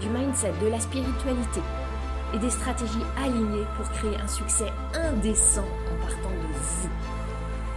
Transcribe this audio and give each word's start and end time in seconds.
du 0.00 0.08
mindset, 0.08 0.52
de 0.62 0.68
la 0.68 0.80
spiritualité 0.80 1.60
et 2.34 2.38
des 2.38 2.50
stratégies 2.50 3.06
alignées 3.16 3.66
pour 3.76 3.88
créer 3.90 4.16
un 4.16 4.28
succès 4.28 4.70
indécent 4.94 5.64
en 5.64 6.06
partant 6.06 6.30
de 6.30 6.52
vous. 6.52 6.88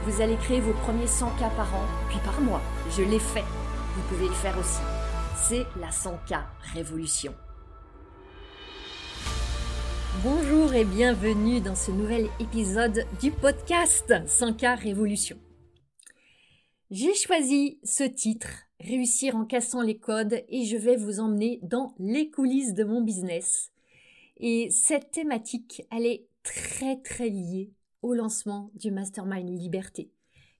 Vous 0.05 0.21
allez 0.21 0.37
créer 0.37 0.59
vos 0.59 0.73
premiers 0.73 1.07
100 1.07 1.29
k 1.31 1.39
par 1.55 1.73
an, 1.75 1.85
puis 2.09 2.19
par 2.25 2.39
mois. 2.41 2.61
Je 2.97 3.03
l'ai 3.03 3.19
fait. 3.19 3.43
Vous 3.95 4.01
pouvez 4.07 4.27
le 4.27 4.33
faire 4.33 4.57
aussi. 4.57 4.81
C'est 5.35 5.65
la 5.79 5.89
100K 5.89 6.41
Révolution. 6.73 7.33
Bonjour 10.23 10.73
et 10.73 10.85
bienvenue 10.85 11.61
dans 11.61 11.75
ce 11.75 11.91
nouvel 11.91 12.27
épisode 12.39 13.05
du 13.21 13.31
podcast 13.31 14.13
100K 14.25 14.79
Révolution. 14.79 15.37
J'ai 16.91 17.13
choisi 17.13 17.79
ce 17.83 18.03
titre, 18.03 18.49
Réussir 18.79 19.35
en 19.35 19.45
cassant 19.45 19.81
les 19.81 19.97
codes, 19.97 20.43
et 20.47 20.65
je 20.65 20.77
vais 20.77 20.95
vous 20.95 21.19
emmener 21.19 21.59
dans 21.63 21.93
les 21.99 22.29
coulisses 22.29 22.73
de 22.73 22.83
mon 22.83 23.01
business. 23.01 23.71
Et 24.37 24.69
cette 24.69 25.11
thématique, 25.11 25.83
elle 25.91 26.05
est 26.05 26.27
très 26.43 26.95
très 27.01 27.29
liée 27.29 27.71
au 28.01 28.13
lancement 28.13 28.71
du 28.75 28.91
Mastermind 28.91 29.49
Liberté, 29.49 30.11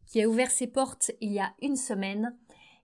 qui 0.06 0.22
a 0.22 0.28
ouvert 0.28 0.52
ses 0.52 0.68
portes 0.68 1.12
il 1.22 1.32
y 1.32 1.40
a 1.40 1.54
une 1.62 1.78
semaine 1.78 2.36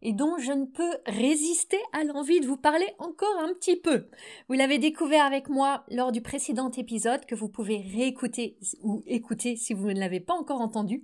et 0.01 0.13
dont 0.13 0.37
je 0.37 0.51
ne 0.51 0.65
peux 0.65 0.97
résister 1.07 1.79
à 1.91 2.03
l'envie 2.03 2.39
de 2.39 2.47
vous 2.47 2.57
parler 2.57 2.87
encore 2.99 3.39
un 3.39 3.53
petit 3.53 3.75
peu. 3.75 4.07
Vous 4.47 4.55
l'avez 4.55 4.77
découvert 4.77 5.25
avec 5.25 5.49
moi 5.49 5.83
lors 5.89 6.11
du 6.11 6.21
précédent 6.21 6.71
épisode 6.71 7.25
que 7.25 7.35
vous 7.35 7.49
pouvez 7.49 7.77
réécouter 7.77 8.57
ou 8.83 9.03
écouter 9.07 9.55
si 9.55 9.73
vous 9.73 9.87
ne 9.87 9.99
l'avez 9.99 10.19
pas 10.19 10.35
encore 10.35 10.61
entendu. 10.61 11.03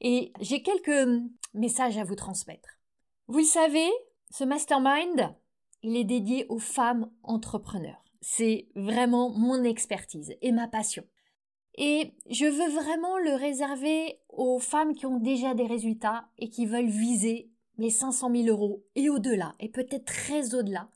Et 0.00 0.32
j'ai 0.40 0.62
quelques 0.62 1.08
messages 1.54 1.98
à 1.98 2.04
vous 2.04 2.16
transmettre. 2.16 2.81
Vous 3.32 3.38
le 3.38 3.44
savez, 3.44 3.88
ce 4.30 4.44
mastermind, 4.44 5.34
il 5.82 5.96
est 5.96 6.04
dédié 6.04 6.44
aux 6.50 6.58
femmes 6.58 7.10
entrepreneurs. 7.22 8.04
C'est 8.20 8.68
vraiment 8.74 9.30
mon 9.30 9.64
expertise 9.64 10.34
et 10.42 10.52
ma 10.52 10.68
passion. 10.68 11.02
Et 11.76 12.12
je 12.28 12.44
veux 12.44 12.74
vraiment 12.74 13.16
le 13.16 13.34
réserver 13.34 14.20
aux 14.28 14.58
femmes 14.58 14.92
qui 14.92 15.06
ont 15.06 15.18
déjà 15.18 15.54
des 15.54 15.66
résultats 15.66 16.26
et 16.36 16.50
qui 16.50 16.66
veulent 16.66 16.90
viser 16.90 17.50
les 17.78 17.88
500 17.88 18.30
000 18.36 18.48
euros 18.48 18.84
et 18.96 19.08
au-delà, 19.08 19.54
et 19.60 19.70
peut-être 19.70 20.04
très 20.04 20.54
au-delà. 20.54 20.90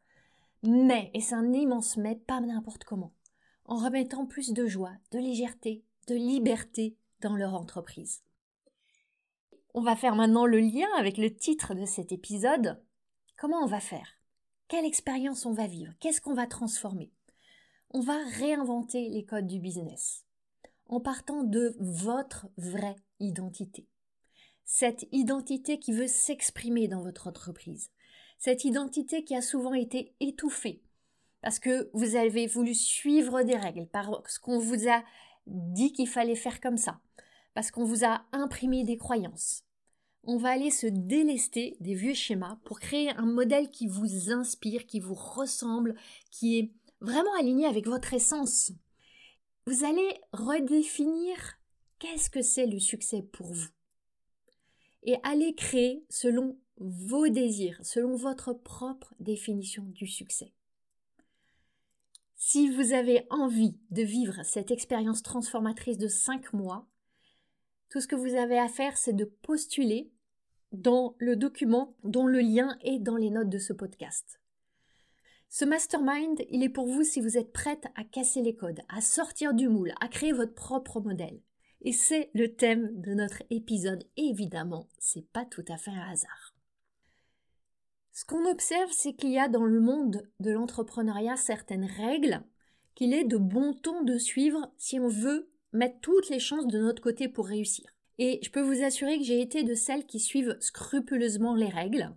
Mais, 0.63 1.11
et 1.15 1.23
c'est 1.23 1.37
un 1.37 1.55
immense 1.55 1.97
mais, 1.97 2.17
pas 2.17 2.43
n'importe 2.43 2.85
comment, 2.85 3.15
en 3.65 3.77
remettant 3.77 4.27
plus 4.27 4.53
de 4.53 4.67
joie, 4.67 4.93
de 5.11 5.19
légèreté, 5.19 5.87
de 6.07 6.15
liberté 6.15 6.99
dans 7.23 7.35
leur 7.35 7.55
entreprise. 7.55 8.26
On 9.79 9.83
va 9.83 9.95
faire 9.95 10.17
maintenant 10.17 10.47
le 10.47 10.59
lien 10.59 10.89
avec 10.97 11.19
le 11.19 11.37
titre 11.37 11.75
de 11.75 11.85
cet 11.85 12.11
épisode. 12.11 12.83
Comment 13.37 13.59
on 13.63 13.67
va 13.67 13.79
faire? 13.79 14.17
Quelle 14.69 14.87
expérience 14.87 15.45
on 15.45 15.53
va 15.53 15.67
vivre? 15.67 15.93
Qu'est-ce 16.01 16.23
qu'on 16.23 16.33
va 16.33 16.47
transformer? 16.47 17.13
On 17.91 18.01
va 18.01 18.17
réinventer 18.39 19.11
les 19.11 19.27
codes 19.27 19.47
du 19.47 19.61
business 19.61 20.25
en 20.87 20.99
partant 20.99 21.43
de 21.43 21.77
votre 21.79 22.47
vraie 22.57 22.97
identité. 23.21 23.87
Cette 24.65 25.07
identité 25.13 25.79
qui 25.79 25.93
veut 25.93 26.09
s'exprimer 26.09 26.89
dans 26.89 27.03
votre 27.03 27.27
entreprise. 27.27 27.91
Cette 28.39 28.65
identité 28.65 29.25
qui 29.25 29.37
a 29.37 29.43
souvent 29.43 29.75
été 29.75 30.15
étouffée 30.21 30.81
parce 31.43 31.59
que 31.59 31.91
vous 31.93 32.17
avez 32.17 32.47
voulu 32.47 32.75
suivre 32.75 33.43
des 33.43 33.57
règles, 33.57 33.89
parce 33.93 34.39
qu'on 34.39 34.59
vous 34.59 34.89
a 34.89 35.05
dit 35.47 35.93
qu'il 35.93 36.09
fallait 36.09 36.35
faire 36.35 36.63
comme 36.63 36.79
ça, 36.79 36.99
parce 37.53 37.71
qu'on 37.71 37.85
vous 37.85 38.07
a 38.07 38.25
imprimé 38.33 38.83
des 38.83 38.97
croyances. 38.97 39.66
On 40.29 40.39
va 40.39 40.51
aller 40.51 40.73
se 40.73 40.89
délester 40.89 41.77
des 41.79 41.95
vieux 41.95 42.15
schémas 42.15 42.59
pour 42.65 42.81
créer 42.81 43.11
un 43.11 43.27
modèle 43.27 43.71
qui 43.71 43.87
vous 43.87 44.33
inspire, 44.33 44.87
qui 44.87 44.99
vous 44.99 45.15
ressemble, 45.15 45.95
qui 46.33 46.59
est 46.59 46.73
vraiment 47.01 47.33
aligné 47.39 47.65
avec 47.65 47.87
votre 47.87 48.13
essence. 48.13 48.73
Vous 49.67 49.85
allez 49.85 50.21
redéfinir 50.33 51.37
qu'est-ce 52.01 52.29
que 52.29 52.43
c'est 52.43 52.67
le 52.67 52.81
succès 52.81 53.23
pour 53.23 53.53
vous. 53.53 53.69
Et 55.05 55.17
aller 55.23 55.55
créer 55.55 56.05
selon 56.11 56.59
vos 56.79 57.29
désirs, 57.29 57.79
selon 57.85 58.17
votre 58.17 58.53
propre 58.53 59.15
définition 59.21 59.85
du 59.85 60.09
succès. 60.09 60.53
Si 62.35 62.69
vous 62.69 62.93
avez 62.93 63.29
envie 63.31 63.79
de 63.91 64.03
vivre 64.03 64.43
cette 64.45 64.73
expérience 64.73 65.23
transformatrice 65.23 65.99
de 65.99 66.09
5 66.09 66.53
mois, 66.53 66.89
tout 67.91 68.01
ce 68.01 68.09
que 68.09 68.17
vous 68.17 68.35
avez 68.35 68.59
à 68.59 68.69
faire, 68.69 68.99
c'est 68.99 69.15
de 69.15 69.25
postuler 69.25 70.11
dans 70.83 71.15
le 71.19 71.37
document 71.37 71.97
dont 72.05 72.27
le 72.27 72.41
lien 72.41 72.77
est 72.83 72.99
dans 72.99 73.17
les 73.17 73.31
notes 73.31 73.49
de 73.49 73.59
ce 73.59 73.73
podcast. 73.73 74.41
Ce 75.49 75.65
mastermind, 75.65 76.41
il 76.51 76.63
est 76.63 76.69
pour 76.69 76.87
vous 76.87 77.05
si 77.05 77.21
vous 77.21 77.39
êtes 77.39 77.53
prête 77.53 77.87
à 77.95 78.05
casser 78.05 78.43
les 78.43 78.57
codes, 78.57 78.81
à 78.89 79.01
sortir 79.01 79.55
du 79.55 79.69
moule, 79.69 79.93
à 80.01 80.09
créer 80.09 80.33
votre 80.33 80.55
propre 80.55 81.01
modèle. 81.01 81.41
Et 81.83 81.93
c'est 81.93 82.31
le 82.35 82.55
thème 82.55 82.91
de 83.01 83.15
notre 83.15 83.43
épisode. 83.51 84.05
Évidemment, 84.17 84.89
c'est 84.99 85.27
pas 85.33 85.45
tout 85.45 85.65
à 85.69 85.77
fait 85.77 85.93
un 85.93 86.11
hasard. 86.11 86.55
Ce 88.13 88.25
qu'on 88.25 88.51
observe, 88.51 88.91
c'est 88.93 89.13
qu'il 89.13 89.31
y 89.31 89.39
a 89.39 89.49
dans 89.49 89.65
le 89.65 89.81
monde 89.81 90.29
de 90.41 90.51
l'entrepreneuriat 90.51 91.37
certaines 91.37 91.85
règles 91.85 92.43
qu'il 92.95 93.13
est 93.13 93.25
de 93.25 93.37
bon 93.37 93.75
ton 93.75 94.03
de 94.03 94.17
suivre 94.17 94.73
si 94.79 94.99
on 94.99 95.09
veut 95.09 95.51
mettre 95.73 96.01
toutes 96.01 96.31
les 96.31 96.41
chances 96.41 96.67
de 96.67 96.79
notre 96.79 97.03
côté 97.03 97.29
pour 97.29 97.47
réussir. 97.47 97.96
Et 98.19 98.41
je 98.43 98.51
peux 98.51 98.63
vous 98.63 98.83
assurer 98.83 99.19
que 99.19 99.25
j'ai 99.25 99.41
été 99.41 99.63
de 99.63 99.75
celles 99.75 100.07
qui 100.07 100.21
suivent 100.21 100.57
scrupuleusement 100.61 101.55
les 101.55 101.69
règles 101.69 102.17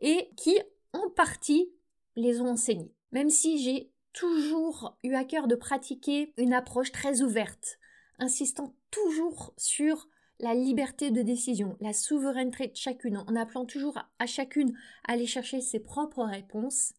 et 0.00 0.30
qui, 0.36 0.58
en 0.92 1.08
partie, 1.10 1.72
les 2.16 2.40
ont 2.40 2.48
enseignés. 2.48 2.94
Même 3.12 3.30
si 3.30 3.62
j'ai 3.62 3.92
toujours 4.12 4.98
eu 5.04 5.14
à 5.14 5.24
cœur 5.24 5.46
de 5.46 5.54
pratiquer 5.54 6.32
une 6.36 6.52
approche 6.52 6.92
très 6.92 7.22
ouverte, 7.22 7.78
insistant 8.18 8.74
toujours 8.90 9.54
sur 9.56 10.08
la 10.40 10.54
liberté 10.54 11.10
de 11.10 11.22
décision, 11.22 11.76
la 11.80 11.92
souveraineté 11.92 12.68
de 12.68 12.76
chacune, 12.76 13.18
en 13.18 13.36
appelant 13.36 13.66
toujours 13.66 13.98
à 14.18 14.26
chacune 14.26 14.76
à 15.06 15.12
aller 15.12 15.26
chercher 15.26 15.60
ses 15.60 15.80
propres 15.80 16.24
réponses. 16.24 16.94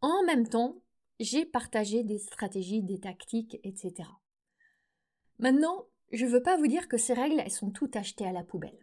En 0.00 0.22
même 0.24 0.46
temps, 0.46 0.82
j'ai 1.18 1.44
partagé 1.44 2.02
des 2.04 2.18
stratégies, 2.18 2.82
des 2.82 3.00
tactiques, 3.00 3.58
etc. 3.64 4.08
Maintenant, 5.38 5.86
je 6.12 6.26
ne 6.26 6.30
veux 6.30 6.42
pas 6.42 6.56
vous 6.56 6.66
dire 6.66 6.88
que 6.88 6.98
ces 6.98 7.14
règles, 7.14 7.40
elles 7.40 7.50
sont 7.50 7.70
toutes 7.70 7.96
achetées 7.96 8.26
à 8.26 8.32
la 8.32 8.44
poubelle. 8.44 8.78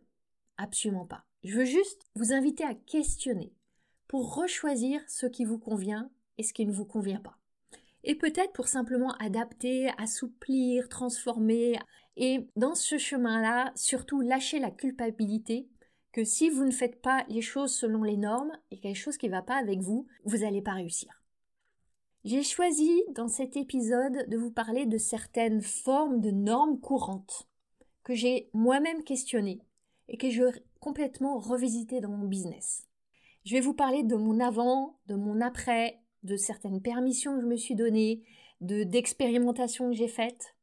Absolument 0.58 1.06
pas. 1.06 1.26
Je 1.44 1.56
veux 1.56 1.66
juste 1.66 2.02
vous 2.16 2.34
inviter 2.34 2.64
à 2.64 2.74
questionner 2.74 3.54
pour 4.08 4.36
rechoisir 4.36 5.02
ce 5.08 5.28
qui 5.28 5.46
vous 5.46 5.60
convient 5.60 6.10
et 6.38 6.44
ce 6.44 6.54
qui 6.54 6.66
ne 6.66 6.72
vous 6.72 6.86
convient 6.86 7.22
pas. 7.22 7.38
Et 8.04 8.16
peut-être 8.16 8.54
pour 8.54 8.68
simplement 8.68 9.14
adapter, 9.20 9.90
assouplir, 9.98 10.90
transformer. 10.90 11.80
Et 12.16 12.48
dans 12.56 12.76
ce 12.76 12.98
chemin-là, 12.98 13.72
surtout 13.76 14.22
lâcher 14.22 14.60
la 14.60 14.72
culpabilité 14.72 15.70
que 16.12 16.24
si 16.24 16.50
vous 16.50 16.66
ne 16.66 16.72
faites 16.72 17.02
pas 17.02 17.26
les 17.30 17.42
choses 17.42 17.74
selon 17.74 18.04
les 18.04 18.18
normes 18.18 18.52
et 18.72 18.80
quelque 18.80 18.98
chose 18.98 19.18
qui 19.18 19.28
ne 19.28 19.34
va 19.34 19.42
pas 19.42 19.58
avec 19.58 19.80
vous, 19.80 20.08
vous 20.26 20.40
n'allez 20.40 20.62
pas 20.62 20.74
réussir. 20.74 21.19
J'ai 22.26 22.44
choisi 22.44 23.02
dans 23.16 23.30
cet 23.30 23.56
épisode 23.56 24.28
de 24.28 24.38
vous 24.38 24.52
parler 24.52 24.86
de 24.86 24.98
certaines 24.98 25.62
formes 25.62 26.20
de 26.20 26.32
normes 26.32 26.78
courantes 26.78 27.48
que 28.04 28.14
j'ai 28.14 28.50
moi-même 28.52 29.06
questionnées 29.06 29.62
et 30.10 30.18
que 30.18 30.30
je 30.30 30.44
complètement 30.82 31.40
revisiter 31.40 32.02
dans 32.02 32.10
mon 32.10 32.28
business. 32.28 32.90
Je 33.46 33.54
vais 33.54 33.62
vous 33.62 33.74
parler 33.74 34.04
de 34.04 34.18
mon 34.18 34.42
avant, 34.42 35.00
de 35.08 35.16
mon 35.16 35.40
après, 35.40 36.02
de 36.24 36.36
certaines 36.36 36.82
permissions 36.82 37.36
que 37.36 37.42
je 37.42 37.48
me 37.48 37.56
suis 37.56 37.76
données, 37.76 38.22
de 38.60 38.84
d'expérimentations 38.84 39.90
que 39.90 39.96
j'ai 39.96 40.10
faites. 40.10 40.56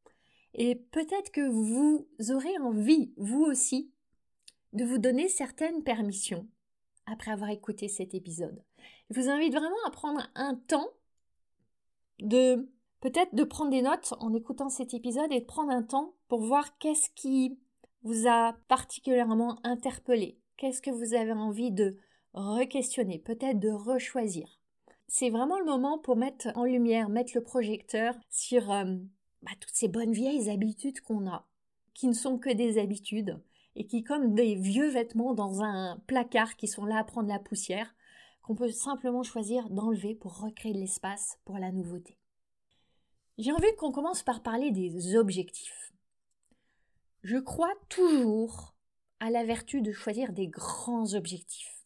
Et 0.53 0.75
peut-être 0.75 1.31
que 1.31 1.49
vous 1.49 2.07
aurez 2.33 2.59
envie, 2.59 3.15
vous 3.17 3.45
aussi, 3.45 3.91
de 4.75 4.85
vous 4.85 4.99
donner 4.99 5.29
certaines 5.29 5.83
permissions 5.83 6.47
après 7.07 7.31
avoir 7.31 7.49
écouté 7.49 7.89
cet 7.89 8.15
épisode. 8.15 8.63
Je 9.09 9.19
vous 9.19 9.31
invite 9.31 9.55
vraiment 9.55 9.75
à 9.87 9.91
prendre 9.91 10.29
un 10.35 10.55
temps 10.55 10.91
de 12.21 12.69
peut-être 13.01 13.35
de 13.35 13.45
prendre 13.45 13.71
des 13.71 13.83
notes 13.83 14.15
en 14.21 14.35
écoutant 14.35 14.69
cet 14.69 14.95
épisode 14.95 15.33
et 15.33 15.41
de 15.41 15.45
prendre 15.45 15.71
un 15.71 15.83
temps 15.83 16.15
pour 16.29 16.41
voir 16.41 16.79
qu'est-ce 16.79 17.11
qui 17.15 17.59
vous 18.03 18.27
a 18.29 18.55
particulièrement 18.69 19.59
interpellé, 19.65 20.39
qu'est-ce 20.57 20.83
que 20.83 20.91
vous 20.91 21.15
avez 21.15 21.33
envie 21.33 21.73
de 21.73 21.97
re-questionner, 22.35 23.19
peut-être 23.19 23.59
de 23.59 23.71
rechoisir. 23.71 24.61
c'est 25.09 25.31
vraiment 25.31 25.59
le 25.59 25.65
moment 25.65 25.99
pour 25.99 26.17
mettre 26.17 26.49
en 26.55 26.65
lumière, 26.65 27.09
mettre 27.09 27.33
le 27.35 27.43
projecteur 27.43 28.15
sur 28.29 28.71
euh, 28.71 28.97
bah, 29.43 29.53
toutes 29.61 29.75
ces 29.75 29.89
bonnes 29.89 30.13
vieilles 30.13 30.51
habitudes 30.51 31.01
qu'on 31.01 31.27
a, 31.27 31.47
qui 31.95 32.09
ne 32.09 32.13
sont 32.13 32.39
que 32.39 32.53
des 32.53 32.79
habitudes, 32.79 33.41
et 33.77 33.87
qui, 33.87 34.03
comme 34.03 34.35
des 34.35 34.55
vieux 34.55 34.89
vêtements 34.89 35.35
dans 35.35 35.63
un 35.63 35.99
placard 36.07 36.57
qui 36.57 36.67
sont 36.67 36.85
là 36.85 36.99
à 36.99 37.05
prendre 37.05 37.29
la 37.29 37.39
poussière, 37.39 37.95
qu'on 38.47 38.55
peut 38.55 38.71
simplement 38.71 39.25
choisir 39.25 39.69
d'enlever 39.71 40.15
pour 40.15 40.39
recréer 40.39 40.73
de 40.73 40.79
l'espace 40.79 41.37
pour 41.45 41.59
la 41.59 41.73
nouveauté. 41.73 42.17
J'ai 43.39 43.51
envie 43.51 43.75
qu'on 43.77 43.91
commence 43.91 44.23
par 44.23 44.41
parler 44.41 44.71
des 44.71 45.17
objectifs. 45.17 45.93
Je 47.25 47.39
crois 47.39 47.75
toujours 47.89 48.77
à 49.19 49.31
la 49.31 49.45
vertu 49.45 49.83
de 49.83 49.91
choisir 49.91 50.33
des 50.33 50.47
grands 50.47 51.15
objectifs. 51.15 51.85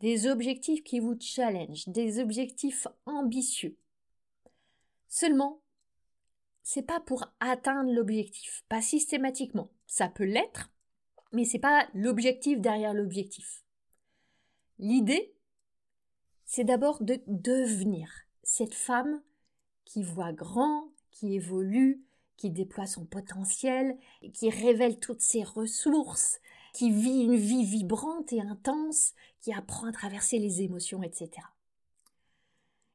Des 0.00 0.26
objectifs 0.26 0.84
qui 0.84 1.00
vous 1.00 1.18
challenge, 1.18 1.88
des 1.88 2.20
objectifs 2.20 2.86
ambitieux. 3.06 3.78
Seulement, 5.08 5.62
c'est 6.62 6.82
pas 6.82 7.00
pour 7.00 7.24
atteindre 7.40 7.90
l'objectif, 7.90 8.66
pas 8.68 8.82
systématiquement. 8.82 9.70
Ça 9.86 10.10
peut 10.10 10.24
l'être, 10.24 10.70
mais 11.32 11.46
c'est 11.46 11.58
pas 11.58 11.88
l'objectif 11.94 12.60
derrière 12.60 12.92
l'objectif. 12.92 13.64
L'idée, 14.78 15.35
c'est 16.46 16.64
d'abord 16.64 17.02
de 17.02 17.20
devenir 17.26 18.08
cette 18.42 18.74
femme 18.74 19.20
qui 19.84 20.02
voit 20.02 20.32
grand, 20.32 20.88
qui 21.10 21.34
évolue, 21.34 22.02
qui 22.36 22.50
déploie 22.50 22.86
son 22.86 23.04
potentiel, 23.04 23.98
qui 24.32 24.50
révèle 24.50 24.98
toutes 24.98 25.20
ses 25.20 25.42
ressources, 25.42 26.38
qui 26.72 26.90
vit 26.90 27.22
une 27.22 27.36
vie 27.36 27.64
vibrante 27.64 28.32
et 28.32 28.40
intense, 28.40 29.14
qui 29.40 29.52
apprend 29.52 29.86
à 29.86 29.92
traverser 29.92 30.38
les 30.38 30.62
émotions, 30.62 31.02
etc. 31.02 31.30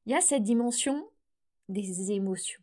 Il 0.06 0.12
y 0.12 0.16
a 0.16 0.22
cette 0.22 0.44
dimension 0.44 1.10
des 1.70 2.12
émotions. 2.12 2.62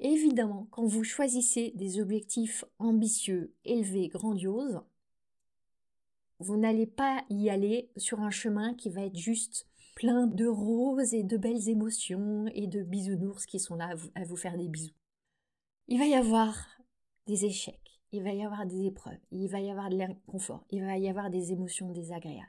Évidemment, 0.00 0.68
quand 0.70 0.86
vous 0.86 1.02
choisissez 1.02 1.72
des 1.74 2.00
objectifs 2.00 2.64
ambitieux, 2.78 3.52
élevés, 3.64 4.08
grandioses, 4.08 4.80
vous 6.40 6.56
n'allez 6.56 6.86
pas 6.86 7.24
y 7.30 7.50
aller 7.50 7.90
sur 7.96 8.20
un 8.20 8.30
chemin 8.30 8.74
qui 8.74 8.90
va 8.90 9.02
être 9.02 9.16
juste 9.16 9.66
plein 9.96 10.28
de 10.28 10.46
roses 10.46 11.12
et 11.12 11.24
de 11.24 11.36
belles 11.36 11.68
émotions 11.68 12.46
et 12.54 12.68
de 12.68 12.82
bisounours 12.84 13.46
qui 13.46 13.58
sont 13.58 13.74
là 13.74 13.94
à 14.14 14.24
vous, 14.24 14.36
faire 14.36 14.56
des 14.56 14.68
bisous. 14.68 14.94
Il 15.88 15.98
va 15.98 16.06
y 16.06 16.14
avoir 16.14 16.54
des 17.26 17.44
échecs, 17.44 18.00
il 18.12 18.22
va 18.22 18.32
y 18.32 18.44
avoir 18.44 18.66
des 18.66 18.86
épreuves, 18.86 19.18
il 19.32 19.48
va 19.48 19.60
y 19.60 19.70
avoir 19.70 19.90
de 19.90 19.96
l'inconfort, 19.96 20.64
il 20.70 20.84
va 20.84 20.96
y 20.98 21.08
avoir 21.08 21.30
des 21.30 21.50
émotions 21.50 21.90
désagréables. 21.90 22.46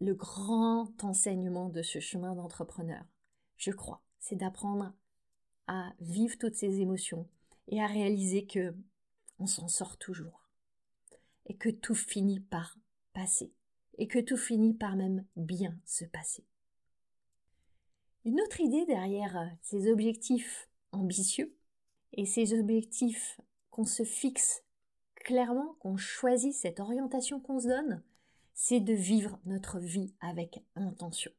Le 0.00 0.14
grand 0.14 0.92
enseignement 1.02 1.70
de 1.70 1.80
ce 1.80 2.00
chemin 2.00 2.34
d'entrepreneur, 2.34 3.04
je 3.56 3.70
crois, 3.70 4.02
c'est 4.18 4.36
d'apprendre 4.36 4.92
à 5.68 5.92
vivre 6.00 6.36
toutes 6.38 6.56
ces 6.56 6.80
émotions 6.80 7.26
et 7.68 7.80
à 7.80 7.86
réaliser 7.86 8.44
que 8.44 8.74
on 9.38 9.46
s'en 9.46 9.68
sort 9.68 9.96
toujours 9.96 10.41
et 11.46 11.56
que 11.56 11.68
tout 11.68 11.94
finit 11.94 12.40
par 12.40 12.78
passer 13.12 13.52
et 13.98 14.08
que 14.08 14.18
tout 14.18 14.36
finit 14.36 14.74
par 14.74 14.96
même 14.96 15.24
bien 15.36 15.78
se 15.84 16.04
passer. 16.04 16.44
Une 18.24 18.40
autre 18.40 18.60
idée 18.60 18.86
derrière 18.86 19.36
euh, 19.36 19.46
ces 19.62 19.90
objectifs 19.90 20.68
ambitieux 20.92 21.54
et 22.12 22.24
ces 22.26 22.58
objectifs 22.58 23.40
qu'on 23.70 23.84
se 23.84 24.04
fixe 24.04 24.62
clairement, 25.16 25.76
qu'on 25.80 25.96
choisit 25.96 26.54
cette 26.54 26.80
orientation 26.80 27.40
qu'on 27.40 27.60
se 27.60 27.68
donne, 27.68 28.02
c'est 28.54 28.80
de 28.80 28.92
vivre 28.92 29.38
notre 29.44 29.78
vie 29.78 30.14
avec 30.20 30.64
intention. 30.76 31.32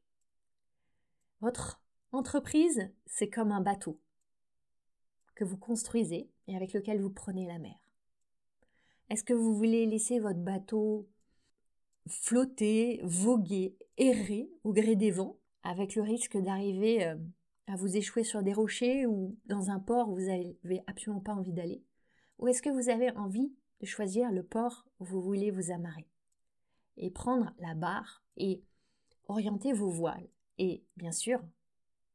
Votre 1.40 1.82
entreprise, 2.12 2.90
c'est 3.06 3.28
comme 3.28 3.52
un 3.52 3.60
bateau 3.60 4.00
que 5.34 5.44
vous 5.44 5.56
construisez 5.56 6.30
et 6.46 6.56
avec 6.56 6.72
lequel 6.72 7.00
vous 7.00 7.10
prenez 7.10 7.46
la 7.46 7.58
mer. 7.58 7.83
Est-ce 9.10 9.24
que 9.24 9.34
vous 9.34 9.54
voulez 9.54 9.86
laisser 9.86 10.18
votre 10.18 10.40
bateau 10.40 11.08
flotter, 12.08 13.00
voguer, 13.02 13.76
errer 13.96 14.50
au 14.64 14.72
gré 14.72 14.96
des 14.96 15.10
vents, 15.10 15.38
avec 15.62 15.94
le 15.94 16.02
risque 16.02 16.36
d'arriver 16.36 17.06
euh, 17.06 17.16
à 17.66 17.76
vous 17.76 17.96
échouer 17.96 18.24
sur 18.24 18.42
des 18.42 18.52
rochers 18.52 19.06
ou 19.06 19.36
dans 19.46 19.70
un 19.70 19.80
port 19.80 20.10
où 20.10 20.14
vous 20.14 20.26
n'avez 20.26 20.82
absolument 20.86 21.20
pas 21.20 21.34
envie 21.34 21.52
d'aller? 21.52 21.82
Ou 22.38 22.48
est-ce 22.48 22.62
que 22.62 22.70
vous 22.70 22.88
avez 22.88 23.10
envie 23.12 23.52
de 23.80 23.86
choisir 23.86 24.30
le 24.32 24.42
port 24.42 24.86
où 25.00 25.04
vous 25.04 25.20
voulez 25.20 25.50
vous 25.50 25.70
amarrer 25.70 26.08
et 26.96 27.10
prendre 27.10 27.52
la 27.58 27.74
barre 27.74 28.22
et 28.36 28.62
orienter 29.28 29.72
vos 29.72 29.90
voiles 29.90 30.28
et 30.58 30.84
bien 30.96 31.12
sûr 31.12 31.40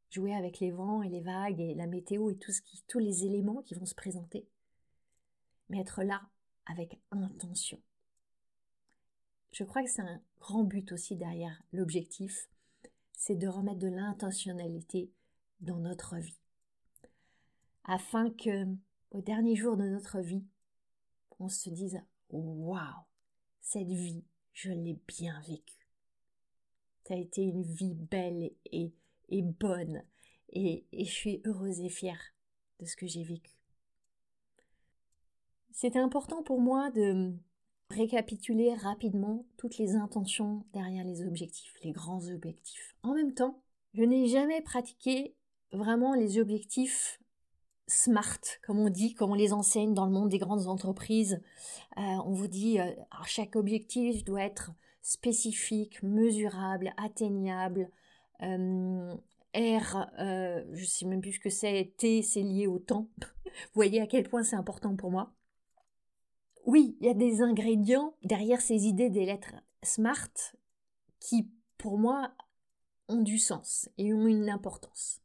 jouer 0.10 0.34
avec 0.34 0.60
les 0.60 0.72
vents 0.72 1.04
et 1.04 1.10
les 1.10 1.22
vagues 1.22 1.60
et 1.60 1.76
la 1.76 1.88
météo 1.88 2.32
et 2.32 2.38
tous 2.88 3.00
les 3.00 3.26
éléments 3.26 3.62
qui 3.62 3.76
vont 3.76 3.86
se 3.86 3.96
présenter, 3.96 4.48
mais 5.70 5.80
être 5.80 6.04
là 6.04 6.22
avec 6.70 7.00
intention. 7.12 7.80
Je 9.52 9.64
crois 9.64 9.84
que 9.84 9.90
c'est 9.90 10.02
un 10.02 10.22
grand 10.40 10.64
but 10.64 10.92
aussi 10.92 11.16
derrière 11.16 11.62
l'objectif, 11.74 12.50
c'est 13.14 13.36
de 13.36 13.48
remettre 13.48 13.80
de 13.80 13.88
l'intentionnalité 13.88 15.12
dans 15.60 15.80
notre 15.80 16.18
vie, 16.18 16.40
afin 17.84 18.30
que 18.30 18.66
au 19.12 19.22
dernier 19.22 19.56
jour 19.56 19.76
de 19.76 19.90
notre 19.90 20.20
vie, 20.20 20.46
on 21.40 21.50
se 21.50 21.70
dise 21.70 22.00
waouh, 22.30 23.04
cette 23.62 23.88
vie, 23.88 24.24
je 24.54 24.72
l'ai 24.72 25.00
bien 25.08 25.42
vécue. 25.42 25.88
Ça 27.06 27.16
a 27.16 27.18
été 27.18 27.42
une 27.42 27.64
vie 27.64 27.96
belle 27.96 28.52
et 28.72 28.94
et 29.30 29.42
bonne 29.42 30.04
et, 30.52 30.86
je 30.92 31.04
suis 31.04 31.42
heureuse 31.46 31.80
et 31.82 31.90
fière 31.90 32.34
de 32.80 32.86
ce 32.86 32.96
que 32.96 33.08
j'ai 33.08 33.24
vécu. 33.24 33.59
C'était 35.72 36.00
important 36.00 36.44
pour 36.44 36.60
moi 36.60 36.92
de 36.92 37.34
récapituler 37.92 38.74
rapidement 38.74 39.46
toutes 39.58 39.78
les 39.78 39.96
intentions 39.96 40.66
derrière 40.74 41.04
les 41.04 41.24
objectifs, 41.26 41.74
les 41.84 41.92
grands 41.92 42.28
objectifs. 42.30 42.96
En 43.04 43.14
même 43.14 43.34
temps, 43.34 43.62
je 43.94 44.04
n'ai 44.04 44.28
jamais 44.28 44.62
pratiqué 44.62 45.36
vraiment 45.72 46.14
les 46.14 46.40
objectifs 46.40 47.20
SMART, 47.88 48.40
comme 48.66 48.80
on 48.80 48.90
dit, 48.90 49.16
comme 49.16 49.32
on 49.32 49.36
les 49.36 49.54
enseigne 49.54 49.94
dans 49.94 50.06
le 50.06 50.12
monde 50.12 50.30
des 50.30 50.38
grandes 50.38 50.68
entreprises. 50.68 51.42
Euh, 51.98 52.02
on 52.26 52.34
vous 52.34 52.48
dit, 52.48 52.80
euh, 52.80 52.92
chaque 53.26 53.56
objectif 53.56 54.24
doit 54.24 54.44
être 54.44 54.72
spécifique, 55.02 56.04
mesurable, 56.04 56.94
atteignable, 56.98 57.90
euh, 58.44 59.16
R, 59.56 60.08
je 60.74 60.86
sais 60.86 61.06
même 61.06 61.22
plus 61.22 61.34
ce 61.34 61.40
que 61.40 61.50
c'est, 61.50 61.94
T, 61.98 62.22
c'est 62.22 62.44
lié 62.44 62.68
au 62.68 62.78
temps. 62.78 63.08
Vous 63.46 63.74
voyez 63.74 64.00
à 64.00 64.06
quel 64.06 64.30
point 64.30 64.44
c'est 64.44 64.56
important 64.56 64.96
pour 64.96 65.10
moi. 65.10 65.34
Oui, 66.70 66.96
il 67.00 67.08
y 67.08 67.10
a 67.10 67.14
des 67.14 67.42
ingrédients 67.42 68.14
derrière 68.24 68.62
ces 68.62 68.86
idées 68.86 69.10
des 69.10 69.26
lettres 69.26 69.56
SMART 69.82 70.54
qui, 71.20 71.50
pour 71.78 71.98
moi, 71.98 72.32
ont 73.08 73.22
du 73.22 73.40
sens 73.40 73.90
et 73.98 74.14
ont 74.14 74.28
une 74.28 74.50
importance. 74.50 75.22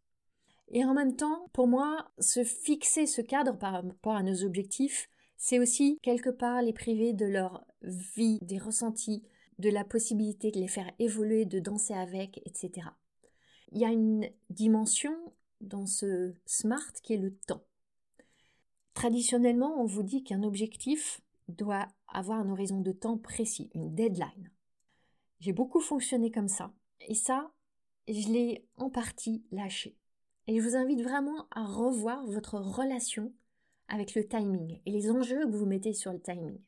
Et 0.69 0.85
en 0.85 0.95
même 0.95 1.17
temps, 1.17 1.51
pour 1.53 1.67
moi, 1.67 2.11
se 2.19 2.45
fixer 2.45 3.07
ce 3.07 3.21
cadre 3.21 3.59
par 3.59 3.73
rapport 3.75 4.17
à 4.17 4.23
nos 4.23 4.43
objectifs, 4.43 5.11
c'est 5.37 5.59
aussi 5.59 5.99
quelque 6.03 6.31
part 6.31 6.63
les 6.63 6.73
priver 6.73 7.13
de 7.13 7.27
leur 7.27 7.67
vie, 7.83 8.39
des 8.41 8.59
ressentis, 8.59 9.23
de 9.59 9.69
la 9.69 9.85
possibilité 9.85 10.51
de 10.51 10.59
les 10.59 10.69
faire 10.69 10.91
évoluer, 10.99 11.45
de 11.45 11.61
danser 11.61 11.93
avec, 11.93 12.41
etc 12.47 12.89
il 13.75 13.81
y 13.81 13.85
a 13.85 13.91
une 13.91 14.31
dimension 14.51 15.15
dans 15.61 15.85
ce 15.85 16.33
SMART 16.47 16.93
qui 17.03 17.15
est 17.15 17.19
le 17.19 17.35
temps. 17.35 17.65
Traditionnellement, 18.95 19.81
on 19.81 19.85
vous 19.85 20.05
dit 20.05 20.23
qu'un 20.23 20.45
objectif 20.45 21.21
doit 21.49 21.89
avoir 22.09 22.39
un 22.39 22.51
horizon 22.51 22.81
de 22.81 22.93
temps 22.93 23.19
précis, 23.19 23.71
une 23.75 23.95
deadline. 23.95 24.51
J'ai 25.41 25.53
beaucoup 25.53 25.81
fonctionné 25.81 26.31
comme 26.31 26.49
ça. 26.49 26.73
Et 27.01 27.15
ça, 27.15 27.53
je 28.09 28.29
l'ai 28.29 28.67
en 28.77 28.91
partie 28.91 29.45
lâché. 29.51 29.97
Et 30.47 30.59
je 30.59 30.63
vous 30.63 30.77
invite 30.77 31.03
vraiment 31.03 31.47
à 31.51 31.65
revoir 31.65 32.27
votre 32.27 32.59
relation 32.59 33.33
avec 33.89 34.15
le 34.15 34.27
timing 34.27 34.81
et 34.87 34.91
les 34.91 35.11
enjeux 35.11 35.47
que 35.47 35.57
vous 35.57 35.67
mettez 35.67 35.93
sur 35.93 36.13
le 36.13 36.21
timing. 36.21 36.59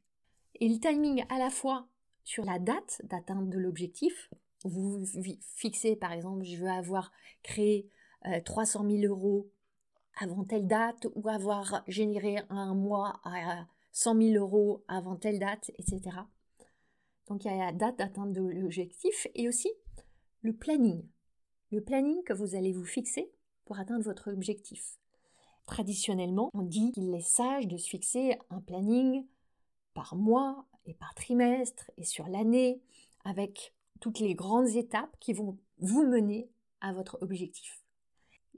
Et 0.56 0.68
le 0.68 0.78
timing 0.78 1.25
à 1.28 1.38
la 1.38 1.50
fois 1.50 1.88
sur 2.25 2.45
la 2.45 2.59
date 2.59 3.00
d'atteinte 3.04 3.49
de 3.49 3.59
l'objectif, 3.59 4.30
vous 4.64 5.04
fixez 5.54 5.97
par 5.97 6.12
exemple, 6.12 6.45
je 6.45 6.56
veux 6.56 6.68
avoir 6.68 7.12
créé 7.42 7.88
300 8.45 8.88
000 8.88 9.04
euros 9.04 9.50
avant 10.18 10.45
telle 10.45 10.66
date 10.66 11.06
ou 11.14 11.28
avoir 11.28 11.85
généré 11.87 12.38
un 12.49 12.75
mois 12.75 13.21
à 13.25 13.66
100 13.97 14.21
000 14.21 14.35
euros 14.35 14.85
avant 14.88 15.17
telle 15.17 15.38
date, 15.38 15.71
etc. 15.79 16.19
Donc 17.29 17.47
il 17.47 17.49
y 17.49 17.50
a 17.50 17.57
la 17.57 17.73
date 17.73 17.97
d'atteinte 17.97 18.35
de 18.35 18.43
l'objectif 18.43 19.26
et 19.35 19.49
aussi 19.49 19.73
le 20.43 20.55
planning. 20.55 21.03
Le 21.71 21.81
planning 21.81 22.23
que 22.25 22.35
vous 22.35 22.55
allez 22.55 22.75
vous 22.75 22.85
fixer 22.85 23.33
pour 23.65 23.79
atteindre 23.79 24.05
votre 24.05 24.31
objectif. 24.31 24.99
Traditionnellement, 25.65 26.50
on 26.53 26.61
dit 26.61 26.93
qu'il 26.93 27.15
est 27.15 27.26
sage 27.26 27.69
de 27.69 27.79
se 27.79 27.88
fixer 27.88 28.38
un 28.50 28.61
planning 28.61 29.26
par 29.95 30.15
mois 30.15 30.67
et 30.85 30.93
par 30.93 31.15
trimestre 31.15 31.91
et 31.97 32.05
sur 32.05 32.29
l'année 32.29 32.83
avec 33.25 33.73
toutes 34.00 34.21
les 34.21 34.35
grandes 34.35 34.76
étapes 34.76 35.17
qui 35.21 35.33
vont 35.33 35.57
vous 35.79 36.07
mener 36.07 36.50
à 36.83 36.93
votre 36.93 37.17
objectif. 37.23 37.83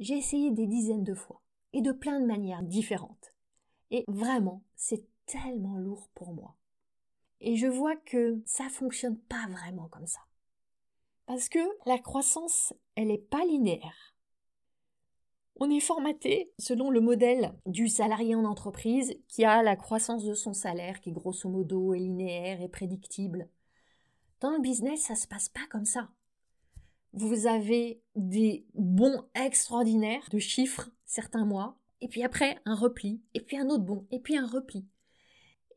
J'ai 0.01 0.17
essayé 0.17 0.51
des 0.51 0.67
dizaines 0.67 1.05
de 1.05 1.15
fois 1.15 1.43
et 1.73 1.81
de 1.81 1.93
plein 1.93 2.19
de 2.19 2.27
manières 2.27 2.65
différentes. 2.65 3.33
Et 3.93 4.05
vraiment, 4.09 4.65
c'est 4.75 5.05
tellement 5.29 5.77
lourd 5.77 6.09
pour 6.15 6.33
moi. 6.33 6.57
Et 7.41 7.57
je 7.57 7.67
vois 7.67 7.97
que 7.97 8.43
ça 8.45 8.69
fonctionne 8.69 9.17
pas 9.17 9.47
vraiment 9.49 9.89
comme 9.89 10.07
ça. 10.07 10.21
Parce 11.27 11.49
que 11.49 11.61
la 11.87 11.99
croissance, 11.99 12.75
elle 12.97 13.09
n'est 13.09 13.19
pas 13.19 13.45
linéaire. 13.45 14.15
On 15.61 15.71
est 15.71 15.81
formaté 15.81 16.53
selon 16.59 16.91
le 16.91 17.01
modèle 17.01 17.53
du 17.67 17.89
salarié 17.89 18.35
en 18.35 18.45
entreprise 18.45 19.15
qui 19.29 19.45
a 19.45 19.63
la 19.63 19.77
croissance 19.77 20.25
de 20.25 20.35
son 20.35 20.53
salaire 20.53 21.01
qui 21.01 21.13
grosso 21.13 21.49
modo 21.49 21.95
est 21.95 21.99
linéaire 21.99 22.63
et 22.63 22.69
prédictible. 22.69 23.49
Dans 24.41 24.51
le 24.51 24.61
business, 24.61 25.03
ça 25.03 25.17
se 25.17 25.27
passe 25.27 25.49
pas 25.49 25.67
comme 25.71 25.85
ça. 25.85 26.09
Vous 27.13 27.47
avez 27.47 28.01
des 28.15 28.67
bons 28.75 29.25
extraordinaires 29.35 30.29
de 30.31 30.39
chiffres 30.39 30.91
certains 31.05 31.45
mois, 31.45 31.77
et 32.01 32.09
puis 32.09 32.23
après 32.23 32.59
un 32.65 32.75
repli, 32.75 33.21
et 33.35 33.41
puis 33.41 33.57
un 33.57 33.69
autre 33.69 33.85
bon, 33.85 34.07
et 34.11 34.21
puis 34.21 34.37
un 34.37 34.47
repli. 34.47 34.87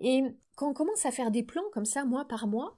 Et 0.02 0.24
quand 0.56 0.70
on 0.70 0.74
commence 0.74 1.06
à 1.06 1.12
faire 1.12 1.32
des 1.32 1.44
plans 1.44 1.70
comme 1.72 1.86
ça, 1.86 2.04
mois 2.06 2.26
par 2.26 2.48
mois, 2.48 2.76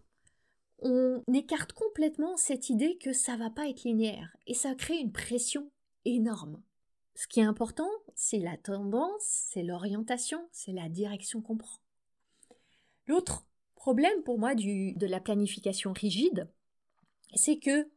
on 0.80 1.24
écarte 1.34 1.72
complètement 1.72 2.36
cette 2.36 2.70
idée 2.70 2.98
que 2.98 3.14
ça 3.14 3.38
va 3.38 3.50
pas 3.50 3.70
être 3.70 3.84
linéaire, 3.84 4.36
et 4.46 4.54
ça 4.54 4.76
crée 4.76 4.98
une 4.98 5.14
pression 5.14 5.72
énorme. 6.04 6.62
Ce 7.16 7.28
qui 7.28 7.40
est 7.40 7.46
important, 7.46 7.90
c'est 8.16 8.40
la 8.40 8.58
tendance, 8.58 9.24
c'est 9.24 9.64
l'orientation, 9.64 10.46
c'est 10.52 10.74
la 10.74 10.90
direction 10.90 11.42
qu'on 11.42 11.58
prend. 11.58 11.80
L'autre 13.08 13.46
problème 13.76 14.22
pour 14.24 14.38
moi 14.38 14.54
de 14.56 15.06
la 15.06 15.22
planification 15.22 15.94
rigide, 15.94 16.50
c'est 17.36 17.58
que 17.58 17.90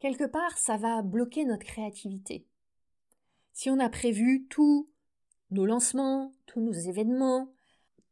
quelque 0.00 0.24
part, 0.24 0.58
ça 0.58 0.76
va 0.76 1.02
bloquer 1.02 1.44
notre 1.44 1.64
créativité. 1.64 2.46
Si 3.52 3.70
on 3.70 3.78
a 3.78 3.88
prévu 3.88 4.46
tous 4.48 4.88
nos 5.50 5.66
lancements, 5.66 6.32
tous 6.46 6.60
nos 6.60 6.72
événements, 6.72 7.52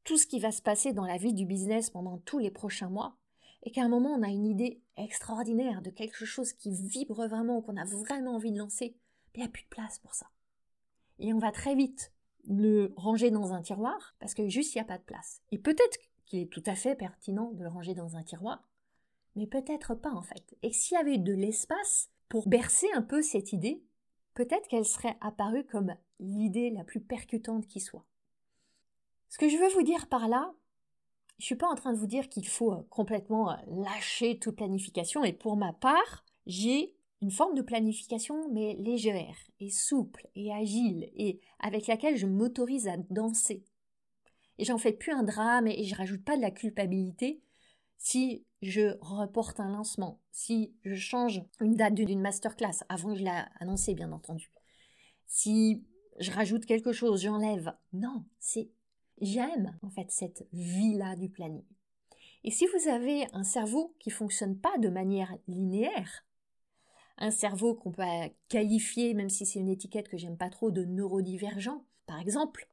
tout 0.05 0.19
ce 0.19 0.27
qui 0.27 0.39
va 0.39 0.53
se 0.53 0.63
passer 0.63 0.93
dans 0.93 1.07
la 1.07 1.17
vie 1.17 1.33
du 1.33 1.47
business 1.47 1.91
pendant 1.91 2.19
tous 2.19 2.39
les 2.39 2.51
prochains 2.51 2.91
mois, 2.91 3.17
et 3.63 3.71
qu'à 3.71 3.83
un 3.83 3.89
moment 3.89 4.11
on 4.11 4.23
a 4.23 4.29
une 4.29 4.47
idée 4.47 4.83
extraordinaire 4.97 5.83
de 5.83 5.91
quelque 5.91 6.25
chose 6.25 6.53
qui 6.53 6.71
vibre 6.71 7.27
vraiment, 7.27 7.63
qu'on 7.63 7.77
a 7.77 7.85
vraiment 7.85 8.37
envie 8.37 8.53
de 8.53 8.59
lancer, 8.59 8.97
il 9.35 9.41
n'y 9.41 9.47
a 9.47 9.51
plus 9.51 9.65
de 9.65 9.69
place 9.69 9.99
pour 9.99 10.15
ça. 10.15 10.27
Et 11.19 11.33
on 11.33 11.39
va 11.39 11.51
très 11.51 11.75
vite 11.75 12.13
le 12.47 12.93
ranger 12.97 13.31
dans 13.31 13.53
un 13.53 13.63
tiroir 13.63 14.15
parce 14.19 14.35
que 14.35 14.49
juste 14.49 14.75
il 14.75 14.79
n'y 14.79 14.83
a 14.83 14.87
pas 14.87 14.99
de 14.99 15.05
place. 15.05 15.41
Et 15.51 15.59
peut-être 15.59 15.99
qu'il 16.27 16.41
est 16.41 16.51
tout 16.51 16.63
à 16.67 16.75
fait 16.75 16.95
pertinent 16.95 17.53
de 17.53 17.63
le 17.63 17.69
ranger 17.69 17.95
dans 17.95 18.17
un 18.17 18.23
tiroir, 18.23 18.69
mais 19.37 19.47
peut-être 19.47 19.95
pas 19.95 20.13
en 20.13 20.23
fait. 20.23 20.57
Et 20.63 20.73
s'il 20.73 20.97
y 20.97 21.01
avait 21.01 21.19
de 21.19 21.33
l'espace 21.33 22.11
pour 22.29 22.49
bercer 22.49 22.89
un 22.95 23.03
peu 23.03 23.23
cette 23.23 23.53
idée, 23.53 23.83
peut-être 24.35 24.69
qu'elle 24.69 24.85
serait 24.85 25.17
apparue 25.21 25.65
comme 25.65 25.95
l'idée 26.21 26.71
la 26.71 26.85
plus 26.85 27.01
percutante 27.01 27.67
qui 27.67 27.81
soit. 27.81 28.05
Ce 29.29 29.39
que 29.39 29.49
je 29.49 29.57
veux 29.57 29.69
vous 29.71 29.83
dire 29.83 30.09
par 30.09 30.29
là, 30.29 30.55
je 31.39 31.47
suis 31.47 31.57
pas 31.57 31.69
en 31.69 31.75
train 31.75 31.93
de 31.93 31.99
vous 31.99 32.07
dire 32.07 32.29
qu'il 32.29 32.47
faut 32.47 32.73
euh, 32.73 32.83
complètement 32.91 33.51
euh, 33.51 33.57
lâcher 33.85 34.39
toute 34.39 34.57
planification 34.57 35.25
et 35.25 35.33
pour 35.33 35.57
ma 35.57 35.73
part, 35.73 36.25
j'ai 36.47 36.95
une 37.21 37.31
forme 37.31 37.55
de 37.55 37.63
planification 37.63 38.49
mais 38.53 38.75
légère 38.79 39.37
et 39.61 39.71
souple 39.71 40.29
et 40.35 40.53
agile 40.53 41.11
et 41.15 41.41
avec 41.59 41.87
laquelle 41.87 42.17
je 42.17 42.27
m'autorise 42.27 42.87
à 42.87 42.97
danser. 43.11 43.65
Et 44.59 44.65
j'en 44.65 44.79
fais 44.79 44.93
plus 44.93 45.13
un 45.13 45.25
drame 45.25 45.67
et 45.67 45.85
je 45.85 45.95
rajoute 45.97 46.25
pas 46.25 46.37
de 46.37 46.43
la 46.43 46.51
culpabilité 46.51 47.43
si 47.99 48.45
je 48.63 48.97
reporte 49.01 49.61
un 49.61 49.71
lancement, 49.71 50.21
si 50.31 50.75
je 50.85 50.95
change 50.95 51.43
une 51.61 51.75
date 51.75 51.95
d'une 51.95 52.21
masterclass 52.21 52.85
avant 52.89 53.13
que 53.13 53.19
je 53.19 53.25
l'ai 53.25 53.43
annoncé, 53.61 53.95
bien 53.95 54.13
entendu, 54.13 54.53
si 55.27 55.85
je 56.21 56.31
rajoute 56.31 56.67
quelque 56.67 56.93
chose, 56.93 57.23
j'enlève. 57.23 57.75
Non, 57.93 58.25
c'est 58.39 58.71
j'aime 59.21 59.79
en 59.83 59.91
fait 59.91 60.11
cette 60.11 60.47
vie-là 60.53 61.17
du 61.17 61.29
planning. 61.29 61.65
Et 62.45 62.51
si 62.51 62.67
vous 62.67 62.89
avez 62.89 63.27
un 63.33 63.45
cerveau 63.45 63.95
qui 63.99 64.11
fonctionne 64.11 64.59
pas 64.59 64.77
de 64.79 64.89
manière 64.89 65.35
linéaire, 65.49 66.25
un 67.17 67.31
cerveau 67.31 67.75
qu'on 67.75 67.93
peut 67.93 68.03
qualifier, 68.49 69.15
même 69.15 69.31
si 69.31 69.47
c'est 69.47 69.61
une 69.61 69.69
étiquette 69.69 70.09
que 70.09 70.19
j'aime 70.19 70.37
pas 70.37 70.51
trop, 70.51 70.71
de 70.71 70.85
neurodivergent, 70.85 71.85
par 72.07 72.21
exemple, 72.21 72.69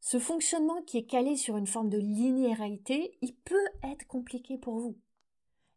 ce 0.00 0.18
fonctionnement 0.18 0.82
qui 0.82 0.98
est 0.98 1.06
calé 1.06 1.36
sur 1.36 1.56
une 1.56 1.66
forme 1.66 1.88
de 1.88 1.98
linéarité, 1.98 3.16
il 3.22 3.34
peut 3.34 3.68
être 3.82 4.06
compliqué 4.06 4.58
pour 4.58 4.78
vous. 4.78 4.98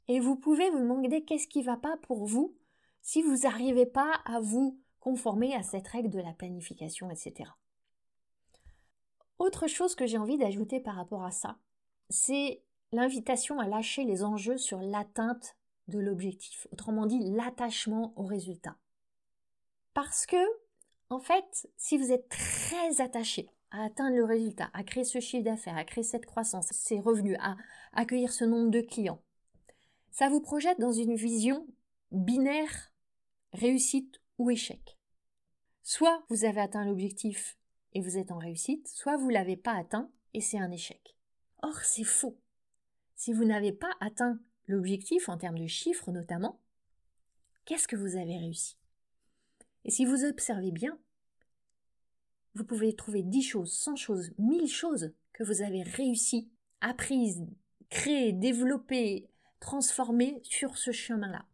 Et 0.07 0.19
vous 0.19 0.35
pouvez 0.35 0.69
vous 0.69 0.79
demander 0.79 1.23
qu'est-ce 1.23 1.47
qui 1.47 1.59
ne 1.59 1.65
va 1.65 1.77
pas 1.77 1.97
pour 1.97 2.25
vous 2.25 2.55
si 3.01 3.21
vous 3.21 3.37
n'arrivez 3.37 3.85
pas 3.85 4.21
à 4.25 4.39
vous 4.39 4.79
conformer 4.99 5.55
à 5.55 5.63
cette 5.63 5.87
règle 5.87 6.09
de 6.09 6.19
la 6.19 6.33
planification, 6.33 7.09
etc. 7.09 7.49
Autre 9.39 9.67
chose 9.67 9.95
que 9.95 10.05
j'ai 10.05 10.17
envie 10.17 10.37
d'ajouter 10.37 10.81
par 10.81 10.95
rapport 10.95 11.23
à 11.23 11.31
ça, 11.31 11.57
c'est 12.09 12.61
l'invitation 12.91 13.59
à 13.59 13.67
lâcher 13.67 14.03
les 14.03 14.23
enjeux 14.23 14.57
sur 14.57 14.81
l'atteinte 14.81 15.55
de 15.87 15.97
l'objectif, 15.99 16.67
autrement 16.71 17.05
dit 17.05 17.31
l'attachement 17.31 18.13
au 18.17 18.25
résultat. 18.25 18.75
Parce 19.93 20.25
que, 20.25 20.37
en 21.09 21.19
fait, 21.19 21.69
si 21.77 21.97
vous 21.97 22.11
êtes 22.11 22.27
très 22.29 23.01
attaché 23.01 23.49
à 23.71 23.85
atteindre 23.85 24.15
le 24.15 24.25
résultat, 24.25 24.69
à 24.73 24.83
créer 24.83 25.03
ce 25.03 25.19
chiffre 25.19 25.45
d'affaires, 25.45 25.77
à 25.77 25.85
créer 25.85 26.03
cette 26.03 26.25
croissance, 26.25 26.67
ces 26.71 26.99
revenus, 26.99 27.37
à 27.39 27.55
accueillir 27.93 28.33
ce 28.33 28.43
nombre 28.43 28.71
de 28.71 28.81
clients, 28.81 29.21
ça 30.11 30.29
vous 30.29 30.41
projette 30.41 30.79
dans 30.79 30.91
une 30.91 31.15
vision 31.15 31.65
binaire 32.11 32.91
réussite 33.53 34.21
ou 34.37 34.49
échec. 34.49 34.97
Soit 35.81 36.23
vous 36.29 36.43
avez 36.43 36.61
atteint 36.61 36.85
l'objectif 36.85 37.58
et 37.93 38.01
vous 38.01 38.17
êtes 38.17 38.31
en 38.31 38.37
réussite, 38.37 38.87
soit 38.87 39.17
vous 39.17 39.29
l'avez 39.29 39.57
pas 39.57 39.73
atteint 39.73 40.11
et 40.33 40.41
c'est 40.41 40.59
un 40.59 40.71
échec. 40.71 41.15
Or, 41.61 41.77
c'est 41.81 42.03
faux. 42.03 42.39
Si 43.15 43.33
vous 43.33 43.45
n'avez 43.45 43.71
pas 43.71 43.91
atteint 43.99 44.39
l'objectif 44.67 45.29
en 45.29 45.37
termes 45.37 45.59
de 45.59 45.67
chiffres 45.67 46.11
notamment, 46.11 46.59
qu'est-ce 47.65 47.87
que 47.87 47.95
vous 47.95 48.15
avez 48.15 48.37
réussi? 48.37 48.77
Et 49.85 49.91
si 49.91 50.05
vous 50.05 50.23
observez 50.23 50.71
bien, 50.71 50.99
vous 52.55 52.63
pouvez 52.63 52.95
trouver 52.95 53.23
10 53.23 53.41
choses, 53.41 53.73
100 53.73 53.95
choses, 53.95 54.31
1000 54.37 54.67
choses 54.67 55.13
que 55.33 55.43
vous 55.43 55.61
avez 55.61 55.83
réussi, 55.83 56.49
apprises, 56.81 57.45
créées, 57.89 58.33
développées, 58.33 59.29
transformées 59.59 60.39
sur 60.43 60.77
ce 60.77 60.91
chemin-là. 60.91 61.45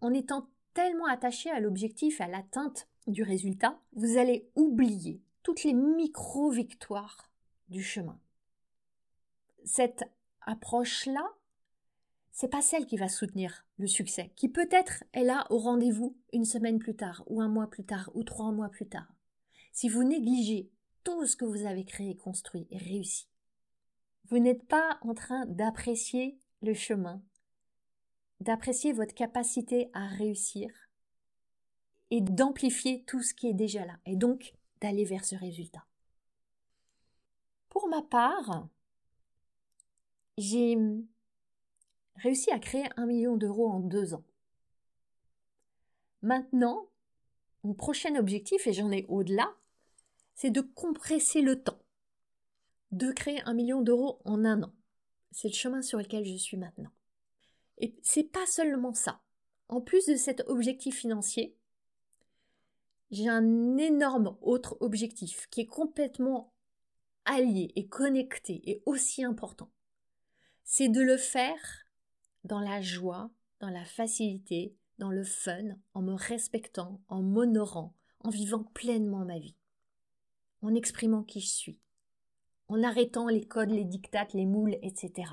En 0.00 0.12
étant 0.12 0.48
tellement 0.74 1.06
attaché 1.06 1.50
à 1.50 1.60
l'objectif, 1.60 2.20
à 2.20 2.28
l'atteinte 2.28 2.88
du 3.06 3.22
résultat, 3.22 3.80
vous 3.92 4.16
allez 4.18 4.50
oublier 4.54 5.22
toutes 5.42 5.62
les 5.64 5.74
micro-victoires 5.74 7.30
du 7.68 7.82
chemin. 7.82 8.18
Cette 9.64 10.04
approche-là, 10.42 11.28
c'est 12.32 12.48
pas 12.48 12.62
celle 12.62 12.86
qui 12.86 12.96
va 12.96 13.08
soutenir 13.08 13.66
le 13.76 13.86
succès, 13.86 14.32
qui 14.36 14.48
peut-être 14.48 15.04
est 15.12 15.24
là 15.24 15.46
au 15.50 15.58
rendez-vous 15.58 16.16
une 16.32 16.44
semaine 16.44 16.78
plus 16.78 16.96
tard, 16.96 17.22
ou 17.26 17.40
un 17.40 17.48
mois 17.48 17.68
plus 17.68 17.84
tard, 17.84 18.10
ou 18.14 18.24
trois 18.24 18.52
mois 18.52 18.68
plus 18.68 18.88
tard. 18.88 19.14
Si 19.72 19.88
vous 19.88 20.04
négligez 20.04 20.70
tout 21.04 21.26
ce 21.26 21.36
que 21.36 21.44
vous 21.44 21.66
avez 21.66 21.84
créé, 21.84 22.16
construit 22.16 22.66
et 22.70 22.78
réussi, 22.78 23.28
vous 24.26 24.38
n'êtes 24.38 24.66
pas 24.66 24.98
en 25.02 25.14
train 25.14 25.46
d'apprécier 25.46 26.38
le 26.62 26.74
chemin, 26.74 27.22
d'apprécier 28.40 28.92
votre 28.92 29.14
capacité 29.14 29.90
à 29.92 30.06
réussir 30.06 30.70
et 32.10 32.20
d'amplifier 32.20 33.04
tout 33.04 33.22
ce 33.22 33.34
qui 33.34 33.48
est 33.48 33.54
déjà 33.54 33.84
là, 33.84 33.98
et 34.06 34.16
donc 34.16 34.54
d'aller 34.80 35.04
vers 35.04 35.24
ce 35.24 35.36
résultat. 35.36 35.84
Pour 37.68 37.88
ma 37.88 38.02
part, 38.02 38.68
j'ai 40.38 40.76
réussi 42.16 42.50
à 42.50 42.58
créer 42.58 42.86
un 42.96 43.06
million 43.06 43.36
d'euros 43.36 43.70
en 43.70 43.80
deux 43.80 44.14
ans. 44.14 44.24
Maintenant, 46.22 46.88
mon 47.64 47.74
prochain 47.74 48.14
objectif, 48.16 48.66
et 48.66 48.72
j'en 48.72 48.90
ai 48.90 49.04
au-delà, 49.08 49.54
c'est 50.34 50.50
de 50.50 50.60
compresser 50.60 51.40
le 51.40 51.62
temps, 51.62 51.78
de 52.92 53.12
créer 53.12 53.40
un 53.42 53.54
million 53.54 53.82
d'euros 53.82 54.20
en 54.24 54.44
un 54.44 54.62
an. 54.62 54.72
C'est 55.32 55.48
le 55.48 55.54
chemin 55.54 55.82
sur 55.82 55.98
lequel 55.98 56.24
je 56.24 56.36
suis 56.36 56.56
maintenant. 56.56 56.92
Et 57.78 57.96
c'est 58.02 58.24
pas 58.24 58.46
seulement 58.46 58.94
ça. 58.94 59.20
En 59.68 59.80
plus 59.80 60.06
de 60.06 60.14
cet 60.14 60.42
objectif 60.46 60.96
financier, 60.96 61.56
j'ai 63.10 63.28
un 63.28 63.76
énorme 63.76 64.36
autre 64.40 64.76
objectif 64.80 65.46
qui 65.50 65.60
est 65.62 65.66
complètement 65.66 66.52
allié 67.24 67.72
et 67.76 67.86
connecté 67.86 68.60
et 68.70 68.82
aussi 68.86 69.24
important. 69.24 69.70
C'est 70.64 70.88
de 70.88 71.00
le 71.00 71.16
faire 71.16 71.86
dans 72.44 72.60
la 72.60 72.80
joie, 72.80 73.30
dans 73.60 73.70
la 73.70 73.84
facilité, 73.84 74.74
dans 74.98 75.10
le 75.10 75.24
fun, 75.24 75.76
en 75.94 76.02
me 76.02 76.14
respectant, 76.14 77.00
en 77.08 77.22
m'honorant, 77.22 77.94
en 78.20 78.30
vivant 78.30 78.64
pleinement 78.74 79.24
ma 79.24 79.38
vie, 79.38 79.56
en 80.62 80.74
exprimant 80.74 81.22
qui 81.22 81.40
je 81.40 81.48
suis, 81.48 81.80
en 82.68 82.82
arrêtant 82.82 83.28
les 83.28 83.46
codes, 83.46 83.70
les 83.70 83.84
dictates, 83.84 84.32
les 84.34 84.46
moules, 84.46 84.78
etc. 84.82 85.32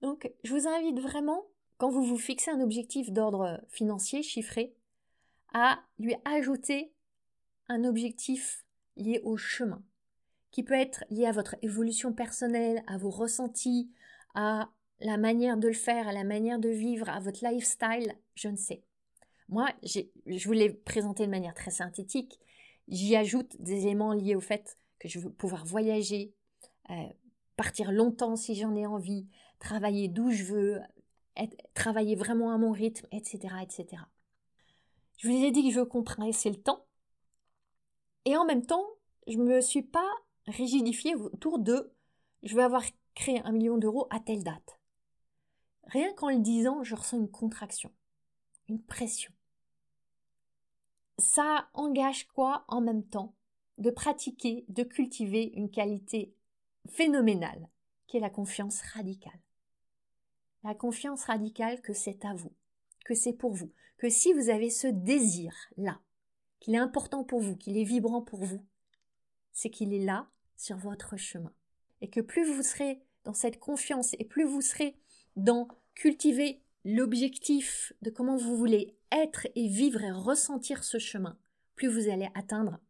Donc, 0.00 0.32
je 0.42 0.52
vous 0.52 0.66
invite 0.66 0.98
vraiment, 0.98 1.46
quand 1.78 1.90
vous 1.90 2.04
vous 2.04 2.18
fixez 2.18 2.50
un 2.50 2.60
objectif 2.60 3.12
d'ordre 3.12 3.62
financier 3.68 4.22
chiffré, 4.22 4.74
à 5.52 5.80
lui 5.98 6.14
ajouter 6.24 6.92
un 7.68 7.84
objectif 7.84 8.64
lié 8.96 9.20
au 9.24 9.36
chemin, 9.36 9.82
qui 10.50 10.62
peut 10.62 10.74
être 10.74 11.04
lié 11.10 11.26
à 11.26 11.32
votre 11.32 11.56
évolution 11.62 12.12
personnelle, 12.12 12.82
à 12.86 12.98
vos 12.98 13.10
ressentis, 13.10 13.90
à 14.34 14.70
la 15.00 15.16
manière 15.16 15.56
de 15.56 15.68
le 15.68 15.74
faire, 15.74 16.08
à 16.08 16.12
la 16.12 16.24
manière 16.24 16.58
de 16.58 16.68
vivre, 16.68 17.08
à 17.08 17.20
votre 17.20 17.44
lifestyle, 17.44 18.14
je 18.34 18.48
ne 18.48 18.56
sais. 18.56 18.82
Moi, 19.48 19.68
je 19.82 20.46
vous 20.46 20.52
l'ai 20.52 20.70
présenté 20.70 21.26
de 21.26 21.30
manière 21.30 21.54
très 21.54 21.70
synthétique. 21.70 22.40
J'y 22.88 23.16
ajoute 23.16 23.60
des 23.60 23.86
éléments 23.86 24.12
liés 24.12 24.34
au 24.34 24.40
fait 24.40 24.78
que 24.98 25.08
je 25.08 25.18
veux 25.18 25.30
pouvoir 25.30 25.64
voyager, 25.66 26.32
euh, 26.90 26.94
partir 27.56 27.92
longtemps 27.92 28.36
si 28.36 28.54
j'en 28.54 28.74
ai 28.76 28.86
envie, 28.86 29.26
travailler 29.58 30.08
d'où 30.08 30.30
je 30.30 30.44
veux, 30.44 30.80
travailler 31.74 32.14
vraiment 32.14 32.52
à 32.52 32.58
mon 32.58 32.72
rythme, 32.72 33.06
etc., 33.12 33.54
etc. 33.62 34.02
Je 35.22 35.28
vous 35.28 35.44
ai 35.44 35.52
dit 35.52 35.62
que 35.62 35.70
je 35.70 35.78
veux 35.78 35.86
compresser 35.86 36.50
le 36.50 36.60
temps. 36.60 36.84
Et 38.24 38.36
en 38.36 38.44
même 38.44 38.66
temps, 38.66 38.84
je 39.28 39.38
ne 39.38 39.44
me 39.44 39.60
suis 39.60 39.84
pas 39.84 40.10
rigidifiée 40.46 41.14
autour 41.14 41.60
de 41.60 41.92
je 42.42 42.56
veux 42.56 42.62
avoir 42.64 42.82
créé 43.14 43.40
un 43.44 43.52
million 43.52 43.78
d'euros 43.78 44.08
à 44.10 44.18
telle 44.18 44.42
date. 44.42 44.80
Rien 45.84 46.12
qu'en 46.14 46.28
le 46.28 46.40
disant, 46.40 46.82
je 46.82 46.96
ressens 46.96 47.18
une 47.18 47.30
contraction, 47.30 47.92
une 48.68 48.82
pression. 48.82 49.32
Ça 51.18 51.68
engage 51.72 52.26
quoi 52.26 52.64
en 52.66 52.80
même 52.80 53.04
temps 53.04 53.36
De 53.78 53.90
pratiquer, 53.90 54.64
de 54.68 54.82
cultiver 54.82 55.52
une 55.54 55.70
qualité 55.70 56.34
phénoménale, 56.88 57.68
qui 58.08 58.16
est 58.16 58.20
la 58.20 58.28
confiance 58.28 58.80
radicale. 58.80 59.40
La 60.64 60.74
confiance 60.74 61.24
radicale 61.26 61.80
que 61.80 61.92
c'est 61.92 62.24
à 62.24 62.34
vous, 62.34 62.52
que 63.04 63.14
c'est 63.14 63.32
pour 63.32 63.52
vous, 63.52 63.72
que 63.98 64.08
si 64.08 64.32
vous 64.32 64.48
avez 64.48 64.70
ce 64.70 64.86
désir-là, 64.86 66.00
qu'il 66.60 66.74
est 66.74 66.78
important 66.78 67.24
pour 67.24 67.40
vous, 67.40 67.56
qu'il 67.56 67.76
est 67.76 67.84
vibrant 67.84 68.22
pour 68.22 68.44
vous, 68.44 68.64
c'est 69.52 69.70
qu'il 69.70 69.92
est 69.92 70.04
là 70.04 70.30
sur 70.56 70.76
votre 70.76 71.16
chemin. 71.16 71.52
Et 72.00 72.08
que 72.08 72.20
plus 72.20 72.44
vous 72.44 72.62
serez 72.62 73.02
dans 73.24 73.34
cette 73.34 73.58
confiance 73.58 74.14
et 74.18 74.24
plus 74.24 74.44
vous 74.44 74.60
serez 74.60 74.96
dans 75.36 75.68
cultiver 75.94 76.62
l'objectif 76.84 77.92
de 78.02 78.10
comment 78.10 78.36
vous 78.36 78.56
voulez 78.56 78.96
être 79.12 79.46
et 79.54 79.68
vivre 79.68 80.02
et 80.02 80.10
ressentir 80.10 80.84
ce 80.84 80.98
chemin, 80.98 81.38
plus 81.74 81.88
vous 81.88 82.08
allez 82.08 82.28
atteindre 82.34 82.80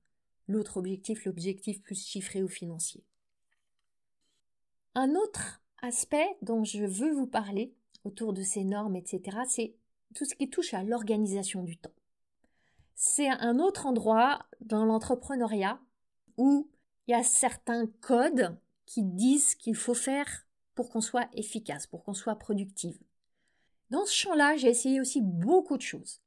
l'autre 0.49 0.76
objectif, 0.76 1.25
l'objectif 1.25 1.83
plus 1.83 2.00
chiffré 2.00 2.42
ou 2.42 2.49
financier. 2.49 3.04
Un 4.95 5.14
autre 5.14 5.62
aspect 5.81 6.28
dont 6.42 6.64
je 6.64 6.85
veux 6.85 7.12
vous 7.12 7.26
parler 7.26 7.75
autour 8.04 8.33
de 8.33 8.42
ces 8.42 8.64
normes, 8.64 8.97
etc., 8.97 9.38
c'est 9.49 9.75
tout 10.12 10.25
ce 10.25 10.35
qui 10.35 10.49
touche 10.50 10.75
à 10.75 10.83
l'organisation 10.83 11.62
du 11.62 11.76
temps. 11.76 11.95
C'est 12.95 13.28
un 13.28 13.59
autre 13.59 13.87
endroit 13.87 14.47
dans 14.61 14.85
l'entrepreneuriat 14.85 15.81
où 16.37 16.71
il 17.07 17.12
y 17.12 17.14
a 17.14 17.25
certains 17.25 17.87
codes 18.00 18.57
qui 18.87 19.02
disent 19.02 19.54
qu'il 19.54 19.75
faut 19.75 19.95
faire 19.95 20.47
pour 20.75 20.90
qu'on 20.90 21.00
soit 21.00 21.28
efficace, 21.35 21.87
pour 21.87 22.04
qu'on 22.04 22.14
soit 22.14 22.37
productive. 22.37 22.99
Dans 23.90 24.07
ce 24.07 24.14
champ-là, 24.14 24.57
j'ai 24.57 24.69
essayé 24.69 25.00
aussi 25.00 25.21
beaucoup 25.21 25.76
de 25.76 25.83
choses. 25.83 26.21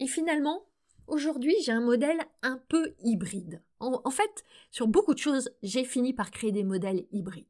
Et 0.00 0.06
finalement, 0.06 0.66
aujourd'hui, 1.06 1.54
j'ai 1.62 1.72
un 1.72 1.80
modèle 1.80 2.20
un 2.42 2.58
peu 2.68 2.94
hybride. 3.00 3.62
En, 3.80 4.00
en, 4.04 4.10
fait, 4.10 4.44
sur 4.70 4.88
beaucoup 4.88 5.14
de 5.14 5.18
choses, 5.18 5.50
j'ai 5.62 5.84
fini 5.84 6.12
par 6.12 6.30
créer 6.30 6.52
des 6.52 6.64
modèles 6.64 7.06
hybrides. 7.12 7.46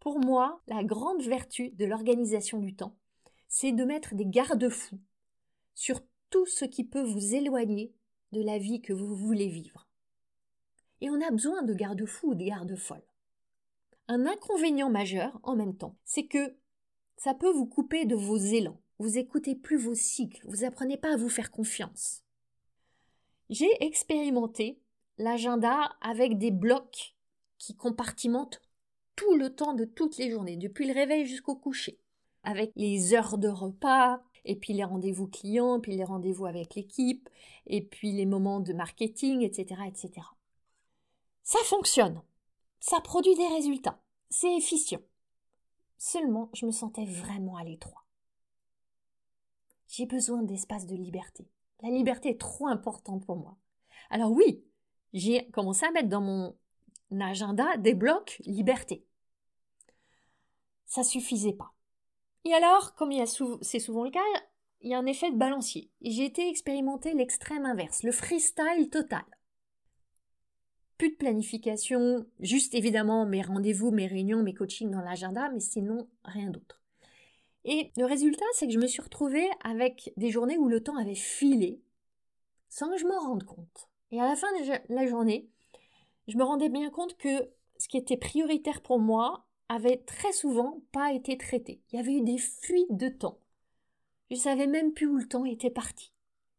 Pour 0.00 0.18
moi, 0.18 0.62
la 0.66 0.84
grande 0.84 1.22
vertu 1.22 1.70
de 1.70 1.84
l'organisation 1.84 2.58
du 2.58 2.74
temps, 2.74 2.96
c'est 3.54 3.72
de 3.72 3.84
mettre 3.84 4.14
des 4.14 4.24
garde-fous 4.24 4.98
sur 5.74 6.00
tout 6.30 6.46
ce 6.46 6.64
qui 6.64 6.84
peut 6.84 7.02
vous 7.02 7.34
éloigner 7.34 7.94
de 8.32 8.40
la 8.40 8.56
vie 8.56 8.80
que 8.80 8.94
vous 8.94 9.14
voulez 9.14 9.48
vivre. 9.48 9.86
Et 11.02 11.10
on 11.10 11.20
a 11.20 11.30
besoin 11.30 11.62
de 11.62 11.74
garde-fous 11.74 12.30
ou 12.30 12.34
de 12.34 12.44
garde-folles. 12.44 13.04
Un 14.08 14.24
inconvénient 14.24 14.88
majeur, 14.88 15.38
en 15.42 15.54
même 15.54 15.76
temps, 15.76 15.98
c'est 16.06 16.24
que 16.24 16.56
ça 17.18 17.34
peut 17.34 17.52
vous 17.52 17.66
couper 17.66 18.06
de 18.06 18.16
vos 18.16 18.38
élans. 18.38 18.80
Vous 18.98 19.18
écoutez 19.18 19.54
plus 19.54 19.76
vos 19.76 19.94
cycles, 19.94 20.40
vous 20.48 20.64
apprenez 20.64 20.96
pas 20.96 21.12
à 21.12 21.18
vous 21.18 21.28
faire 21.28 21.50
confiance. 21.50 22.24
J'ai 23.50 23.70
expérimenté 23.84 24.80
l'agenda 25.18 25.94
avec 26.00 26.38
des 26.38 26.52
blocs 26.52 27.14
qui 27.58 27.76
compartimentent 27.76 28.62
tout 29.14 29.36
le 29.36 29.54
temps 29.54 29.74
de 29.74 29.84
toutes 29.84 30.16
les 30.16 30.30
journées, 30.30 30.56
depuis 30.56 30.86
le 30.86 30.94
réveil 30.94 31.26
jusqu'au 31.26 31.54
coucher, 31.54 32.01
avec 32.44 32.72
les 32.76 33.14
heures 33.14 33.38
de 33.38 33.48
repas, 33.48 34.22
et 34.44 34.56
puis 34.56 34.72
les 34.72 34.84
rendez-vous 34.84 35.28
clients, 35.28 35.80
puis 35.80 35.96
les 35.96 36.04
rendez-vous 36.04 36.46
avec 36.46 36.74
l'équipe, 36.74 37.28
et 37.66 37.82
puis 37.82 38.12
les 38.12 38.26
moments 38.26 38.60
de 38.60 38.72
marketing, 38.72 39.42
etc., 39.42 39.82
etc. 39.86 40.26
Ça 41.42 41.58
fonctionne. 41.64 42.22
Ça 42.80 43.00
produit 43.00 43.34
des 43.36 43.46
résultats. 43.48 44.00
C'est 44.30 44.56
efficient. 44.56 45.00
Seulement, 45.98 46.50
je 46.54 46.66
me 46.66 46.72
sentais 46.72 47.04
vraiment 47.04 47.56
à 47.56 47.64
l'étroit. 47.64 48.04
J'ai 49.88 50.06
besoin 50.06 50.42
d'espace 50.42 50.86
de 50.86 50.96
liberté. 50.96 51.46
La 51.82 51.90
liberté 51.90 52.30
est 52.30 52.40
trop 52.40 52.66
importante 52.66 53.24
pour 53.26 53.36
moi. 53.36 53.56
Alors 54.10 54.32
oui, 54.32 54.64
j'ai 55.12 55.48
commencé 55.50 55.84
à 55.84 55.90
mettre 55.90 56.08
dans 56.08 56.20
mon 56.20 56.56
agenda 57.20 57.76
des 57.76 57.94
blocs 57.94 58.40
liberté. 58.44 59.04
Ça 60.86 61.04
suffisait 61.04 61.52
pas. 61.52 61.72
Et 62.44 62.54
alors, 62.54 62.94
comme 62.94 63.12
c'est 63.62 63.78
souvent 63.78 64.04
le 64.04 64.10
cas, 64.10 64.20
il 64.80 64.90
y 64.90 64.94
a 64.94 64.98
un 64.98 65.06
effet 65.06 65.30
de 65.30 65.36
balancier. 65.36 65.90
j'ai 66.00 66.24
été 66.24 66.48
expérimenter 66.48 67.14
l'extrême 67.14 67.66
inverse, 67.66 68.02
le 68.02 68.12
freestyle 68.12 68.88
total 68.90 69.24
plus 71.02 71.10
de 71.10 71.16
planification, 71.16 72.26
juste 72.38 72.76
évidemment 72.76 73.26
mes 73.26 73.42
rendez-vous, 73.42 73.90
mes 73.90 74.06
réunions, 74.06 74.44
mes 74.44 74.54
coachings 74.54 74.92
dans 74.92 75.00
l'agenda, 75.00 75.50
mais 75.50 75.58
sinon 75.58 76.08
rien 76.24 76.48
d'autre. 76.48 76.80
Et 77.64 77.90
le 77.96 78.04
résultat, 78.04 78.44
c'est 78.52 78.68
que 78.68 78.72
je 78.72 78.78
me 78.78 78.86
suis 78.86 79.02
retrouvée 79.02 79.48
avec 79.64 80.12
des 80.16 80.30
journées 80.30 80.58
où 80.58 80.68
le 80.68 80.80
temps 80.80 80.96
avait 80.96 81.16
filé 81.16 81.82
sans 82.68 82.88
que 82.88 82.98
je 82.98 83.04
me 83.04 83.18
rende 83.18 83.42
compte. 83.42 83.88
Et 84.12 84.20
à 84.20 84.28
la 84.28 84.36
fin 84.36 84.46
de 84.52 84.94
la 84.94 85.06
journée, 85.08 85.48
je 86.28 86.36
me 86.36 86.44
rendais 86.44 86.68
bien 86.68 86.88
compte 86.90 87.16
que 87.16 87.50
ce 87.78 87.88
qui 87.88 87.96
était 87.96 88.16
prioritaire 88.16 88.80
pour 88.80 89.00
moi 89.00 89.44
très 90.06 90.32
souvent 90.32 90.80
pas 90.92 91.12
été 91.12 91.36
traité. 91.36 91.80
Il 91.90 91.96
y 91.96 91.98
avait 91.98 92.14
eu 92.14 92.22
des 92.22 92.38
fuites 92.38 92.96
de 92.96 93.08
temps. 93.08 93.38
Je 94.30 94.36
savais 94.36 94.66
même 94.66 94.92
plus 94.92 95.06
où 95.06 95.16
le 95.16 95.28
temps 95.28 95.44
était 95.44 95.70
parti. 95.70 96.12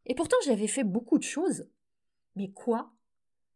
Et 0.06 0.16
pourtant, 0.16 0.38
j'avais 0.46 0.68
fait 0.68 0.84
beaucoup 0.84 1.18
de 1.18 1.24
choses. 1.24 1.68
Mais 2.36 2.52
quoi? 2.52 2.92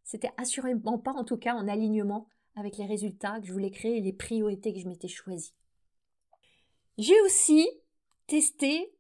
C'était 0.04 0.32
assurément 0.38 0.98
pas, 0.98 1.14
en 1.14 1.24
tout 1.24 1.38
cas, 1.38 1.56
en 1.56 1.68
alignement 1.68 2.28
avec 2.56 2.78
les 2.78 2.86
résultats 2.86 3.40
que 3.40 3.48
je 3.48 3.54
voulais 3.54 3.72
créer 3.72 3.98
et 3.98 4.02
les 4.02 4.14
priorités 4.14 4.74
que 4.74 4.80
je 4.80 4.88
m'étais 4.88 5.08
choisies. 5.08 5.54
J'ai 6.98 7.20
aussi 7.22 7.68
testé 8.26 8.92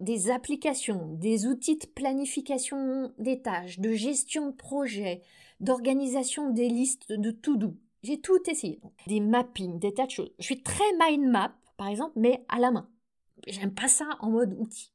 des 0.00 0.30
applications, 0.30 1.12
des 1.14 1.46
outils 1.46 1.76
de 1.76 1.86
planification 1.86 3.14
des 3.18 3.40
tâches, 3.40 3.78
de 3.78 3.92
gestion 3.92 4.48
de 4.48 4.54
projet, 4.54 5.22
d'organisation 5.60 6.50
des 6.50 6.68
listes 6.68 7.12
de 7.12 7.30
to-do. 7.30 7.76
J'ai 8.02 8.20
tout 8.20 8.38
essayé. 8.48 8.80
Des 9.06 9.20
mappings, 9.20 9.78
des 9.78 9.94
tas 9.94 10.06
de 10.06 10.10
choses. 10.10 10.32
Je 10.38 10.44
suis 10.44 10.62
très 10.62 10.84
mind 11.00 11.28
map, 11.28 11.56
par 11.76 11.88
exemple, 11.88 12.12
mais 12.16 12.44
à 12.48 12.58
la 12.58 12.70
main. 12.70 12.88
J'aime 13.46 13.74
pas 13.74 13.88
ça 13.88 14.06
en 14.20 14.30
mode 14.30 14.54
outil. 14.58 14.92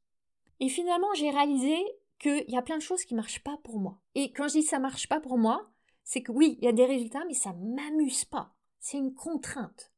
Et 0.60 0.70
finalement, 0.70 1.14
j'ai 1.16 1.30
réalisé 1.30 1.76
qu'il 2.20 2.46
y 2.48 2.58
a 2.58 2.62
plein 2.62 2.78
de 2.78 2.84
choses 2.84 3.04
qui 3.04 3.16
marchent 3.16 3.44
pas 3.44 3.58
pour 3.64 3.80
moi. 3.80 4.00
Et 4.16 4.32
quand 4.32 4.48
je 4.48 4.60
dis 4.60 4.64
ça 4.64 4.80
marche 4.80 5.10
pas 5.10 5.20
pour 5.20 5.38
moi, 5.38 5.72
c'est 6.04 6.22
que 6.22 6.32
oui, 6.32 6.58
il 6.60 6.66
y 6.66 6.68
a 6.68 6.74
des 6.74 6.86
résultats, 6.86 7.26
mais 7.28 7.34
ça 7.34 7.54
m'amuse 7.54 8.26
pas. 8.26 8.54
C'est 8.80 8.98
une 8.98 9.14
contrainte. 9.14 9.92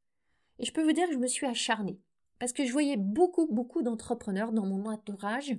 Et 0.59 0.65
je 0.65 0.71
peux 0.71 0.83
vous 0.83 0.93
dire 0.93 1.07
que 1.07 1.13
je 1.13 1.19
me 1.19 1.27
suis 1.27 1.45
acharnée. 1.45 1.99
Parce 2.39 2.53
que 2.53 2.65
je 2.65 2.71
voyais 2.71 2.97
beaucoup, 2.97 3.47
beaucoup 3.47 3.81
d'entrepreneurs 3.81 4.51
dans 4.51 4.65
mon 4.65 4.85
entourage 4.85 5.55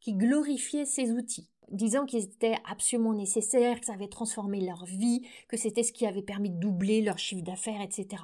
qui 0.00 0.14
glorifiaient 0.14 0.84
ces 0.84 1.10
outils, 1.10 1.50
disant 1.70 2.06
qu'ils 2.06 2.24
étaient 2.24 2.58
absolument 2.64 3.12
nécessaires, 3.12 3.80
que 3.80 3.86
ça 3.86 3.94
avait 3.94 4.08
transformé 4.08 4.60
leur 4.60 4.84
vie, 4.84 5.26
que 5.48 5.56
c'était 5.56 5.82
ce 5.82 5.92
qui 5.92 6.06
avait 6.06 6.22
permis 6.22 6.50
de 6.50 6.58
doubler 6.58 7.02
leur 7.02 7.18
chiffre 7.18 7.44
d'affaires, 7.44 7.80
etc. 7.80 8.22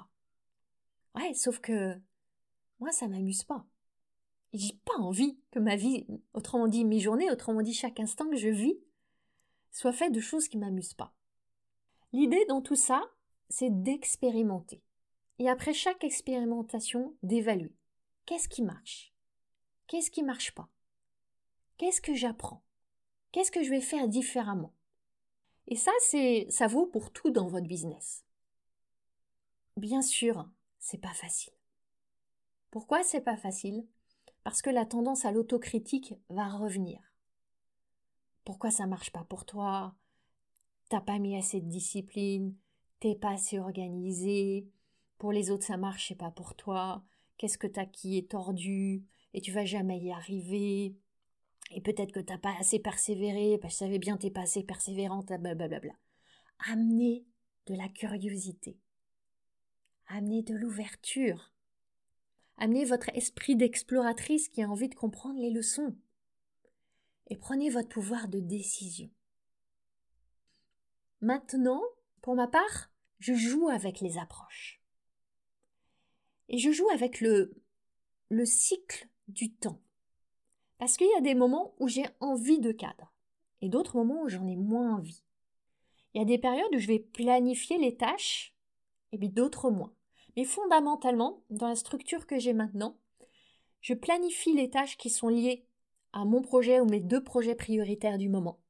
Ouais, 1.15 1.35
sauf 1.35 1.61
que 1.61 1.95
moi, 2.81 2.93
ça 2.93 3.09
m'amuse 3.09 3.45
pas 3.45 3.67
j'ai 4.55 4.73
pas 4.85 4.97
envie 4.99 5.37
que 5.51 5.59
ma 5.59 5.77
vie, 5.77 6.07
autrement 6.33 6.69
dit 6.69 6.85
mes 6.85 7.01
journées, 7.01 7.31
autrement 7.31 7.63
dit 7.63 7.75
chaque 7.75 7.99
instant 7.99 8.29
que 8.31 8.37
je 8.37 8.49
vis, 8.49 8.79
soit 9.73 9.93
fait 9.93 10.11
de 10.11 10.21
choses 10.21 10.49
qui 10.49 10.57
m'amusent 10.57 10.95
pas. 10.95 11.13
L'idée 12.13 12.45
dans 12.49 12.63
tout 12.63 12.77
ça, 12.77 13.03
c'est 13.49 13.83
d'expérimenter. 13.83 14.81
Et 15.41 15.49
après 15.49 15.75
chaque 15.75 16.05
expérimentation, 16.05 17.17
d'évaluer. 17.25 17.75
Qu'est-ce 18.25 18.49
qui 18.49 18.63
marche? 18.63 19.13
Qu'est-ce 19.89 20.13
qui 20.13 20.23
marche 20.23 20.55
pas? 20.55 20.69
Qu'est-ce 21.77 22.01
que 22.01 22.15
j'apprends? 22.15 22.63
Qu'est-ce 23.35 23.51
que 23.51 23.65
je 23.65 23.71
vais 23.71 23.81
faire 23.81 24.07
différemment? 24.07 24.73
Et 25.67 25.75
ça, 25.75 25.91
c'est, 25.99 26.47
ça 26.51 26.69
vaut 26.69 26.87
pour 26.87 27.13
tout 27.13 27.31
dans 27.31 27.49
votre 27.49 27.67
business. 27.67 28.25
Bien 29.77 30.03
sûr, 30.03 30.49
c'est 30.79 31.01
pas 31.01 31.13
facile. 31.15 31.53
Pourquoi 32.71 33.03
c'est 33.03 33.23
pas 33.23 33.37
facile? 33.37 33.89
Parce 34.45 34.63
que 34.63 34.71
la 34.71 34.87
tendance 34.87 35.25
à 35.25 35.33
l'autocritique 35.33 36.15
va 36.29 36.47
revenir. 36.47 37.01
Pourquoi 38.45 38.71
ça 38.71 38.87
marche 38.87 39.11
pas 39.11 39.25
pour 39.25 39.45
toi? 39.45 39.97
T'as 40.89 41.01
pas 41.01 41.19
mis 41.19 41.37
assez 41.37 41.61
de 41.61 41.69
discipline, 41.69 42.55
t'es 43.01 43.17
pas 43.17 43.31
assez 43.31 43.59
organisé, 43.59 44.69
pour 45.19 45.33
les 45.33 45.51
autres 45.51 45.67
ça 45.67 45.77
marche, 45.77 46.07
c'est 46.07 46.15
pas 46.15 46.31
pour 46.31 46.55
toi, 46.55 47.03
qu'est-ce 47.37 47.59
que 47.59 47.67
t'as 47.67 47.87
qui 47.87 48.17
est 48.17 48.31
tordu, 48.31 49.03
et 49.33 49.41
tu 49.41 49.51
vas 49.51 49.65
jamais 49.65 49.99
y 49.99 50.13
arriver, 50.13 50.95
et 51.75 51.81
peut-être 51.81 52.13
que 52.13 52.21
t'as 52.21 52.39
pas 52.39 52.55
assez 52.59 52.79
persévéré, 52.79 53.59
parce 53.59 53.75
je 53.75 53.79
savais 53.79 53.99
bien 53.99 54.17
t'es 54.17 54.31
pas 54.31 54.43
assez 54.43 54.63
persévérante, 54.63 55.27
blablabla. 55.27 55.93
Amenez 56.71 57.27
de 57.67 57.75
la 57.75 57.89
curiosité. 57.89 58.79
Amenez 60.07 60.43
de 60.43 60.55
l'ouverture. 60.55 61.53
Amenez 62.59 62.85
votre 62.85 63.09
esprit 63.17 63.57
d'exploratrice 63.57 64.49
qui 64.49 64.63
a 64.63 64.69
envie 64.69 64.89
de 64.89 64.95
comprendre 64.95 65.41
les 65.41 65.51
leçons. 65.51 65.97
Et 67.29 67.37
prenez 67.37 67.71
votre 67.71 67.89
pouvoir 67.89 68.29
de 68.29 68.39
décision. 68.39 69.11
Maintenant, 71.21 71.83
pour 72.23 72.37
ma 72.37 72.47
part, 72.47 72.93
je 73.19 73.35
joue 73.35 73.69
avec 73.69 74.01
les 74.01 74.19
approches. 74.19 74.81
Et 76.49 76.59
je 76.59 76.71
joue 76.71 76.89
avec 76.91 77.21
le, 77.21 77.57
le 78.29 78.45
cycle 78.45 79.09
du 79.27 79.53
temps. 79.53 79.81
Parce 80.79 80.97
qu'il 80.97 81.09
y 81.09 81.19
a 81.19 81.21
des 81.21 81.35
moments 81.35 81.75
où 81.79 81.89
j'ai 81.89 82.07
envie 82.21 82.59
de 82.59 82.73
cadre 82.73 83.13
et 83.61 83.69
d'autres 83.69 83.97
moments 83.97 84.23
où 84.23 84.29
j'en 84.29 84.47
ai 84.47 84.57
moins 84.57 84.97
envie. 84.97 85.23
Il 86.13 86.19
y 86.19 86.23
a 86.23 86.27
des 86.27 86.39
périodes 86.39 86.75
où 86.75 86.79
je 86.79 86.87
vais 86.87 86.99
planifier 86.99 87.79
les 87.79 87.97
tâches 87.97 88.55
et 89.13 89.19
puis 89.19 89.29
d'autres 89.29 89.71
moins. 89.71 89.93
Mais 90.37 90.45
fondamentalement, 90.45 91.45
dans 91.51 91.69
la 91.69 91.77
structure 91.77 92.27
que 92.27 92.39
j'ai 92.39 92.53
maintenant, 92.53 92.99
je 93.81 93.95
planifie 93.95 94.53
les 94.53 94.71
tâches 94.71 94.97
qui 94.97 95.11
sont 95.11 95.29
liées 95.29 95.67
à 96.13 96.25
mon 96.25 96.43
projet 96.43 96.81
ou 96.81 96.87
mes 96.87 97.01
deux 97.01 97.23
projets 97.23 97.55
prioritaires 97.55 98.19
du 98.19 98.29
moment 98.29 98.61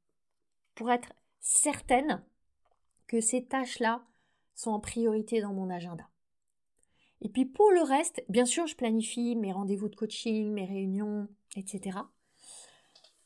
pour 0.75 0.90
être 0.90 1.12
certaine 1.40 2.25
que 3.07 3.21
ces 3.21 3.45
tâches-là 3.45 4.05
sont 4.55 4.71
en 4.71 4.81
priorité 4.81 5.40
dans 5.40 5.53
mon 5.53 5.71
agenda. 5.71 6.09
Et 7.21 7.29
puis 7.29 7.47
pour 7.47 7.71
le 7.71 7.83
reste, 7.83 8.25
bien 8.29 8.45
sûr, 8.45 8.67
je 8.67 8.77
planifie 8.77 9.37
mes 9.37 9.53
rendez-vous 9.53 9.88
de 9.88 9.97
coaching, 9.97 10.53
mes 10.53 10.67
réunions, 10.67 11.29
etc. 11.55 11.99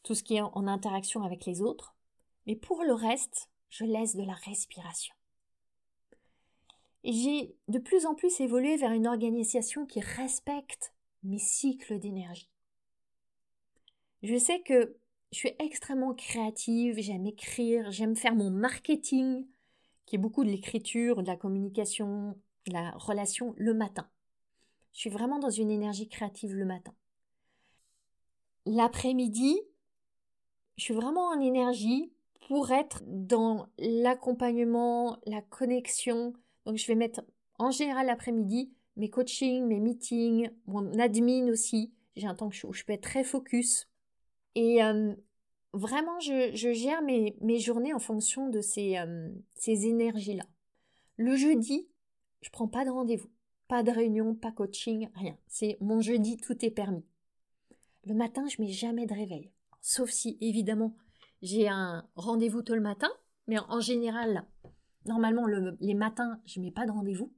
Tout 0.02 0.14
ce 0.14 0.22
qui 0.22 0.36
est 0.36 0.40
en 0.40 0.66
interaction 0.66 1.22
avec 1.22 1.44
les 1.46 1.60
autres. 1.60 1.94
Mais 2.46 2.56
pour 2.56 2.82
le 2.82 2.94
reste, 2.94 3.50
je 3.68 3.84
laisse 3.84 4.16
de 4.16 4.22
la 4.22 4.34
respiration. 4.34 5.14
Et 7.04 7.12
j'ai 7.12 7.56
de 7.68 7.78
plus 7.78 8.06
en 8.06 8.14
plus 8.14 8.40
évolué 8.40 8.76
vers 8.76 8.92
une 8.92 9.06
organisation 9.06 9.86
qui 9.86 10.00
respecte 10.00 10.92
mes 11.22 11.38
cycles 11.38 11.98
d'énergie. 11.98 12.50
Je 14.22 14.36
sais 14.36 14.60
que 14.60 14.96
je 15.32 15.38
suis 15.38 15.52
extrêmement 15.58 16.14
créative, 16.14 16.98
j'aime 16.98 17.26
écrire, 17.26 17.90
j'aime 17.90 18.16
faire 18.16 18.34
mon 18.34 18.50
marketing, 18.50 19.46
qui 20.06 20.16
est 20.16 20.18
beaucoup 20.18 20.42
de 20.42 20.50
l'écriture, 20.50 21.22
de 21.22 21.26
la 21.26 21.36
communication, 21.36 22.36
de 22.66 22.72
la 22.72 22.92
relation 22.92 23.54
le 23.58 23.74
matin. 23.74 24.08
Je 24.92 25.00
suis 25.00 25.10
vraiment 25.10 25.38
dans 25.38 25.50
une 25.50 25.70
énergie 25.70 26.08
créative 26.08 26.54
le 26.54 26.64
matin. 26.64 26.94
L'après-midi, 28.70 29.58
je 30.76 30.84
suis 30.84 30.92
vraiment 30.92 31.28
en 31.28 31.40
énergie 31.40 32.12
pour 32.48 32.70
être 32.70 33.02
dans 33.06 33.66
l'accompagnement, 33.78 35.16
la 35.24 35.40
connexion. 35.40 36.34
Donc 36.66 36.76
je 36.76 36.86
vais 36.86 36.94
mettre 36.94 37.22
en 37.58 37.70
général 37.70 38.08
l'après-midi 38.08 38.70
mes 38.96 39.08
coachings, 39.08 39.64
mes 39.64 39.80
meetings, 39.80 40.50
mon 40.66 40.98
admin 40.98 41.48
aussi. 41.48 41.94
J'ai 42.14 42.26
un 42.26 42.34
temps 42.34 42.50
où 42.64 42.74
je 42.74 42.84
peux 42.84 42.92
être 42.92 43.00
très 43.00 43.24
focus. 43.24 43.88
Et 44.54 44.84
euh, 44.84 45.14
vraiment, 45.72 46.20
je, 46.20 46.52
gère 46.52 47.00
mes, 47.00 47.58
journées 47.58 47.94
en 47.94 47.98
fonction 47.98 48.50
de 48.50 48.60
ces, 48.60 48.98
euh, 48.98 49.30
ces 49.54 49.86
énergies-là. 49.86 50.44
Le 51.16 51.36
jeudi, 51.36 51.88
je 52.42 52.50
prends 52.50 52.68
pas 52.68 52.84
de 52.84 52.90
rendez-vous, 52.90 53.30
pas 53.66 53.82
de 53.82 53.92
réunion, 53.92 54.34
pas 54.34 54.52
coaching, 54.52 55.08
rien. 55.14 55.38
C'est 55.46 55.78
mon 55.80 56.02
jeudi, 56.02 56.36
tout 56.36 56.62
est 56.62 56.70
permis. 56.70 57.06
Le 58.08 58.14
matin, 58.14 58.46
je 58.48 58.62
mets 58.62 58.72
jamais 58.72 59.04
de 59.04 59.12
réveil. 59.12 59.52
Sauf 59.82 60.08
si, 60.08 60.38
évidemment, 60.40 60.96
j'ai 61.42 61.68
un 61.68 62.08
rendez-vous 62.16 62.62
tôt 62.62 62.74
le 62.74 62.80
matin, 62.80 63.10
mais 63.46 63.58
en 63.58 63.80
général, 63.80 64.46
normalement, 65.04 65.44
les 65.46 65.92
matins, 65.92 66.40
je 66.46 66.58
mets 66.58 66.70
pas 66.70 66.86
de 66.86 66.90
rendez-vous. 66.90 67.34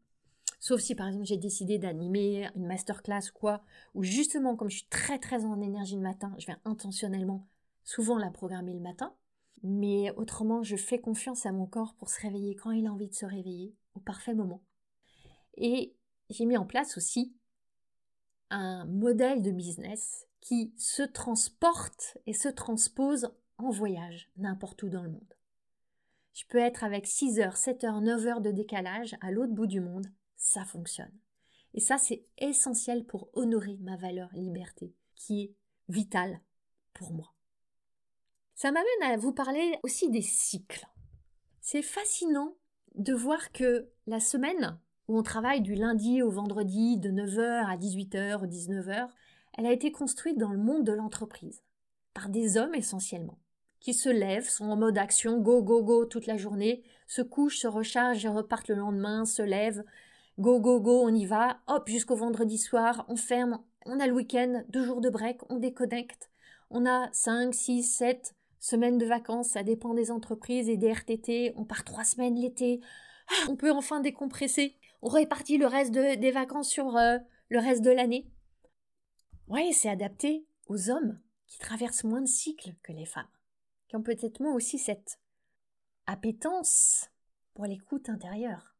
Sauf 0.61 0.81
si, 0.81 0.95
par 0.95 1.09
exemple, 1.09 1.27
j'ai 1.27 1.39
décidé 1.39 1.79
d'animer 1.79 2.49
une 2.55 2.69
masterclass 2.69 3.31
ou 3.31 3.37
quoi, 3.37 3.65
ou 3.95 4.05
justement, 4.05 4.55
comme 4.55 4.71
je 4.71 4.77
suis 4.77 4.89
très 4.89 5.19
très 5.19 5.45
en 5.45 5.61
énergie 5.61 5.97
le 5.97 6.03
matin, 6.03 6.33
je 6.39 6.47
vais 6.47 6.57
intentionnellement 6.65 7.49
souvent 7.83 8.17
la 8.17 8.31
programmer 8.31 8.73
le 8.73 8.79
matin. 8.79 9.13
Mais 9.65 10.13
autrement, 10.13 10.63
je 10.63 10.77
fais 10.77 11.01
confiance 11.01 11.47
à 11.47 11.53
mon 11.53 11.67
corps 11.67 11.95
pour 11.95 12.11
se 12.11 12.21
réveiller 12.21 12.55
quand 12.55 12.71
il 12.71 12.87
a 12.87 12.93
envie 12.93 13.09
de 13.09 13.15
se 13.15 13.27
réveiller, 13.27 13.75
au 13.97 14.01
parfait 14.01 14.35
moment. 14.35 14.63
Et 15.57 15.97
j'ai 16.29 16.47
mis 16.47 16.57
en 16.57 16.65
place 16.65 16.97
aussi 16.97 17.35
un 18.51 18.85
modèle 18.85 19.43
de 19.43 19.51
business 19.51 20.29
qui 20.41 20.73
se 20.77 21.03
transporte 21.03 22.19
et 22.27 22.33
se 22.33 22.49
transpose 22.49 23.31
en 23.59 23.71
voyage 23.71 24.31
n'importe 24.37 24.83
où 24.83 24.89
dans 24.89 25.03
le 25.03 25.11
monde. 25.11 25.35
Je 26.33 26.45
peux 26.49 26.59
être 26.59 26.85
avec 26.85 27.07
6 27.07 27.41
heures, 27.41 27.57
7 27.57 27.85
heures, 27.85 28.01
9 28.01 28.27
heures 28.27 28.41
de 28.41 28.51
décalage 28.51 29.17
à 29.21 29.31
l'autre 29.31 29.53
bout 29.53 29.67
du 29.67 29.81
monde, 29.81 30.07
ça 30.37 30.65
fonctionne. 30.65 31.13
Et 31.75 31.81
ça, 31.81 31.99
c'est 31.99 32.25
essentiel 32.39 33.05
pour 33.05 33.29
honorer 33.35 33.77
ma 33.81 33.97
valeur 33.97 34.31
liberté, 34.33 34.95
qui 35.15 35.43
est 35.43 35.55
vitale 35.89 36.41
pour 36.95 37.13
moi. 37.13 37.33
Ça 38.55 38.73
m'amène 38.73 39.03
à 39.03 39.17
vous 39.17 39.33
parler 39.33 39.79
aussi 39.83 40.11
des 40.11 40.23
cycles. 40.23 40.87
C'est 41.61 41.83
fascinant 41.83 42.55
de 42.95 43.13
voir 43.13 43.53
que 43.53 43.91
la 44.07 44.21
semaine 44.21 44.79
où 45.09 45.19
on 45.19 45.23
travaille 45.23 45.61
du 45.61 45.75
lundi 45.75 46.23
au 46.23 46.31
vendredi 46.31 46.97
de 46.97 47.11
9h 47.11 47.67
à 47.67 47.77
18h 47.77 48.43
ou 48.43 48.47
19h, 48.47 49.09
elle 49.57 49.67
a 49.67 49.73
été 49.73 49.93
construite 49.93 50.39
dans 50.39 50.51
le 50.51 50.59
monde 50.59 50.85
de 50.85 50.93
l'entreprise, 50.93 51.63
par 52.15 52.29
des 52.29 52.57
hommes 52.57 52.75
essentiellement, 52.75 53.39
qui 53.81 53.95
se 53.95 54.09
lèvent, 54.09 54.49
sont 54.49 54.67
en 54.67 54.77
mode 54.77 54.99
action, 54.99 55.39
go, 55.41 55.63
go, 55.63 55.83
go 55.83 56.05
toute 56.05 56.27
la 56.27 56.37
journée, 56.37 56.83
se 57.07 57.23
couchent, 57.23 57.59
se 57.59 57.67
rechargent 57.67 58.25
et 58.25 58.29
repartent 58.29 58.69
le 58.69 58.77
lendemain, 58.77 59.25
se 59.25 59.43
lèvent, 59.43 59.85
go, 60.39 60.61
go, 60.61 60.81
go, 60.81 61.03
on 61.03 61.15
y 61.15 61.27
va, 61.27 61.61
hop, 61.67 61.89
jusqu'au 61.89 62.17
vendredi 62.17 62.59
soir, 62.59 63.05
on 63.09 63.17
ferme, 63.17 63.61
on 63.87 63.99
a 64.01 64.07
le 64.07 64.13
week-end, 64.13 64.63
deux 64.69 64.85
jours 64.85 65.01
de 65.01 65.11
break, 65.11 65.41
on 65.51 65.57
déconnecte, 65.57 66.31
on 66.71 66.87
a 66.87 67.09
5, 67.13 67.55
6, 67.55 67.83
7 67.83 68.35
semaines 68.61 68.99
de 68.99 69.07
vacances, 69.07 69.51
ça 69.51 69.63
dépend 69.63 69.95
des 69.95 70.11
entreprises 70.11 70.69
et 70.69 70.77
des 70.77 70.93
RTT, 70.93 71.55
on 71.57 71.65
part 71.65 71.85
trois 71.85 72.05
semaines 72.05 72.37
l'été, 72.37 72.81
ah, 73.29 73.49
on 73.49 73.57
peut 73.57 73.73
enfin 73.73 74.01
décompresser, 74.01 74.77
on 75.03 75.09
répartit 75.09 75.57
le 75.57 75.67
reste 75.67 75.93
des 75.93 76.31
vacances 76.31 76.69
sur 76.69 76.97
euh, 76.97 77.17
le 77.49 77.59
reste 77.59 77.83
de 77.83 77.91
l'année. 77.91 78.27
Oui, 79.51 79.73
c'est 79.73 79.89
adapté 79.89 80.47
aux 80.69 80.91
hommes 80.91 81.19
qui 81.49 81.59
traversent 81.59 82.05
moins 82.05 82.21
de 82.21 82.29
cycles 82.29 82.77
que 82.85 82.93
les 82.93 83.05
femmes, 83.05 83.27
qui 83.89 83.97
ont 83.97 84.03
peut-être 84.03 84.39
moins 84.39 84.55
aussi 84.55 84.79
cette 84.79 85.19
appétence 86.07 87.11
pour 87.55 87.65
l'écoute 87.65 88.09
intérieure. 88.09 88.77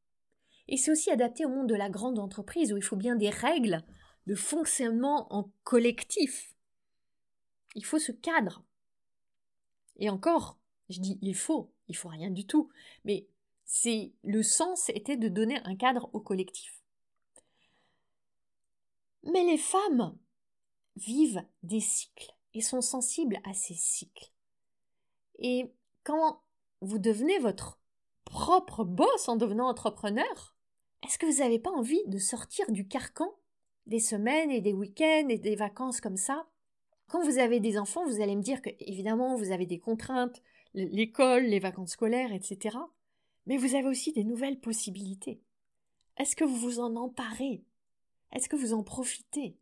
Et 0.69 0.77
c'est 0.77 0.93
aussi 0.93 1.11
adapté 1.11 1.45
au 1.45 1.49
monde 1.49 1.69
de 1.69 1.75
la 1.75 1.91
grande 1.91 2.21
entreprise 2.21 2.73
où 2.73 2.77
il 2.77 2.85
faut 2.85 2.95
bien 2.95 3.17
des 3.17 3.31
règles 3.31 3.83
de 4.29 4.37
fonctionnement 4.37 5.27
en 5.35 5.51
collectif. 5.65 6.55
Il 7.75 7.85
faut 7.85 7.99
ce 7.99 8.13
cadre. 8.13 8.63
Et 9.97 10.09
encore, 10.09 10.57
je 10.89 11.01
dis 11.01 11.19
il 11.21 11.35
faut, 11.35 11.73
il 11.89 11.97
faut 11.97 12.09
rien 12.09 12.31
du 12.31 12.47
tout, 12.47 12.71
mais 13.05 13.27
c'est 13.65 14.13
le 14.23 14.45
sens 14.45 14.89
était 14.91 15.17
de 15.17 15.29
donner 15.29 15.59
un 15.65 15.75
cadre 15.75 16.09
au 16.13 16.21
collectif. 16.21 16.81
Mais 19.25 19.43
les 19.43 19.59
femmes 19.59 20.17
vivent 21.01 21.45
des 21.63 21.81
cycles 21.81 22.35
et 22.55 22.61
sont 22.61 22.81
sensibles 22.81 23.41
à 23.45 23.55
ces 23.55 23.75
cycles. 23.75 24.31
Et 25.39 25.73
quand 26.05 26.43
vous 26.81 26.99
devenez 26.99 27.39
votre 27.39 27.79
propre 28.25 28.85
boss 28.85 29.29
en 29.29 29.37
devenant 29.37 29.69
entrepreneur, 29.69 30.55
est-ce 31.05 31.19
que 31.19 31.27
vous 31.27 31.39
n'avez 31.39 31.59
pas 31.59 31.71
envie 31.71 32.03
de 32.07 32.19
sortir 32.19 32.71
du 32.71 32.87
carcan 32.87 33.31
des 33.87 34.01
semaines 34.01 34.51
et 34.51 34.61
des 34.61 34.73
week-ends 34.73 35.29
et 35.29 35.39
des 35.39 35.57
vacances 35.57 36.01
comme 36.01 36.17
ça? 36.17 36.47
Quand 37.09 37.25
vous 37.25 37.39
avez 37.39 37.59
des 37.59 37.79
enfants, 37.79 38.07
vous 38.07 38.21
allez 38.21 38.37
me 38.37 38.43
dire 38.43 38.63
que, 38.63 38.71
évidemment, 38.79 39.37
vous 39.37 39.51
avez 39.51 39.67
des 39.67 39.81
contraintes, 39.81 40.43
l'école, 40.75 41.45
les 41.45 41.59
vacances 41.59 41.93
scolaires, 41.93 42.33
etc. 42.33 42.77
Mais 43.47 43.57
vous 43.57 43.75
avez 43.75 43.89
aussi 43.89 44.13
des 44.13 44.25
nouvelles 44.25 44.61
possibilités. 44.61 45.41
Est-ce 46.19 46.37
que 46.37 46.45
vous 46.45 46.57
vous 46.57 46.79
en 46.79 46.95
emparez? 46.97 47.65
Est-ce 48.33 48.49
que 48.49 48.57
vous 48.57 48.75
en 48.75 48.85
profitez? 48.85 49.57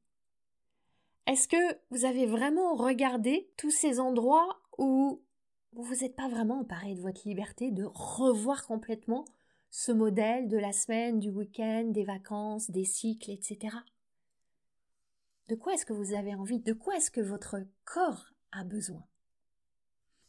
Est-ce 1.29 1.47
que 1.47 1.79
vous 1.91 2.07
avez 2.07 2.25
vraiment 2.25 2.75
regardé 2.75 3.51
tous 3.59 3.71
ces 3.71 4.01
endroits 4.01 4.63
où 4.79 5.23
vous 5.73 5.95
n'êtes 5.97 6.17
pas 6.17 6.27
vraiment 6.27 6.61
emparé 6.61 6.95
de 6.95 7.03
votre 7.03 7.29
liberté, 7.29 7.71
de 7.71 7.85
revoir 7.85 8.67
complètement 8.67 9.27
ce 9.69 9.93
modèle 9.93 10.49
de 10.49 10.57
la 10.57 10.73
semaine, 10.73 11.19
du 11.21 11.29
week-end, 11.29 11.85
des 11.85 12.05
vacances, 12.05 12.71
des 12.71 12.87
cycles, 12.87 13.31
etc. 13.31 13.77
De 15.49 15.55
quoi 15.55 15.75
est-ce 15.75 15.85
que 15.85 15.93
vous 15.93 16.15
avez 16.15 16.35
envie? 16.35 16.61
De 16.61 16.73
quoi 16.73 16.97
est-ce 16.97 17.11
que 17.11 17.21
votre 17.21 17.57
corps 17.85 18.33
a 18.51 18.65
besoin? 18.65 19.05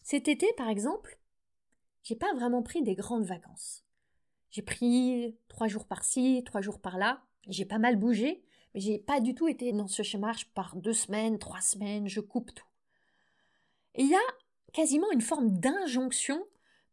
Cet 0.01 0.27
été, 0.27 0.51
par 0.57 0.67
exemple, 0.67 1.17
j'ai 2.03 2.17
pas 2.17 2.33
vraiment 2.33 2.61
pris 2.61 2.83
des 2.83 2.95
grandes 2.95 3.23
vacances. 3.23 3.85
J'ai 4.51 4.63
pris 4.63 5.37
trois 5.47 5.67
jours 5.67 5.85
par-ci, 5.85 6.43
trois 6.45 6.59
jours 6.59 6.81
par-là. 6.81 7.23
J'ai 7.47 7.65
pas 7.65 7.79
mal 7.79 7.95
bougé, 7.95 8.43
mais 8.73 8.79
j'ai 8.79 8.99
pas 8.99 9.19
du 9.19 9.35
tout 9.35 9.47
été 9.47 9.71
dans 9.71 9.87
ce 9.87 10.03
schéma. 10.03 10.31
Je 10.33 10.45
pars 10.53 10.75
deux 10.75 10.93
semaines, 10.93 11.39
trois 11.39 11.61
semaines, 11.61 12.07
je 12.07 12.19
coupe 12.19 12.53
tout. 12.53 12.67
Et 13.95 14.03
il 14.03 14.09
y 14.09 14.15
a 14.15 14.19
quasiment 14.73 15.11
une 15.11 15.21
forme 15.21 15.57
d'injonction 15.59 16.43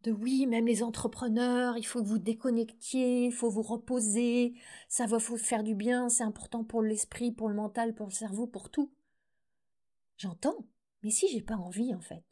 de 0.02 0.12
oui, 0.12 0.46
même 0.46 0.66
les 0.66 0.82
entrepreneurs, 0.82 1.76
il 1.76 1.84
faut 1.84 2.00
que 2.00 2.08
vous 2.08 2.18
déconnectiez, 2.18 3.26
il 3.26 3.32
faut 3.32 3.50
vous 3.50 3.62
reposer, 3.62 4.54
ça 4.88 5.06
va 5.06 5.18
vous 5.18 5.36
faire 5.36 5.64
du 5.64 5.74
bien, 5.74 6.08
c'est 6.08 6.22
important 6.22 6.62
pour 6.62 6.82
l'esprit, 6.82 7.32
pour 7.32 7.48
le 7.48 7.54
mental, 7.56 7.94
pour 7.94 8.06
le 8.06 8.12
cerveau, 8.12 8.46
pour 8.46 8.70
tout. 8.70 8.92
J'entends, 10.16 10.64
mais 11.02 11.10
si 11.10 11.28
j'ai 11.28 11.42
pas 11.42 11.56
envie 11.56 11.92
en 11.94 12.00
fait. 12.00 12.24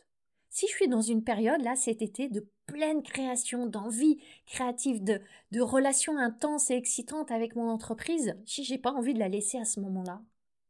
Si 0.54 0.68
je 0.68 0.72
suis 0.72 0.86
dans 0.86 1.02
une 1.02 1.24
période 1.24 1.60
là 1.62 1.74
cet 1.74 2.00
été 2.00 2.28
de 2.28 2.48
pleine 2.66 3.02
création, 3.02 3.66
d'envie 3.66 4.22
créative, 4.46 5.02
de, 5.02 5.20
de 5.50 5.60
relations 5.60 6.16
intenses 6.16 6.70
et 6.70 6.76
excitantes 6.76 7.32
avec 7.32 7.56
mon 7.56 7.68
entreprise, 7.68 8.36
si 8.46 8.62
j'ai 8.62 8.78
pas 8.78 8.92
envie 8.92 9.14
de 9.14 9.18
la 9.18 9.28
laisser 9.28 9.58
à 9.58 9.64
ce 9.64 9.80
moment-là, 9.80 10.22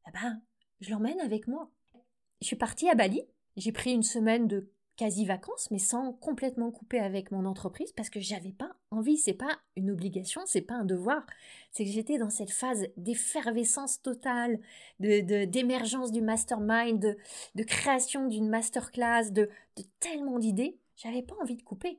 eh 0.09 0.11
ben, 0.13 0.41
je 0.81 0.91
l'emmène 0.91 1.21
avec 1.21 1.49
moi. 1.49 1.71
Je 2.41 2.47
suis 2.47 2.57
partie 2.57 2.89
à 2.89 2.95
Bali, 2.95 3.25
j'ai 3.59 3.73
pris 3.73 3.93
une 3.93 4.03
semaine 4.03 4.49
de 4.49 4.73
quasi 4.97 5.25
vacances, 5.25 5.71
mais 5.71 5.79
sans 5.79 6.13
complètement 6.13 6.71
couper 6.71 6.99
avec 6.99 7.31
mon 7.31 7.47
entreprise 7.47 7.93
parce 7.93 8.11
que 8.11 8.21
j'avais 8.21 8.53
pas 8.53 8.77
envie. 8.91 9.17
C'est 9.17 9.35
pas 9.35 9.59
une 9.77 9.91
obligation, 9.91 10.43
c'est 10.47 10.61
pas 10.63 10.75
un 10.75 10.85
devoir. 10.85 11.25
C'est 11.73 11.85
que 11.85 11.91
j'étais 11.91 12.19
dans 12.19 12.31
cette 12.31 12.51
phase 12.51 12.87
d'effervescence 12.97 14.03
totale, 14.03 14.61
de 15.01 15.45
d'émergence 15.45 16.13
du 16.13 16.21
mastermind, 16.21 17.01
de, 17.01 17.17
de 17.55 17.63
création 17.65 18.29
d'une 18.29 18.49
masterclass, 18.49 19.31
de, 19.31 19.49
de 19.77 19.83
tellement 20.01 20.39
d'idées. 20.39 20.79
J'avais 20.97 21.23
pas 21.23 21.35
envie 21.41 21.57
de 21.57 21.63
couper. 21.63 21.99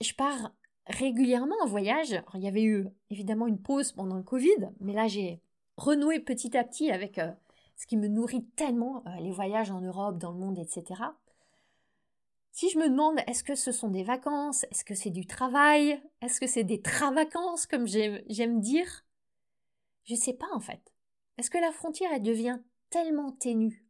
Je 0.00 0.12
pars 0.14 0.52
régulièrement 0.86 1.56
en 1.62 1.66
voyage. 1.66 2.22
il 2.34 2.42
y 2.42 2.48
avait 2.48 2.62
eu 2.62 2.86
évidemment 3.10 3.46
une 3.46 3.60
pause 3.60 3.92
pendant 3.92 4.16
le 4.16 4.22
Covid, 4.22 4.70
mais 4.80 4.92
là 4.92 5.08
j'ai 5.08 5.40
renoué 5.76 6.20
petit 6.20 6.56
à 6.56 6.64
petit 6.64 6.90
avec 6.90 7.18
euh, 7.18 7.30
ce 7.76 7.86
qui 7.86 7.96
me 7.96 8.08
nourrit 8.08 8.44
tellement, 8.56 9.02
euh, 9.06 9.20
les 9.20 9.30
voyages 9.30 9.70
en 9.70 9.80
Europe, 9.80 10.18
dans 10.18 10.32
le 10.32 10.38
monde, 10.38 10.58
etc. 10.58 11.02
Si 12.52 12.70
je 12.70 12.78
me 12.78 12.88
demande 12.88 13.18
est-ce 13.26 13.44
que 13.44 13.54
ce 13.54 13.70
sont 13.70 13.90
des 13.90 14.02
vacances, 14.02 14.64
est-ce 14.70 14.84
que 14.84 14.94
c'est 14.94 15.10
du 15.10 15.26
travail, 15.26 16.00
est-ce 16.22 16.40
que 16.40 16.46
c'est 16.46 16.64
des 16.64 16.80
travacances 16.80 17.66
comme 17.66 17.86
j'aime 17.86 18.60
dire, 18.60 19.04
je 20.04 20.14
ne 20.14 20.18
sais 20.18 20.32
pas 20.32 20.48
en 20.54 20.60
fait. 20.60 20.92
Est-ce 21.36 21.50
que 21.50 21.58
la 21.58 21.72
frontière 21.72 22.10
elle 22.14 22.22
devient 22.22 22.58
tellement 22.88 23.32
ténue 23.32 23.86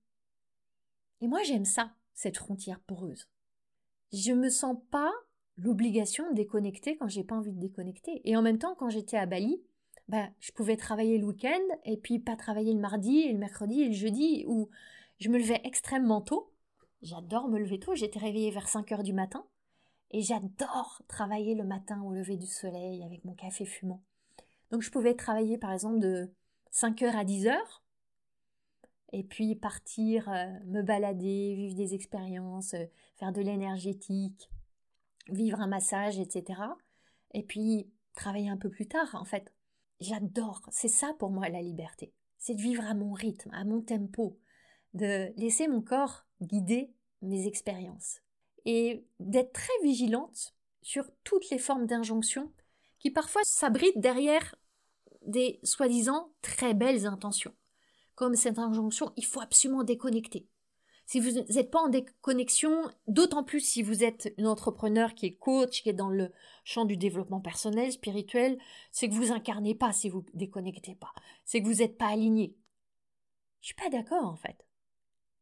Et 1.20 1.28
moi 1.28 1.42
j'aime 1.44 1.64
ça, 1.64 1.92
cette 2.12 2.38
frontière 2.38 2.80
poreuse. 2.80 3.28
Je 4.12 4.32
me 4.32 4.50
sens 4.50 4.76
pas 4.90 5.12
l'obligation 5.58 6.28
de 6.30 6.34
déconnecter 6.34 6.96
quand 6.96 7.08
j'ai 7.08 7.24
pas 7.24 7.36
envie 7.36 7.52
de 7.52 7.60
déconnecter. 7.60 8.20
Et 8.24 8.36
en 8.36 8.42
même 8.42 8.58
temps, 8.58 8.74
quand 8.74 8.90
j'étais 8.90 9.16
à 9.16 9.26
Bali, 9.26 9.62
bah, 10.08 10.28
je 10.40 10.52
pouvais 10.52 10.76
travailler 10.76 11.18
le 11.18 11.26
week-end 11.26 11.76
et 11.84 11.96
puis 11.96 12.18
pas 12.18 12.36
travailler 12.36 12.72
le 12.72 12.80
mardi 12.80 13.20
et 13.20 13.32
le 13.32 13.38
mercredi 13.38 13.82
et 13.82 13.88
le 13.88 13.94
jeudi 13.94 14.44
où 14.46 14.68
je 15.18 15.28
me 15.28 15.38
levais 15.38 15.60
extrêmement 15.64 16.20
tôt. 16.20 16.52
J'adore 17.02 17.48
me 17.48 17.58
lever 17.58 17.80
tôt, 17.80 17.94
j'étais 17.94 18.18
réveillée 18.18 18.50
vers 18.50 18.68
5 18.68 18.92
heures 18.92 19.02
du 19.02 19.12
matin 19.12 19.44
et 20.12 20.22
j'adore 20.22 21.02
travailler 21.08 21.54
le 21.54 21.64
matin 21.64 22.02
au 22.02 22.12
lever 22.12 22.36
du 22.36 22.46
soleil 22.46 23.02
avec 23.02 23.24
mon 23.24 23.34
café 23.34 23.64
fumant. 23.64 24.02
Donc 24.70 24.82
je 24.82 24.90
pouvais 24.90 25.14
travailler 25.14 25.58
par 25.58 25.72
exemple 25.72 25.98
de 25.98 26.32
5 26.70 27.02
heures 27.02 27.16
à 27.16 27.24
10 27.24 27.48
heures 27.48 27.82
et 29.12 29.24
puis 29.24 29.56
partir 29.56 30.28
euh, 30.28 30.46
me 30.66 30.82
balader, 30.82 31.54
vivre 31.54 31.74
des 31.74 31.94
expériences, 31.94 32.74
euh, 32.74 32.84
faire 33.16 33.32
de 33.32 33.40
l'énergétique, 33.40 34.50
vivre 35.28 35.60
un 35.60 35.66
massage, 35.66 36.18
etc. 36.18 36.60
Et 37.32 37.42
puis 37.42 37.90
travailler 38.14 38.48
un 38.48 38.56
peu 38.56 38.70
plus 38.70 38.86
tard 38.86 39.14
en 39.14 39.24
fait. 39.24 39.52
J'adore, 40.00 40.62
c'est 40.70 40.88
ça 40.88 41.14
pour 41.18 41.30
moi 41.30 41.48
la 41.48 41.62
liberté. 41.62 42.12
C'est 42.38 42.54
de 42.54 42.62
vivre 42.62 42.84
à 42.84 42.94
mon 42.94 43.12
rythme, 43.12 43.50
à 43.52 43.64
mon 43.64 43.80
tempo, 43.80 44.38
de 44.94 45.32
laisser 45.36 45.68
mon 45.68 45.80
corps 45.82 46.26
guider 46.40 46.92
mes 47.22 47.46
expériences 47.46 48.20
et 48.64 49.06
d'être 49.20 49.52
très 49.52 49.72
vigilante 49.82 50.54
sur 50.82 51.10
toutes 51.24 51.50
les 51.50 51.58
formes 51.58 51.86
d'injonction 51.86 52.52
qui 52.98 53.10
parfois 53.10 53.42
s'abritent 53.44 53.98
derrière 53.98 54.54
des 55.22 55.60
soi-disant 55.62 56.32
très 56.42 56.74
belles 56.74 57.06
intentions. 57.06 57.54
Comme 58.14 58.34
cette 58.34 58.58
injonction, 58.58 59.12
il 59.16 59.24
faut 59.24 59.40
absolument 59.40 59.84
déconnecter. 59.84 60.46
Si 61.06 61.20
vous 61.20 61.30
n'êtes 61.30 61.70
pas 61.70 61.80
en 61.80 61.88
déconnexion, 61.88 62.82
d'autant 63.06 63.44
plus 63.44 63.60
si 63.60 63.82
vous 63.82 64.02
êtes 64.02 64.34
une 64.38 64.48
entrepreneur 64.48 65.14
qui 65.14 65.26
est 65.26 65.36
coach, 65.36 65.82
qui 65.82 65.88
est 65.88 65.92
dans 65.92 66.10
le 66.10 66.32
champ 66.64 66.84
du 66.84 66.96
développement 66.96 67.40
personnel, 67.40 67.92
spirituel, 67.92 68.58
c'est 68.90 69.08
que 69.08 69.14
vous 69.14 69.30
incarnez 69.30 69.76
pas 69.76 69.92
si 69.92 70.08
vous 70.08 70.24
déconnectez 70.34 70.96
pas. 70.96 71.12
C'est 71.44 71.62
que 71.62 71.68
vous 71.68 71.76
n'êtes 71.76 71.96
pas 71.96 72.08
aligné. 72.08 72.56
Je 73.60 73.66
suis 73.66 73.74
pas 73.76 73.88
d'accord 73.88 74.26
en 74.26 74.34
fait. 74.34 74.66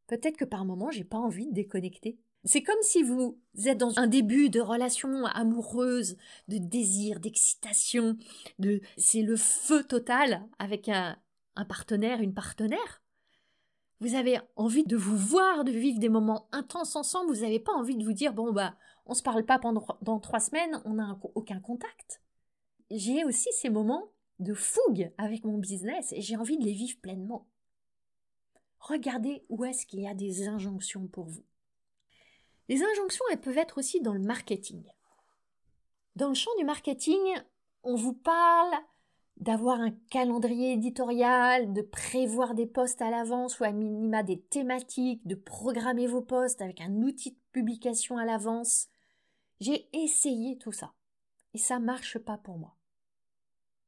Peut-être 0.07 0.37
que 0.37 0.45
par 0.45 0.67
moment 0.67 0.91
j'ai 0.91 1.05
pas 1.05 1.19
envie 1.19 1.47
de 1.47 1.55
déconnecter. 1.55 2.19
C'est 2.45 2.63
comme 2.63 2.83
si 2.83 3.03
vous 3.03 3.41
êtes 3.65 3.79
dans 3.79 3.99
un 3.99 4.07
début 4.07 4.51
de 4.51 4.61
relation 4.61 5.25
amoureuse, 5.25 6.19
de 6.49 6.59
désir, 6.59 7.21
d'excitation, 7.21 8.19
de 8.59 8.83
c'est 8.99 9.23
le 9.23 9.37
feu 9.37 9.83
total 9.83 10.47
avec 10.59 10.91
un, 10.91 11.17
un 11.57 11.65
partenaire, 11.65 12.21
une 12.21 12.35
partenaire. 12.35 13.04
Vous 14.05 14.17
avez 14.17 14.39
envie 14.57 14.85
de 14.85 14.99
vous 14.99 15.17
voir, 15.17 15.65
de 15.65 15.71
vivre 15.71 15.99
des 15.99 16.11
moments 16.11 16.47
intenses 16.53 16.95
ensemble. 16.95 17.33
Vous 17.33 17.41
n'avez 17.41 17.59
pas 17.59 17.73
envie 17.73 17.97
de 17.97 18.05
vous 18.05 18.13
dire 18.13 18.35
bon 18.35 18.53
bah 18.53 18.77
on 19.07 19.15
se 19.15 19.23
parle 19.23 19.47
pas 19.47 19.59
pendant 19.59 20.21
trois 20.21 20.41
semaines, 20.41 20.83
on 20.85 20.93
n'a 20.93 21.19
aucun 21.35 21.59
contact. 21.59 22.21
J'ai 22.91 23.25
aussi 23.25 23.49
ces 23.53 23.71
moments 23.71 24.13
de 24.41 24.53
fougue 24.53 25.11
avec 25.17 25.45
mon 25.45 25.57
business 25.57 26.13
et 26.13 26.21
j'ai 26.21 26.37
envie 26.37 26.59
de 26.59 26.65
les 26.67 26.75
vivre 26.75 27.01
pleinement. 27.01 27.49
Regardez 28.79 29.43
où 29.49 29.65
est-ce 29.65 29.87
qu'il 29.87 30.01
y 30.01 30.07
a 30.07 30.13
des 30.13 30.49
injonctions 30.49 31.07
pour 31.07 31.25
vous. 31.25 31.47
Les 32.69 32.83
injonctions, 32.83 33.25
elles 33.31 33.41
peuvent 33.41 33.57
être 33.57 33.79
aussi 33.79 34.03
dans 34.03 34.13
le 34.13 34.21
marketing. 34.21 34.85
Dans 36.15 36.29
le 36.29 36.35
champ 36.35 36.55
du 36.59 36.65
marketing, 36.65 37.23
on 37.83 37.97
vous 37.97 38.13
parle 38.13 38.75
d'avoir 39.37 39.81
un 39.81 39.91
calendrier 40.11 40.73
éditorial, 40.73 41.73
de 41.73 41.83
prévoir 41.83 42.55
des 42.55 42.67
postes 42.67 43.03
à 43.03 43.11
l'avance 43.11 43.59
ou 43.59 43.65
à 43.65 43.73
minima 43.73 44.23
des 44.23 44.41
thématiques, 44.41 45.27
de 45.27 45.35
programmer 45.35 46.07
vos 46.07 46.23
postes 46.23 46.63
avec 46.63 46.81
un 46.81 47.03
outil 47.03 47.33
de 47.33 47.39
publication 47.53 48.17
à 48.17 48.25
l'avance. 48.25 48.89
J'ai 49.61 49.89
essayé 49.93 50.57
tout 50.59 50.73
ça 50.73 50.93
et 51.53 51.59
ça 51.59 51.79
marche 51.79 52.19
pas 52.19 52.39
pour 52.39 52.59
moi. 52.59 52.77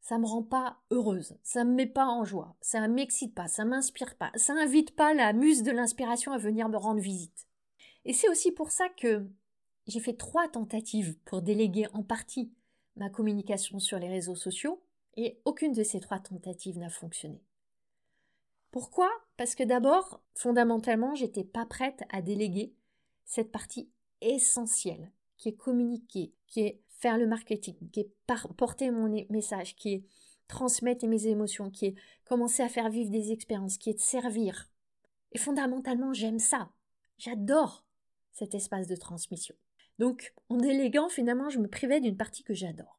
Ça 0.00 0.18
me 0.18 0.26
rend 0.26 0.42
pas 0.42 0.78
heureuse, 0.90 1.36
ça 1.42 1.64
me 1.64 1.74
met 1.74 1.86
pas 1.86 2.06
en 2.06 2.24
joie, 2.24 2.56
ça 2.60 2.86
m'excite 2.86 3.34
pas, 3.34 3.48
ça 3.48 3.64
m'inspire 3.64 4.14
pas, 4.16 4.30
ça 4.36 4.52
invite 4.52 4.94
pas 4.94 5.14
la 5.14 5.32
muse 5.32 5.64
de 5.64 5.72
l'inspiration 5.72 6.30
à 6.30 6.38
venir 6.38 6.68
me 6.68 6.76
rendre 6.76 7.00
visite. 7.00 7.48
Et 8.04 8.12
c'est 8.12 8.28
aussi 8.28 8.52
pour 8.52 8.70
ça 8.70 8.88
que 8.88 9.28
j'ai 9.88 9.98
fait 9.98 10.16
trois 10.16 10.48
tentatives 10.48 11.16
pour 11.24 11.42
déléguer 11.42 11.88
en 11.92 12.04
partie 12.04 12.52
ma 12.94 13.10
communication 13.10 13.80
sur 13.80 13.98
les 13.98 14.08
réseaux 14.08 14.36
sociaux 14.36 14.80
et 15.16 15.40
aucune 15.44 15.72
de 15.72 15.82
ces 15.82 16.00
trois 16.00 16.18
tentatives 16.18 16.78
n'a 16.78 16.90
fonctionné. 16.90 17.42
Pourquoi? 18.70 19.10
Parce 19.36 19.54
que 19.54 19.64
d'abord, 19.64 20.22
fondamentalement, 20.34 21.14
j'étais 21.14 21.44
pas 21.44 21.66
prête 21.66 22.02
à 22.10 22.20
déléguer 22.20 22.74
cette 23.24 23.50
partie 23.50 23.90
essentielle 24.20 25.12
qui 25.36 25.50
est 25.50 25.56
communiquer, 25.56 26.34
qui 26.46 26.60
est 26.60 26.80
faire 26.88 27.18
le 27.18 27.26
marketing, 27.26 27.76
qui 27.90 28.00
est 28.00 28.10
porter 28.56 28.90
mon 28.90 29.08
message, 29.30 29.76
qui 29.76 29.94
est 29.94 30.04
transmettre 30.48 31.06
mes 31.06 31.26
émotions, 31.26 31.70
qui 31.70 31.86
est 31.86 31.94
commencer 32.24 32.62
à 32.62 32.68
faire 32.68 32.90
vivre 32.90 33.10
des 33.10 33.32
expériences, 33.32 33.78
qui 33.78 33.90
est 33.90 33.94
de 33.94 34.00
servir. 34.00 34.70
Et 35.32 35.38
fondamentalement, 35.38 36.12
j'aime 36.12 36.38
ça. 36.38 36.70
J'adore 37.18 37.84
cet 38.32 38.54
espace 38.54 38.86
de 38.86 38.96
transmission. 38.96 39.54
Donc, 39.98 40.34
en 40.48 40.56
déléguant, 40.56 41.08
finalement, 41.08 41.48
je 41.48 41.58
me 41.58 41.68
privais 41.68 42.00
d'une 42.00 42.16
partie 42.16 42.42
que 42.42 42.54
j'adore. 42.54 42.95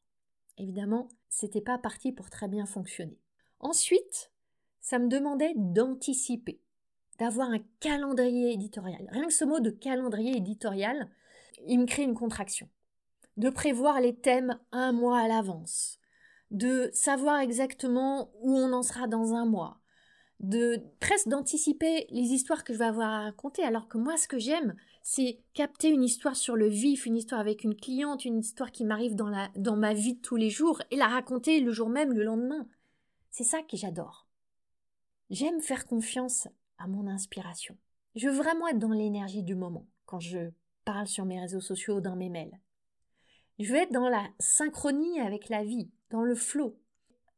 Évidemment, 0.57 1.07
c'était 1.29 1.61
pas 1.61 1.77
parti 1.77 2.11
pour 2.11 2.29
très 2.29 2.47
bien 2.47 2.65
fonctionner. 2.65 3.19
Ensuite, 3.59 4.31
ça 4.79 4.99
me 4.99 5.07
demandait 5.07 5.53
d'anticiper, 5.55 6.59
d'avoir 7.19 7.49
un 7.49 7.59
calendrier 7.79 8.53
éditorial. 8.53 9.07
Rien 9.11 9.27
que 9.27 9.33
ce 9.33 9.45
mot 9.45 9.59
de 9.59 9.69
calendrier 9.69 10.37
éditorial, 10.37 11.09
il 11.67 11.79
me 11.79 11.85
crée 11.85 12.03
une 12.03 12.15
contraction. 12.15 12.69
De 13.35 13.49
prévoir 13.49 14.01
les 14.01 14.15
thèmes 14.15 14.59
un 14.71 14.91
mois 14.91 15.19
à 15.19 15.27
l'avance, 15.27 15.99
de 16.49 16.89
savoir 16.93 17.39
exactement 17.39 18.31
où 18.41 18.55
on 18.57 18.73
en 18.73 18.81
sera 18.81 19.07
dans 19.07 19.33
un 19.33 19.45
mois, 19.45 19.79
de 20.39 20.79
presque 20.99 21.27
d'anticiper 21.27 22.07
les 22.09 22.33
histoires 22.33 22.63
que 22.63 22.73
je 22.73 22.79
vais 22.79 22.85
avoir 22.85 23.09
à 23.09 23.23
raconter, 23.23 23.63
alors 23.63 23.87
que 23.87 23.97
moi 23.97 24.17
ce 24.17 24.27
que 24.27 24.37
j'aime, 24.37 24.75
c'est 25.01 25.39
capter 25.53 25.89
une 25.89 26.03
histoire 26.03 26.35
sur 26.35 26.55
le 26.55 26.67
vif, 26.67 27.05
une 27.05 27.17
histoire 27.17 27.41
avec 27.41 27.63
une 27.63 27.75
cliente, 27.75 28.25
une 28.25 28.39
histoire 28.39 28.71
qui 28.71 28.85
m'arrive 28.85 29.15
dans, 29.15 29.31
dans 29.55 29.75
ma 29.75 29.93
vie 29.93 30.15
de 30.15 30.21
tous 30.21 30.35
les 30.35 30.49
jours 30.49 30.81
et 30.91 30.95
la 30.95 31.07
raconter 31.07 31.59
le 31.59 31.71
jour 31.71 31.89
même, 31.89 32.13
le 32.13 32.23
lendemain. 32.23 32.67
C'est 33.31 33.43
ça 33.43 33.61
que 33.61 33.77
j'adore. 33.77 34.27
J'aime 35.29 35.61
faire 35.61 35.85
confiance 35.85 36.47
à 36.77 36.87
mon 36.87 37.07
inspiration. 37.07 37.77
Je 38.15 38.27
veux 38.27 38.35
vraiment 38.35 38.67
être 38.67 38.79
dans 38.79 38.91
l'énergie 38.91 39.43
du 39.43 39.55
moment 39.55 39.87
quand 40.05 40.19
je 40.19 40.51
parle 40.85 41.07
sur 41.07 41.25
mes 41.25 41.39
réseaux 41.39 41.61
sociaux, 41.61 41.99
dans 41.99 42.15
mes 42.15 42.29
mails. 42.29 42.59
Je 43.59 43.71
veux 43.71 43.79
être 43.79 43.91
dans 43.91 44.09
la 44.09 44.27
synchronie 44.39 45.19
avec 45.19 45.49
la 45.49 45.63
vie, 45.63 45.89
dans 46.09 46.23
le 46.23 46.35
flot. 46.35 46.79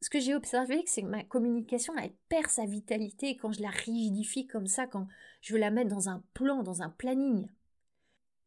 Ce 0.01 0.09
que 0.09 0.19
j'ai 0.19 0.33
observé, 0.33 0.81
c'est 0.85 1.01
que 1.01 1.07
ma 1.07 1.23
communication, 1.23 1.93
elle 1.97 2.13
perd 2.29 2.47
sa 2.47 2.65
vitalité 2.65 3.35
quand 3.35 3.51
je 3.51 3.61
la 3.61 3.69
rigidifie 3.69 4.47
comme 4.47 4.67
ça, 4.67 4.87
quand 4.87 5.07
je 5.41 5.53
veux 5.53 5.59
la 5.59 5.71
mettre 5.71 5.89
dans 5.89 6.09
un 6.09 6.23
plan, 6.33 6.63
dans 6.63 6.81
un 6.81 6.89
planning. 6.89 7.47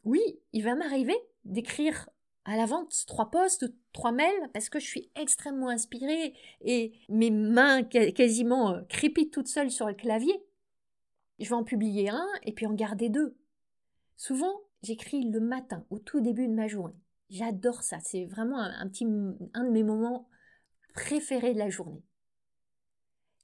Oui, 0.05 0.21
il 0.53 0.65
va 0.65 0.75
m'arriver 0.75 1.17
d'écrire 1.45 2.09
à 2.45 2.57
la 2.57 2.67
vente 2.67 3.05
trois 3.07 3.31
posts, 3.31 3.73
trois 3.93 4.13
mails, 4.13 4.51
parce 4.53 4.69
que 4.69 4.81
je 4.81 4.87
suis 4.87 5.11
extrêmement 5.15 5.69
inspirée 5.69 6.35
et 6.63 6.93
mes 7.09 7.31
mains 7.31 7.83
quasiment 7.85 8.73
euh, 8.73 8.83
crépitent 8.89 9.33
toutes 9.33 9.47
seules 9.47 9.71
sur 9.71 9.87
le 9.87 9.95
clavier. 9.95 10.43
Je 11.39 11.49
vais 11.49 11.55
en 11.55 11.65
publier 11.65 12.09
un 12.09 12.27
et 12.45 12.53
puis 12.53 12.67
en 12.67 12.75
garder 12.75 13.11
deux. 13.11 13.37
Souvent, 14.17 14.61
j'écris 14.83 15.31
le 15.31 15.41
matin, 15.41 15.85
au 15.91 15.99
tout 15.99 16.21
début 16.21 16.49
de 16.49 16.53
ma 16.55 16.67
journée. 16.67 16.99
J'adore 17.31 17.83
ça. 17.83 17.99
C'est 18.01 18.25
vraiment 18.25 18.59
un, 18.59 18.89
petit, 18.89 19.05
un 19.05 19.65
de 19.65 19.71
mes 19.71 19.83
moments 19.83 20.29
préférés 20.93 21.55
de 21.55 21.59
la 21.59 21.71
journée. 21.71 22.05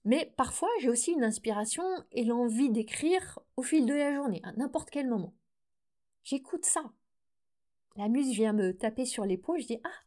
Mais 0.04 0.32
parfois, 0.36 0.70
j'ai 0.80 0.88
aussi 0.88 1.12
une 1.12 1.24
inspiration 1.24 1.84
et 2.12 2.24
l'envie 2.24 2.70
d'écrire 2.70 3.38
au 3.56 3.62
fil 3.62 3.84
de 3.84 3.94
la 3.94 4.14
journée, 4.14 4.40
à 4.44 4.52
n'importe 4.52 4.90
quel 4.90 5.08
moment. 5.08 5.34
J'écoute 6.24 6.64
ça. 6.64 6.92
La 7.96 8.08
muse 8.08 8.32
vient 8.32 8.52
me 8.52 8.76
taper 8.76 9.04
sur 9.04 9.24
l'épaule, 9.24 9.60
je 9.60 9.66
dis 9.66 9.80
Ah 9.84 10.04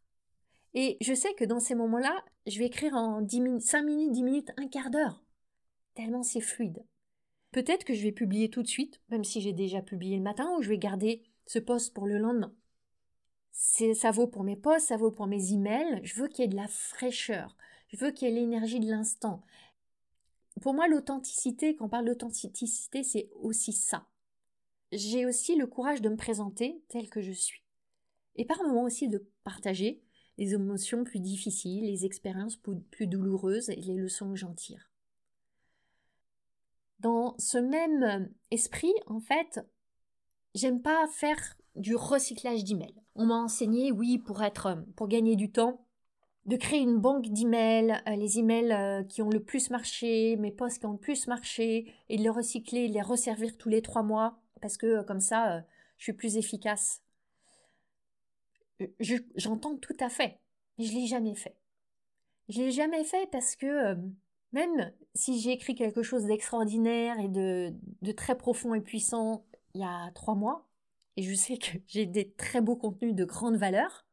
Et 0.74 0.98
je 1.02 1.14
sais 1.14 1.34
que 1.34 1.46
dans 1.46 1.60
ces 1.60 1.76
moments-là, 1.76 2.24
je 2.48 2.58
vais 2.58 2.66
écrire 2.66 2.96
en 2.96 3.22
10 3.22 3.42
minutes, 3.42 3.62
5 3.62 3.84
minutes, 3.84 4.12
10 4.12 4.24
minutes, 4.24 4.52
un 4.58 4.68
quart 4.68 4.90
d'heure. 4.90 5.24
Tellement 5.94 6.24
c'est 6.24 6.42
fluide. 6.42 6.84
Peut-être 7.52 7.84
que 7.84 7.94
je 7.94 8.04
vais 8.04 8.14
publier 8.14 8.50
tout 8.50 8.64
de 8.64 8.68
suite, 8.68 9.02
même 9.10 9.26
si 9.26 9.42
j'ai 9.42 9.54
déjà 9.54 9.82
publié 9.82 10.16
le 10.16 10.24
matin, 10.24 10.50
ou 10.58 10.62
je 10.62 10.70
vais 10.70 10.78
garder 10.78 11.22
ce 11.46 11.60
post 11.60 11.94
pour 11.94 12.08
le 12.08 12.18
lendemain. 12.18 12.56
Ça 13.52 14.12
vaut 14.12 14.28
pour 14.28 14.44
mes 14.44 14.56
posts, 14.56 14.88
ça 14.88 14.98
vaut 14.98 15.12
pour 15.12 15.28
mes 15.28 15.52
emails. 15.52 16.00
Je 16.04 16.16
veux 16.16 16.28
qu'il 16.28 16.44
y 16.44 16.46
ait 16.46 16.52
de 16.52 16.56
la 16.56 16.68
fraîcheur. 16.68 17.58
Je 17.90 17.98
veux 17.98 18.12
qu'il 18.12 18.28
y 18.28 18.32
ait 18.32 18.36
l'énergie 18.36 18.80
de 18.80 18.90
l'instant. 18.90 19.44
Pour 20.62 20.74
moi, 20.74 20.88
l'authenticité, 20.88 21.76
quand 21.76 21.86
on 21.86 21.90
parle 21.90 22.06
d'authenticité, 22.06 23.04
c'est 23.04 23.30
aussi 23.42 23.74
ça. 23.74 24.08
J'ai 24.92 25.26
aussi 25.26 25.56
le 25.56 25.68
courage 25.68 26.02
de 26.02 26.10
me 26.10 26.18
présenter 26.18 26.82
tel 26.90 27.10
que 27.10 27.22
je 27.22 27.32
suis. 27.32 27.64
Et 28.36 28.46
par 28.46 28.62
moments 28.64 28.84
aussi 28.84 29.08
de 29.08 29.26
partager 29.44 30.02
les 30.38 30.54
émotions 30.54 31.04
plus 31.04 31.20
difficiles, 31.20 31.86
les 31.86 32.06
expériences 32.06 32.58
plus 32.58 33.08
douloureuses 33.08 33.70
et 33.70 33.76
les 33.76 33.96
leçons 33.96 34.30
que 34.30 34.38
j'en 34.38 34.54
tire. 34.54 34.90
Dans 37.00 37.36
ce 37.38 37.58
même 37.58 38.32
esprit, 38.52 38.94
en 39.08 39.20
fait, 39.20 39.60
j'aime 40.54 40.82
pas 40.82 41.08
faire 41.08 41.58
du 41.76 41.96
recyclage 41.96 42.64
d'emails. 42.64 43.02
On 43.16 43.26
m'a 43.26 43.36
enseigné, 43.36 43.92
oui, 43.92 44.18
pour 44.18 44.44
être, 44.44 44.84
pour 44.96 45.08
gagner 45.08 45.36
du 45.36 45.52
temps, 45.52 45.86
de 46.46 46.56
créer 46.58 46.80
une 46.80 46.98
banque 46.98 47.28
d'emails, 47.28 48.02
euh, 48.08 48.16
les 48.16 48.40
emails 48.40 48.72
euh, 48.72 49.04
qui 49.04 49.22
ont 49.22 49.30
le 49.30 49.44
plus 49.44 49.70
marché, 49.70 50.36
mes 50.38 50.52
posts 50.52 50.80
qui 50.80 50.86
ont 50.86 50.94
le 50.94 50.98
plus 50.98 51.28
marché, 51.28 51.94
et 52.10 52.18
de 52.18 52.24
les 52.24 52.30
recycler, 52.30 52.88
de 52.88 52.94
les 52.94 53.02
resservir 53.02 53.58
tous 53.58 53.70
les 53.70 53.82
trois 53.82 54.04
mois, 54.04 54.40
parce 54.60 54.78
que 54.78 54.88
euh, 54.88 55.04
comme 55.04 55.20
ça, 55.20 55.64
je 55.98 56.04
suis 56.04 56.14
plus 56.14 56.38
efficace. 56.38 57.04
J'entends 59.36 59.78
tout 59.78 59.98
à 60.00 60.10
fait, 60.10 60.40
mais 60.78 60.86
je 60.86 60.94
l'ai 60.94 61.06
jamais 61.06 61.36
fait. 61.36 61.56
Je 62.50 62.60
l'ai 62.60 62.72
jamais 62.72 63.04
fait 63.04 63.30
parce 63.32 63.56
que 63.56 63.96
même 64.52 64.92
si 65.14 65.40
j'ai 65.40 65.52
écrit 65.52 65.76
quelque 65.76 66.02
chose 66.02 66.26
d'extraordinaire 66.26 67.20
et 67.20 67.30
de 67.30 68.12
très 68.18 68.36
profond 68.36 68.74
et 68.74 68.82
puissant 68.82 69.46
il 69.76 69.82
y 69.82 69.84
a 69.84 70.12
trois 70.16 70.34
mois, 70.34 70.68
et 71.18 71.24
je 71.24 71.34
sais 71.34 71.58
que 71.58 71.78
j'ai 71.88 72.06
des 72.06 72.32
très 72.32 72.62
beaux 72.62 72.76
contenus 72.76 73.16
de 73.16 73.26
grande 73.26 73.58
valeur, 73.58 74.06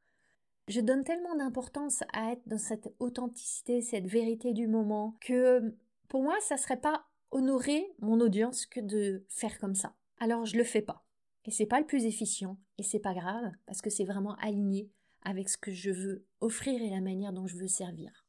je 0.69 0.81
donne 0.81 1.05
tellement 1.05 1.35
d'importance 1.35 2.03
à 2.13 2.33
être 2.33 2.47
dans 2.47 2.59
cette 2.59 2.89
authenticité, 2.99 3.81
cette 3.81 4.07
vérité 4.07 4.53
du 4.53 4.67
moment, 4.67 5.17
que 5.21 5.75
pour 6.09 6.23
moi, 6.23 6.37
ça 6.41 6.57
serait 6.57 6.81
pas 6.81 7.07
honorer 7.31 7.87
mon 8.01 8.21
audience 8.21 8.67
que 8.67 8.81
de 8.81 9.25
faire 9.29 9.59
comme 9.59 9.75
ça. 9.75 9.95
Alors 10.19 10.45
je 10.45 10.57
le 10.57 10.65
fais 10.65 10.83
pas. 10.83 11.05
Et 11.45 11.51
c'est 11.51 11.67
pas 11.67 11.81
le 11.81 11.87
plus 11.87 12.05
efficient, 12.05 12.59
et 12.77 12.83
c'est 12.83 12.99
pas 12.99 13.15
grave, 13.15 13.51
parce 13.65 13.81
que 13.81 13.89
c'est 13.89 14.05
vraiment 14.05 14.35
aligné 14.37 14.91
avec 15.23 15.49
ce 15.49 15.57
que 15.57 15.73
je 15.73 15.91
veux 15.91 16.27
offrir 16.41 16.83
et 16.83 16.91
la 16.91 17.01
manière 17.01 17.33
dont 17.33 17.47
je 17.47 17.57
veux 17.57 17.69
servir. 17.69 18.27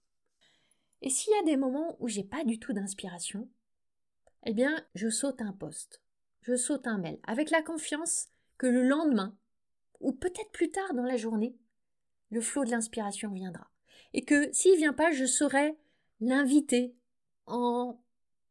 Et 1.01 1.09
s'il 1.09 1.33
y 1.33 1.39
a 1.39 1.43
des 1.43 1.57
moments 1.57 1.97
où 1.99 2.07
j'ai 2.07 2.23
pas 2.23 2.43
du 2.45 2.59
tout 2.59 2.71
d'inspiration, 2.71 3.49
eh 4.45 4.53
bien, 4.53 4.85
je 4.95 5.09
saute 5.09 5.41
un 5.41 5.51
poste, 5.51 6.01
je 6.41 6.55
saute 6.55 6.87
un 6.87 6.97
mail, 6.97 7.19
avec 7.23 7.49
la 7.51 7.61
confiance 7.61 8.29
que 8.59 8.67
le 8.67 8.87
lendemain, 8.87 9.35
ou 9.99 10.11
peut-être 10.11 10.51
plus 10.51 10.69
tard 10.69 10.93
dans 10.93 11.03
la 11.03 11.17
journée, 11.17 11.57
le 12.29 12.41
flot 12.41 12.65
de 12.65 12.69
l'inspiration 12.69 13.31
viendra. 13.31 13.71
Et 14.13 14.23
que 14.23 14.51
s'il 14.53 14.77
vient 14.77 14.93
pas, 14.93 15.11
je 15.11 15.25
saurai 15.25 15.75
l'inviter 16.19 16.95
en 17.47 17.99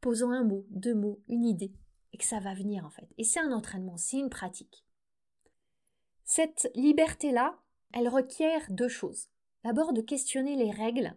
posant 0.00 0.30
un 0.30 0.42
mot, 0.42 0.66
deux 0.70 0.94
mots, 0.94 1.22
une 1.28 1.44
idée, 1.44 1.72
et 2.12 2.18
que 2.18 2.24
ça 2.24 2.40
va 2.40 2.54
venir 2.54 2.84
en 2.84 2.90
fait. 2.90 3.08
Et 3.18 3.24
c'est 3.24 3.38
un 3.38 3.52
entraînement, 3.52 3.96
c'est 3.96 4.18
une 4.18 4.30
pratique. 4.30 4.84
Cette 6.24 6.70
liberté-là, 6.74 7.60
elle 7.92 8.08
requiert 8.08 8.66
deux 8.70 8.88
choses. 8.88 9.28
D'abord 9.64 9.92
de 9.92 10.00
questionner 10.00 10.56
les 10.56 10.70
règles 10.70 11.16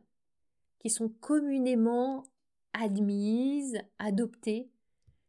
qui 0.79 0.89
sont 0.89 1.09
communément 1.09 2.23
admises, 2.73 3.79
adoptées 3.99 4.69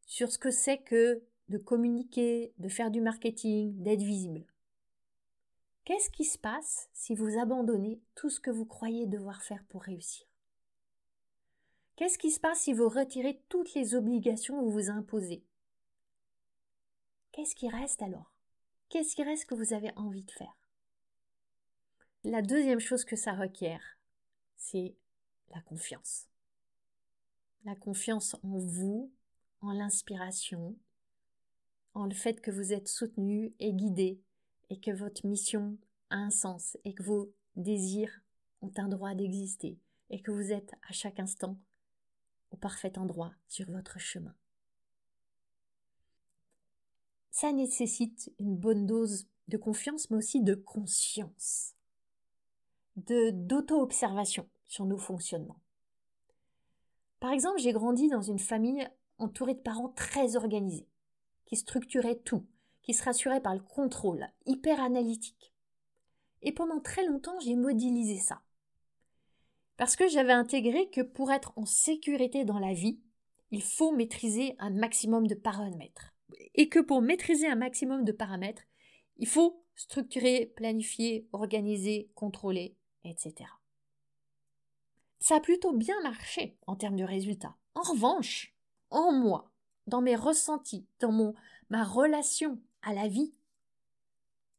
sur 0.06 0.32
ce 0.32 0.38
que 0.38 0.50
c'est 0.50 0.78
que 0.78 1.22
de 1.52 1.58
communiquer, 1.58 2.54
de 2.56 2.68
faire 2.68 2.90
du 2.90 3.02
marketing, 3.02 3.82
d'être 3.82 4.02
visible. 4.02 4.46
Qu'est-ce 5.84 6.08
qui 6.08 6.24
se 6.24 6.38
passe 6.38 6.88
si 6.94 7.14
vous 7.14 7.38
abandonnez 7.38 8.00
tout 8.14 8.30
ce 8.30 8.40
que 8.40 8.50
vous 8.50 8.64
croyez 8.64 9.06
devoir 9.06 9.42
faire 9.42 9.62
pour 9.68 9.82
réussir? 9.82 10.26
Qu'est-ce 11.96 12.16
qui 12.16 12.30
se 12.30 12.40
passe 12.40 12.60
si 12.62 12.72
vous 12.72 12.88
retirez 12.88 13.42
toutes 13.50 13.74
les 13.74 13.94
obligations 13.94 14.58
que 14.58 14.64
vous 14.64 14.70
vous 14.70 14.90
imposez? 14.90 15.44
Qu'est-ce 17.32 17.54
qui 17.54 17.68
reste 17.68 18.00
alors? 18.00 18.32
Qu'est-ce 18.88 19.14
qui 19.14 19.22
reste 19.22 19.44
que 19.44 19.54
vous 19.54 19.74
avez 19.74 19.92
envie 19.96 20.24
de 20.24 20.30
faire? 20.30 20.56
La 22.24 22.40
deuxième 22.40 22.80
chose 22.80 23.04
que 23.04 23.16
ça 23.16 23.32
requiert, 23.32 23.98
c'est 24.56 24.94
la 25.54 25.60
confiance. 25.60 26.28
La 27.64 27.76
confiance 27.76 28.36
en 28.42 28.58
vous, 28.58 29.12
en 29.60 29.72
l'inspiration, 29.72 30.76
en 31.94 32.06
le 32.06 32.14
fait 32.14 32.40
que 32.40 32.50
vous 32.50 32.72
êtes 32.72 32.88
soutenu 32.88 33.54
et 33.58 33.72
guidé 33.72 34.20
et 34.70 34.80
que 34.80 34.90
votre 34.90 35.26
mission 35.26 35.76
a 36.10 36.16
un 36.16 36.30
sens 36.30 36.76
et 36.84 36.94
que 36.94 37.02
vos 37.02 37.32
désirs 37.56 38.22
ont 38.62 38.72
un 38.76 38.88
droit 38.88 39.14
d'exister 39.14 39.78
et 40.10 40.20
que 40.20 40.30
vous 40.30 40.52
êtes 40.52 40.72
à 40.88 40.92
chaque 40.92 41.20
instant 41.20 41.58
au 42.50 42.56
parfait 42.56 42.98
endroit 42.98 43.32
sur 43.48 43.70
votre 43.70 43.98
chemin. 43.98 44.34
Ça 47.30 47.52
nécessite 47.52 48.32
une 48.38 48.56
bonne 48.56 48.86
dose 48.86 49.26
de 49.48 49.56
confiance 49.56 50.10
mais 50.10 50.18
aussi 50.18 50.42
de 50.42 50.54
conscience, 50.54 51.74
de 52.96 53.30
d'auto-observation 53.30 54.48
sur 54.66 54.84
nos 54.84 54.98
fonctionnements. 54.98 55.60
Par 57.20 57.32
exemple, 57.32 57.60
j'ai 57.60 57.72
grandi 57.72 58.08
dans 58.08 58.22
une 58.22 58.38
famille 58.38 58.88
entourée 59.18 59.54
de 59.54 59.60
parents 59.60 59.90
très 59.90 60.36
organisés, 60.36 60.88
qui 61.52 61.58
structuraient 61.58 62.18
tout, 62.18 62.46
qui 62.80 62.94
se 62.94 63.04
rassuraient 63.04 63.42
par 63.42 63.54
le 63.54 63.60
contrôle, 63.60 64.26
hyper 64.46 64.80
analytique. 64.80 65.52
Et 66.40 66.50
pendant 66.50 66.80
très 66.80 67.06
longtemps, 67.06 67.38
j'ai 67.40 67.56
modélisé 67.56 68.16
ça. 68.16 68.40
Parce 69.76 69.94
que 69.94 70.08
j'avais 70.08 70.32
intégré 70.32 70.88
que 70.88 71.02
pour 71.02 71.30
être 71.30 71.52
en 71.56 71.66
sécurité 71.66 72.46
dans 72.46 72.58
la 72.58 72.72
vie, 72.72 73.02
il 73.50 73.62
faut 73.62 73.92
maîtriser 73.92 74.56
un 74.60 74.70
maximum 74.70 75.26
de 75.26 75.34
paramètres. 75.34 76.14
Et 76.54 76.70
que 76.70 76.78
pour 76.78 77.02
maîtriser 77.02 77.48
un 77.48 77.56
maximum 77.56 78.02
de 78.02 78.12
paramètres, 78.12 78.62
il 79.18 79.28
faut 79.28 79.62
structurer, 79.74 80.54
planifier, 80.56 81.28
organiser, 81.32 82.10
contrôler, 82.14 82.78
etc. 83.04 83.34
Ça 85.20 85.36
a 85.36 85.40
plutôt 85.40 85.74
bien 85.74 86.00
marché 86.00 86.56
en 86.66 86.76
termes 86.76 86.96
de 86.96 87.04
résultats. 87.04 87.58
En 87.74 87.82
revanche, 87.82 88.54
en 88.88 89.12
moi, 89.12 89.51
dans 89.86 90.00
mes 90.00 90.16
ressentis, 90.16 90.86
dans 91.00 91.12
mon, 91.12 91.34
ma 91.70 91.84
relation 91.84 92.60
à 92.82 92.92
la 92.94 93.08
vie, 93.08 93.32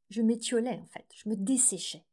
je 0.10 0.22
m'étiolais 0.22 0.80
en 0.82 0.86
fait, 0.88 1.06
je 1.16 1.30
me 1.30 1.36
desséchais. 1.36 2.04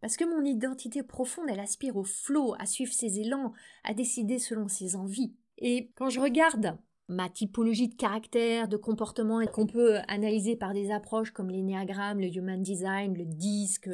Parce 0.00 0.16
que 0.16 0.24
mon 0.24 0.44
identité 0.44 1.02
profonde, 1.02 1.46
elle 1.48 1.60
aspire 1.60 1.96
au 1.96 2.04
flot, 2.04 2.54
à 2.58 2.66
suivre 2.66 2.92
ses 2.92 3.18
élans, 3.18 3.52
à 3.82 3.94
décider 3.94 4.38
selon 4.38 4.68
ses 4.68 4.94
envies. 4.94 5.34
Et 5.58 5.90
quand 5.96 6.10
je 6.10 6.20
regarde 6.20 6.78
ma 7.08 7.28
typologie 7.28 7.88
de 7.88 7.94
caractère, 7.94 8.68
de 8.68 8.76
comportement, 8.76 9.44
qu'on 9.46 9.66
peut 9.66 9.98
analyser 10.08 10.56
par 10.56 10.74
des 10.74 10.90
approches 10.90 11.30
comme 11.30 11.50
l'énéagramme, 11.50 12.20
le 12.20 12.26
human 12.26 12.62
design, 12.62 13.16
le 13.16 13.24
disque, 13.24 13.88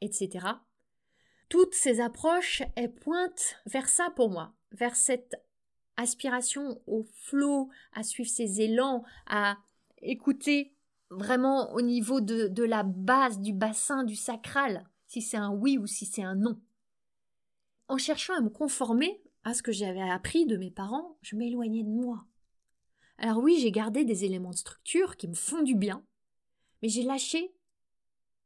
etc., 0.00 0.46
toutes 1.48 1.74
ces 1.74 2.00
approches, 2.00 2.62
elles 2.76 2.94
pointent 2.94 3.56
vers 3.66 3.88
ça 3.88 4.10
pour 4.16 4.30
moi, 4.30 4.54
vers 4.70 4.96
cette 4.96 5.36
aspiration 6.02 6.80
au 6.86 7.04
flot, 7.14 7.70
à 7.92 8.02
suivre 8.02 8.28
ses 8.28 8.60
élans, 8.60 9.04
à 9.26 9.56
écouter 10.02 10.74
vraiment 11.10 11.72
au 11.72 11.80
niveau 11.80 12.20
de, 12.20 12.48
de 12.48 12.64
la 12.64 12.82
base, 12.82 13.40
du 13.40 13.52
bassin, 13.52 14.04
du 14.04 14.16
sacral, 14.16 14.84
si 15.06 15.22
c'est 15.22 15.36
un 15.36 15.50
oui 15.50 15.78
ou 15.78 15.86
si 15.86 16.06
c'est 16.06 16.22
un 16.22 16.34
non. 16.34 16.60
En 17.88 17.98
cherchant 17.98 18.34
à 18.34 18.40
me 18.40 18.48
conformer 18.48 19.22
à 19.44 19.54
ce 19.54 19.62
que 19.62 19.72
j'avais 19.72 20.00
appris 20.00 20.46
de 20.46 20.56
mes 20.56 20.70
parents, 20.70 21.16
je 21.20 21.36
m'éloignais 21.36 21.82
de 21.82 21.88
moi. 21.88 22.24
Alors 23.18 23.38
oui, 23.38 23.58
j'ai 23.60 23.70
gardé 23.70 24.04
des 24.04 24.24
éléments 24.24 24.50
de 24.50 24.56
structure 24.56 25.16
qui 25.16 25.28
me 25.28 25.34
font 25.34 25.62
du 25.62 25.74
bien, 25.74 26.04
mais 26.80 26.88
j'ai 26.88 27.02
lâché 27.02 27.54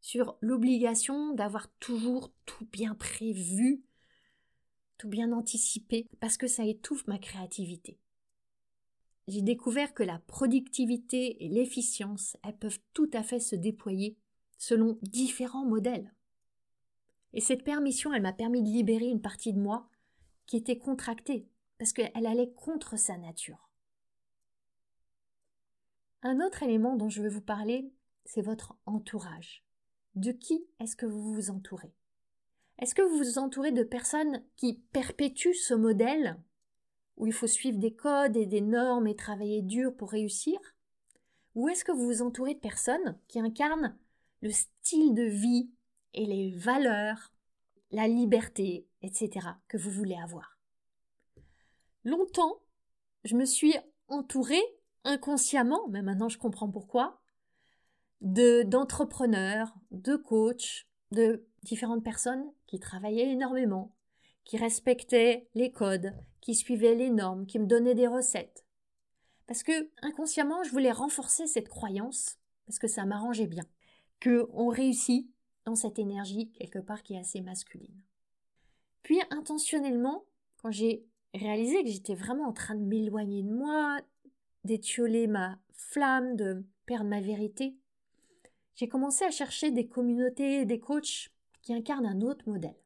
sur 0.01 0.37
l'obligation 0.41 1.33
d'avoir 1.35 1.69
toujours 1.79 2.33
tout 2.45 2.67
bien 2.73 2.95
prévu, 2.95 3.83
tout 4.99 5.09
bien 5.09 5.33
anticipé, 5.33 6.07
parce 6.21 6.37
que 6.37 6.47
ça 6.47 6.65
étouffe 6.65 7.07
ma 7.07 7.19
créativité. 7.19 7.99
J'ai 9.29 9.43
découvert 9.43 9.93
que 9.93 10.03
la 10.03 10.21
productivité 10.21 11.45
et 11.45 11.49
l'efficience, 11.49 12.37
elles 12.45 12.57
peuvent 12.57 12.79
tout 12.93 13.11
à 13.13 13.23
fait 13.23 13.41
se 13.41 13.57
déployer 13.57 14.17
selon 14.59 14.99
différents 15.03 15.67
modèles. 15.67 16.15
Et 17.33 17.41
cette 17.41 17.65
permission, 17.65 18.15
elle 18.15 18.23
m'a 18.23 18.33
permis 18.33 18.63
de 18.63 18.69
libérer 18.69 19.07
une 19.07 19.21
partie 19.21 19.53
de 19.53 19.61
moi 19.61 19.89
qui 20.47 20.57
était 20.57 20.79
contractée, 20.79 21.49
parce 21.79 21.93
qu'elle 21.93 22.27
allait 22.27 22.53
contre 22.53 22.97
sa 22.97 23.19
nature. 23.19 23.69
Un 26.23 26.41
autre 26.41 26.63
élément 26.63 26.97
dont 26.97 27.09
je 27.09 27.23
veux 27.23 27.29
vous 27.29 27.41
parler, 27.41 27.93
c'est 28.25 28.43
votre 28.43 28.77
entourage. 28.87 29.65
De 30.15 30.33
qui 30.33 30.67
est-ce 30.81 30.97
que 30.97 31.07
vous 31.07 31.35
vous 31.35 31.51
entourez? 31.51 31.93
Est-ce 32.79 32.95
que 32.95 33.03
vous 33.03 33.17
vous 33.17 33.39
entourez 33.39 33.73
de 33.73 33.83
personnes 33.83 34.43
qui 34.57 34.75
perpétuent 34.93 35.55
ce 35.55 35.75
modèle 35.75 36.39
où 37.17 37.27
il 37.27 37.33
faut 37.33 37.47
suivre 37.47 37.79
des 37.79 37.95
codes 37.95 38.37
et 38.37 38.47
des 38.47 38.61
normes 38.61 39.07
et 39.07 39.17
travailler 39.17 39.63
dur 39.63 39.95
pour 39.97 40.11
réussir? 40.11 40.59
Ou 41.55 41.69
est-ce 41.71 41.85
que 41.85 41.93
vous 41.93 42.05
vous 42.05 42.23
entourez 42.23 42.55
de 42.55 42.61
personnes 42.61 43.19
qui 43.29 43.41
incarnent 43.41 43.97
le 44.43 44.51
style 44.51 45.15
de 45.15 45.23
vie 45.23 45.71
et 46.13 46.27
les 46.27 46.51
valeurs, 46.51 47.33
la 47.91 48.09
liberté, 48.09 48.87
etc. 49.01 49.49
que 49.69 49.79
vous 49.79 49.91
voulez 49.91 50.17
avoir? 50.23 50.59
Longtemps, 52.05 52.61
je 53.25 53.37
me 53.37 53.47
suis 53.47 53.75
entourée 54.09 54.63
inconsciemment, 55.05 55.89
mais 55.89 56.03
maintenant 56.03 56.29
je 56.29 56.39
comprends 56.39 56.71
pourquoi, 56.71 57.23
de 58.21 58.63
d'entrepreneurs, 58.65 59.75
de 59.91 60.17
coachs, 60.17 60.87
de 61.13 61.47
différentes 61.63 62.05
personnes 62.05 62.45
qui 62.67 62.79
travaillaient 62.79 63.31
énormément, 63.31 63.93
qui 64.45 64.57
respectaient 64.57 65.49
les 65.55 65.71
codes, 65.71 66.13
qui 66.41 66.55
suivaient 66.55 66.95
les 66.95 67.11
normes, 67.11 67.47
qui 67.47 67.59
me 67.59 67.67
donnaient 67.67 67.95
des 67.95 68.07
recettes. 68.07 68.65
Parce 69.47 69.63
que 69.63 69.91
inconsciemment, 70.03 70.63
je 70.65 70.71
voulais 70.71 70.93
renforcer 70.93 71.47
cette 71.47 71.69
croyance, 71.69 72.39
parce 72.67 72.79
que 72.79 72.89
ça 72.89 73.05
m'arrangeait 73.05 73.47
bien, 73.47 73.65
que 74.21 74.49
on 74.53 74.69
réussit 74.69 75.31
dans 75.65 75.75
cette 75.75 75.99
énergie 75.99 76.51
quelque 76.53 76.79
part 76.79 77.03
qui 77.03 77.15
est 77.15 77.19
assez 77.19 77.41
masculine. 77.41 78.03
Puis 79.03 79.21
intentionnellement, 79.31 80.25
quand 80.57 80.71
j'ai 80.71 81.05
réalisé 81.35 81.83
que 81.85 81.91
j'étais 81.91 82.15
vraiment 82.15 82.49
en 82.49 82.53
train 82.53 82.75
de 82.75 82.85
m'éloigner 82.85 83.43
de 83.43 83.53
moi, 83.53 84.01
d'étioler 84.65 85.27
ma 85.27 85.59
flamme, 85.73 86.37
de 86.37 86.65
perdre 86.87 87.09
ma 87.09 87.21
vérité, 87.21 87.77
j'ai 88.77 88.89
commencé 88.89 89.25
à 89.25 89.31
chercher 89.31 89.71
des 89.71 89.89
communautés, 89.89 90.67
des 90.67 90.79
coachs 90.79 91.31
qui 91.63 91.73
incarnent 91.73 92.07
un 92.07 92.21
autre 92.21 92.49
modèle. 92.49 92.77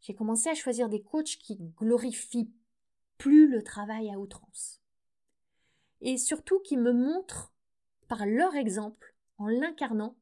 J'ai 0.00 0.14
commencé 0.14 0.48
à 0.48 0.54
choisir 0.54 0.88
des 0.88 1.02
coachs 1.02 1.36
qui 1.38 1.56
glorifient 1.76 2.52
plus 3.18 3.48
le 3.48 3.62
travail 3.62 4.10
à 4.10 4.18
outrance. 4.18 4.80
Et 6.00 6.16
surtout 6.18 6.60
qui 6.60 6.76
me 6.76 6.92
montrent, 6.92 7.52
par 8.06 8.26
leur 8.26 8.54
exemple, 8.54 9.14
en 9.38 9.48
l'incarnant, 9.48 10.16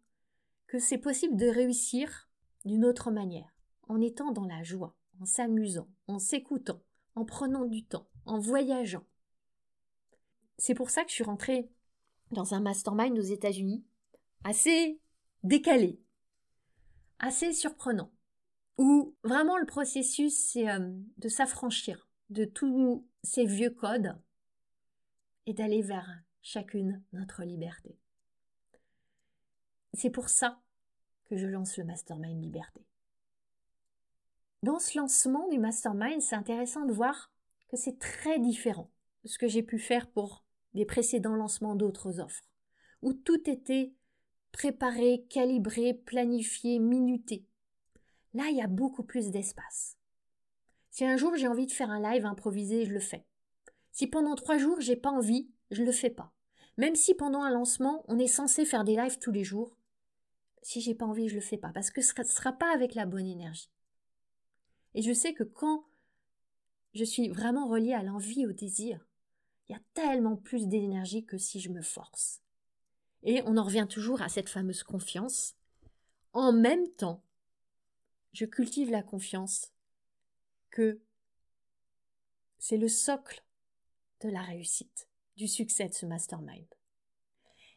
que 0.67 0.79
c'est 0.79 0.99
possible 0.99 1.37
de 1.37 1.47
réussir 1.47 2.31
d'une 2.65 2.85
autre 2.85 3.11
manière, 3.11 3.55
en 3.89 4.01
étant 4.01 4.33
dans 4.33 4.47
la 4.47 4.63
joie, 4.63 4.97
en 5.21 5.27
s'amusant, 5.27 5.89
en 6.07 6.19
s'écoutant, 6.19 6.81
en 7.17 7.27
prenant 7.27 7.67
du 7.67 7.85
temps, 7.85 8.09
en 8.25 8.39
voyageant. 8.39 9.05
C'est 10.57 10.75
pour 10.75 10.91
ça 10.91 11.03
que 11.03 11.11
je 11.11 11.17
suis 11.17 11.25
rentrée 11.25 11.69
dans 12.33 12.55
un 12.55 12.61
mastermind 12.61 13.19
aux 13.19 13.23
États-Unis, 13.23 13.85
assez 14.45 15.01
décalé, 15.43 16.01
assez 17.19 17.53
surprenant, 17.53 18.11
où 18.79 19.15
vraiment 19.23 19.59
le 19.59 19.67
processus 19.67 20.35
c'est 20.35 20.69
euh, 20.69 20.93
de 21.19 21.29
s'affranchir 21.29 22.09
de 22.31 22.45
tous 22.45 23.07
ces 23.23 23.45
vieux 23.45 23.71
codes 23.71 24.17
et 25.47 25.53
d'aller 25.53 25.83
vers 25.83 26.09
chacune 26.41 27.03
notre 27.13 27.45
liberté. 27.45 27.97
C'est 29.95 30.11
pour 30.11 30.29
ça 30.29 30.61
que 31.27 31.37
je 31.37 31.47
lance 31.47 31.77
le 31.77 31.85
mastermind 31.85 32.43
liberté. 32.43 32.85
Dans 34.63 34.79
ce 34.79 34.97
lancement 34.99 35.49
du 35.49 35.59
mastermind, 35.59 36.21
c'est 36.23 36.37
intéressant 36.37 36.87
de 36.87 36.93
voir 36.93 37.33
que 37.69 37.77
c'est 37.77 37.99
très 37.99 38.39
différent 38.39 38.91
de 39.25 39.29
ce 39.29 39.39
que 39.39 39.49
j'ai 39.49 39.63
pu 39.63 39.79
faire 39.79 40.09
pour 40.11 40.42
des 40.75 40.85
précédents 40.85 41.37
lancements 41.37 41.75
d'autres 41.75 42.21
offres, 42.21 42.45
où 43.03 43.13
tout 43.13 43.49
était 43.49 43.93
préparé, 44.53 45.25
calibré, 45.29 45.95
planifié, 45.95 46.79
minuté. 46.79 47.47
Là, 48.35 48.45
il 48.51 48.57
y 48.57 48.63
a 48.63 48.67
beaucoup 48.67 49.03
plus 49.03 49.31
d'espace. 49.31 49.97
Si 50.91 51.05
un 51.05 51.17
jour 51.17 51.35
j'ai 51.37 51.49
envie 51.49 51.67
de 51.67 51.73
faire 51.73 51.91
un 51.91 52.01
live 52.01 52.27
improvisé, 52.27 52.85
je 52.85 52.93
le 52.93 53.01
fais. 53.01 53.25
Si 53.93 54.07
pendant 54.07 54.35
trois 54.35 54.59
jours 54.59 54.81
j'ai 54.81 54.97
pas 54.97 55.11
envie, 55.11 55.51
je 55.71 55.83
le 55.83 55.93
fais 55.93 56.11
pas. 56.11 56.33
Même 56.77 56.95
si 56.95 57.15
pendant 57.15 57.43
un 57.43 57.51
lancement, 57.51 58.05
on 58.09 58.19
est 58.19 58.27
censé 58.27 58.65
faire 58.65 58.85
des 58.85 58.97
lives 58.97 59.19
tous 59.19 59.33
les 59.33 59.45
jours, 59.45 59.77
si 60.63 60.81
j'ai 60.81 60.95
pas 60.95 61.07
envie, 61.07 61.29
je 61.29 61.35
le 61.35 61.41
fais 61.41 61.59
pas, 61.59 61.73
parce 61.73 61.91
que 61.91 62.01
ce 62.01 62.13
ne 62.19 62.25
sera 62.25 62.53
pas 62.53 62.73
avec 62.73 62.95
la 62.95 63.05
bonne 63.05 63.27
énergie. 63.27 63.71
Et 64.95 65.03
je 65.03 65.13
sais 65.13 65.35
que 65.35 65.43
quand 65.43 65.85
je 66.95 67.05
suis 67.05 67.29
vraiment 67.29 67.69
reliée 67.69 67.95
à 67.95 68.03
l'envie, 68.03 68.47
au 68.47 68.53
désir, 68.53 69.07
il 69.73 69.77
y 69.77 69.79
a 69.79 70.07
tellement 70.07 70.37
plus 70.37 70.69
d'énergie 70.69 71.25
que 71.25 71.39
si 71.39 71.59
je 71.59 71.71
me 71.71 71.81
force. 71.81 72.43
Et 73.23 73.41
on 73.47 73.57
en 73.57 73.65
revient 73.65 73.87
toujours 73.89 74.21
à 74.21 74.29
cette 74.29 74.51
fameuse 74.51 74.83
confiance. 74.83 75.55
En 76.35 76.53
même 76.53 76.87
temps, 76.89 77.23
je 78.35 78.45
cultive 78.45 78.91
la 78.91 79.03
confiance 79.03 79.73
que 80.71 81.01
c'est 82.59 82.77
le 82.77 82.89
socle 82.89 83.43
de 84.21 84.29
la 84.29 84.43
réussite, 84.43 85.09
du 85.37 85.49
succès 85.49 85.89
de 85.89 85.95
ce 85.95 86.05
mastermind. 86.05 86.67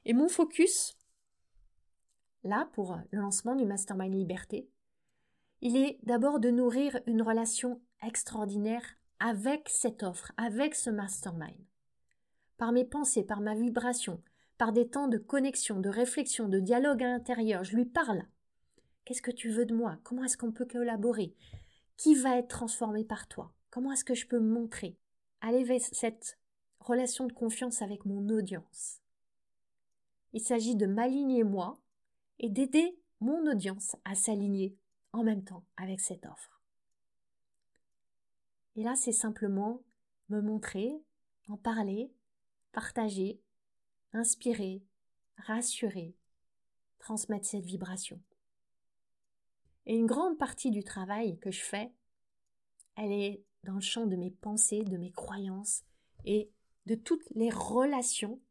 Et 0.04 0.12
mon 0.12 0.28
focus, 0.28 0.98
là, 2.43 2.70
pour 2.74 2.98
le 3.12 3.22
lancement 3.22 3.56
du 3.56 3.66
mastermind 3.66 4.14
liberté, 4.14 4.70
il 5.62 5.78
est 5.78 5.98
d'abord 6.04 6.41
de 6.41 6.50
nourrir 6.50 7.00
une 7.08 7.22
relation 7.22 7.82
extraordinaire 8.04 8.98
avec 9.20 9.70
cette 9.70 10.04
offre, 10.04 10.34
avec 10.36 10.76
ce 10.76 10.89
mastermind 10.89 11.66
par 12.58 12.72
mes 12.72 12.86
pensées, 12.86 13.24
par 13.24 13.41
ma 13.41 13.56
vibration, 13.56 14.22
par 14.58 14.72
des 14.72 14.88
temps 14.88 15.08
de 15.08 15.18
connexion, 15.18 15.80
de 15.80 15.89
réflexion, 15.89 16.47
de 16.47 16.60
dialogue 16.60 17.03
à 17.03 17.08
l'intérieur. 17.08 17.64
Je 17.64 17.76
lui 17.76 17.86
parle. 17.86 18.26
Qu'est-ce 19.03 19.22
que 19.22 19.32
tu 19.32 19.49
veux 19.49 19.66
de 19.66 19.76
moi? 19.76 19.99
Comment 20.03 20.24
est-ce 20.24 20.38
qu'on 20.38 20.51
peut 20.51 20.66
collaborer? 20.66 21.36
Qui 21.97 22.16
va 22.16 22.38
être 22.38 22.47
transformé 22.47 23.03
par 23.03 23.28
toi? 23.28 23.53
Comment 23.70 23.91
est-ce 23.91 24.06
que 24.06 24.16
je 24.16 24.28
peux 24.28 24.39
montrer? 24.39 24.97
Aller 25.41 25.64
vers 25.64 25.82
cette 25.82 26.39
relation 26.80 27.28
de 27.28 27.34
confiance 27.34 27.82
avec 27.82 28.06
mon 28.06 28.30
audience. 28.30 29.01
Il 30.34 30.41
s'agit 30.41 30.76
de 30.76 30.86
m'aligner 30.86 31.43
moi 31.43 31.80
et 32.39 32.49
d'aider 32.49 32.97
mon 33.22 33.49
audience 33.49 33.95
à 34.06 34.16
s'aligner 34.16 34.76
en 35.14 35.24
même 35.24 35.43
temps 35.43 35.64
avec 35.78 35.99
cette 35.99 36.26
offre. 36.26 36.62
Et 38.76 38.84
là, 38.84 38.95
c'est 38.95 39.14
simplement 39.14 39.82
me 40.30 40.41
montrer, 40.41 41.01
en 41.47 41.58
parler, 41.58 42.12
partager, 42.76 43.40
inspirer, 44.12 44.84
rassurer, 45.38 46.14
transmettre 47.00 47.46
cette 47.46 47.64
vibration. 47.64 48.22
Et 49.86 49.96
une 49.96 50.06
grande 50.06 50.38
partie 50.38 50.72
du 50.72 50.84
travail 50.84 51.40
que 51.40 51.52
je 51.52 51.64
fais, 51.64 51.94
elle 52.98 53.14
est 53.14 53.42
dans 53.64 53.76
le 53.76 53.80
champ 53.80 54.06
de 54.06 54.18
mes 54.18 54.30
pensées, 54.30 54.84
de 54.84 54.98
mes 54.98 55.14
croyances 55.14 55.86
et 56.26 56.52
de 56.86 56.96
toutes 56.96 57.30
les 57.34 57.50
relations 57.50 58.42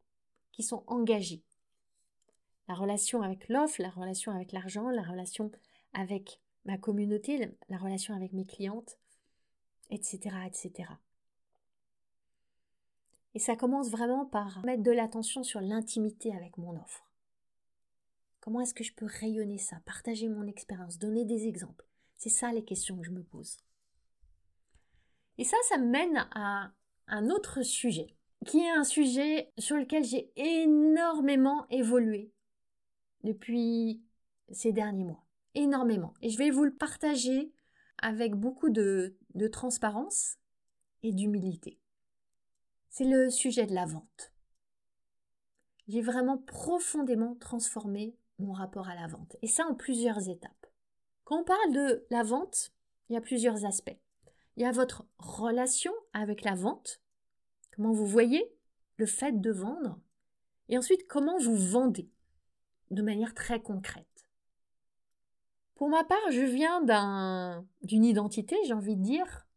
qui 0.52 0.62
sont 0.62 0.84
engagées. 0.86 1.44
La 2.66 2.74
relation 2.74 3.20
avec 3.20 3.46
l'offre, 3.50 3.82
la 3.82 3.90
relation 3.90 4.32
avec 4.32 4.52
l'argent, 4.52 4.88
la 4.88 5.02
relation 5.02 5.52
avec 5.92 6.40
ma 6.64 6.78
communauté, 6.78 7.54
la 7.68 7.76
relation 7.76 8.14
avec 8.14 8.32
mes 8.32 8.46
clientes, 8.46 8.98
etc., 9.90 10.34
etc. 10.46 10.88
Et 13.34 13.40
ça 13.40 13.56
commence 13.56 13.90
vraiment 13.90 14.26
par 14.26 14.64
mettre 14.64 14.82
de 14.82 14.92
l'attention 14.92 15.42
sur 15.42 15.60
l'intimité 15.60 16.32
avec 16.34 16.56
mon 16.56 16.80
offre. 16.80 17.04
Comment 18.40 18.60
est-ce 18.60 18.74
que 18.74 18.84
je 18.84 18.94
peux 18.94 19.06
rayonner 19.06 19.58
ça, 19.58 19.80
partager 19.84 20.28
mon 20.28 20.46
expérience, 20.46 20.98
donner 20.98 21.24
des 21.24 21.48
exemples? 21.48 21.84
C'est 22.16 22.28
ça 22.30 22.52
les 22.52 22.64
questions 22.64 22.96
que 22.96 23.04
je 23.04 23.10
me 23.10 23.24
pose. 23.24 23.56
Et 25.38 25.44
ça, 25.44 25.56
ça 25.68 25.78
mène 25.78 26.28
à 26.32 26.70
un 27.08 27.28
autre 27.30 27.62
sujet, 27.62 28.14
qui 28.46 28.60
est 28.60 28.70
un 28.70 28.84
sujet 28.84 29.52
sur 29.58 29.76
lequel 29.76 30.04
j'ai 30.04 30.30
énormément 30.36 31.66
évolué 31.70 32.32
depuis 33.24 34.00
ces 34.52 34.72
derniers 34.72 35.04
mois. 35.04 35.24
Énormément. 35.54 36.14
Et 36.22 36.30
je 36.30 36.38
vais 36.38 36.50
vous 36.50 36.64
le 36.64 36.74
partager 36.74 37.52
avec 37.98 38.34
beaucoup 38.34 38.70
de 38.70 39.16
transparence 39.50 40.36
et 41.02 41.12
d'humilité. 41.12 41.80
C'est 42.96 43.02
le 43.02 43.28
sujet 43.28 43.66
de 43.66 43.74
la 43.74 43.86
vente. 43.86 44.32
J'ai 45.88 46.00
vraiment 46.00 46.38
profondément 46.38 47.34
transformé 47.40 48.14
mon 48.38 48.52
rapport 48.52 48.88
à 48.88 48.94
la 48.94 49.08
vente. 49.08 49.34
Et 49.42 49.48
ça 49.48 49.66
en 49.66 49.74
plusieurs 49.74 50.28
étapes. 50.28 50.66
Quand 51.24 51.40
on 51.40 51.44
parle 51.44 51.72
de 51.72 52.06
la 52.10 52.22
vente, 52.22 52.70
il 53.08 53.14
y 53.14 53.16
a 53.16 53.20
plusieurs 53.20 53.64
aspects. 53.64 53.98
Il 54.56 54.62
y 54.62 54.64
a 54.64 54.70
votre 54.70 55.08
relation 55.18 55.92
avec 56.12 56.42
la 56.42 56.54
vente, 56.54 57.00
comment 57.74 57.90
vous 57.90 58.06
voyez 58.06 58.48
le 58.96 59.06
fait 59.06 59.40
de 59.40 59.50
vendre, 59.50 59.98
et 60.68 60.78
ensuite 60.78 61.08
comment 61.08 61.38
vous 61.38 61.56
vendez 61.56 62.08
de 62.92 63.02
manière 63.02 63.34
très 63.34 63.60
concrète. 63.60 64.28
Pour 65.74 65.88
ma 65.88 66.04
part, 66.04 66.30
je 66.30 66.42
viens 66.42 66.80
d'une 67.82 68.04
identité, 68.04 68.56
j'ai 68.64 68.72
envie 68.72 68.94
de 68.94 69.02
dire, 69.02 69.48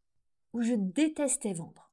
où 0.54 0.64
je 0.64 0.74
détestais 0.74 1.54
vendre. 1.54 1.87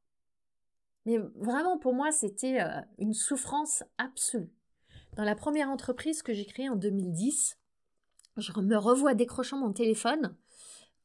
Mais 1.06 1.18
vraiment, 1.36 1.78
pour 1.78 1.94
moi, 1.94 2.12
c'était 2.12 2.60
euh, 2.60 2.80
une 2.98 3.14
souffrance 3.14 3.84
absolue. 3.98 4.50
Dans 5.16 5.24
la 5.24 5.36
première 5.36 5.68
entreprise 5.68 6.22
que 6.22 6.32
j'ai 6.32 6.46
créée 6.46 6.68
en 6.68 6.76
2010, 6.76 7.58
je 8.36 8.52
me 8.60 8.76
revois 8.76 9.14
décrochant 9.14 9.58
mon 9.58 9.72
téléphone 9.72 10.34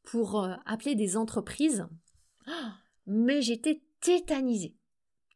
pour 0.04 0.44
euh, 0.44 0.56
appeler 0.66 0.96
des 0.96 1.18
entreprises. 1.18 1.88
mais 3.06 3.42
j'étais 3.42 3.82
tétanisée. 4.02 4.76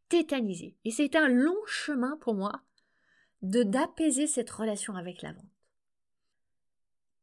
Tétanisée. 0.09 0.77
Et 0.85 0.91
c'était 0.91 1.17
un 1.17 1.27
long 1.27 1.57
chemin 1.65 2.17
pour 2.17 2.33
moi 2.33 2.61
de 3.41 3.63
d'apaiser 3.63 4.25
cette 4.25 4.49
relation 4.49 4.95
avec 4.95 5.21
la 5.21 5.33
vente. 5.33 5.45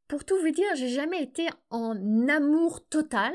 Pour 0.06 0.24
tout 0.24 0.36
vous 0.40 0.50
dire, 0.50 0.74
j'ai 0.74 0.88
jamais 0.88 1.22
été 1.22 1.48
en 1.70 2.28
amour 2.28 2.86
total 2.86 3.32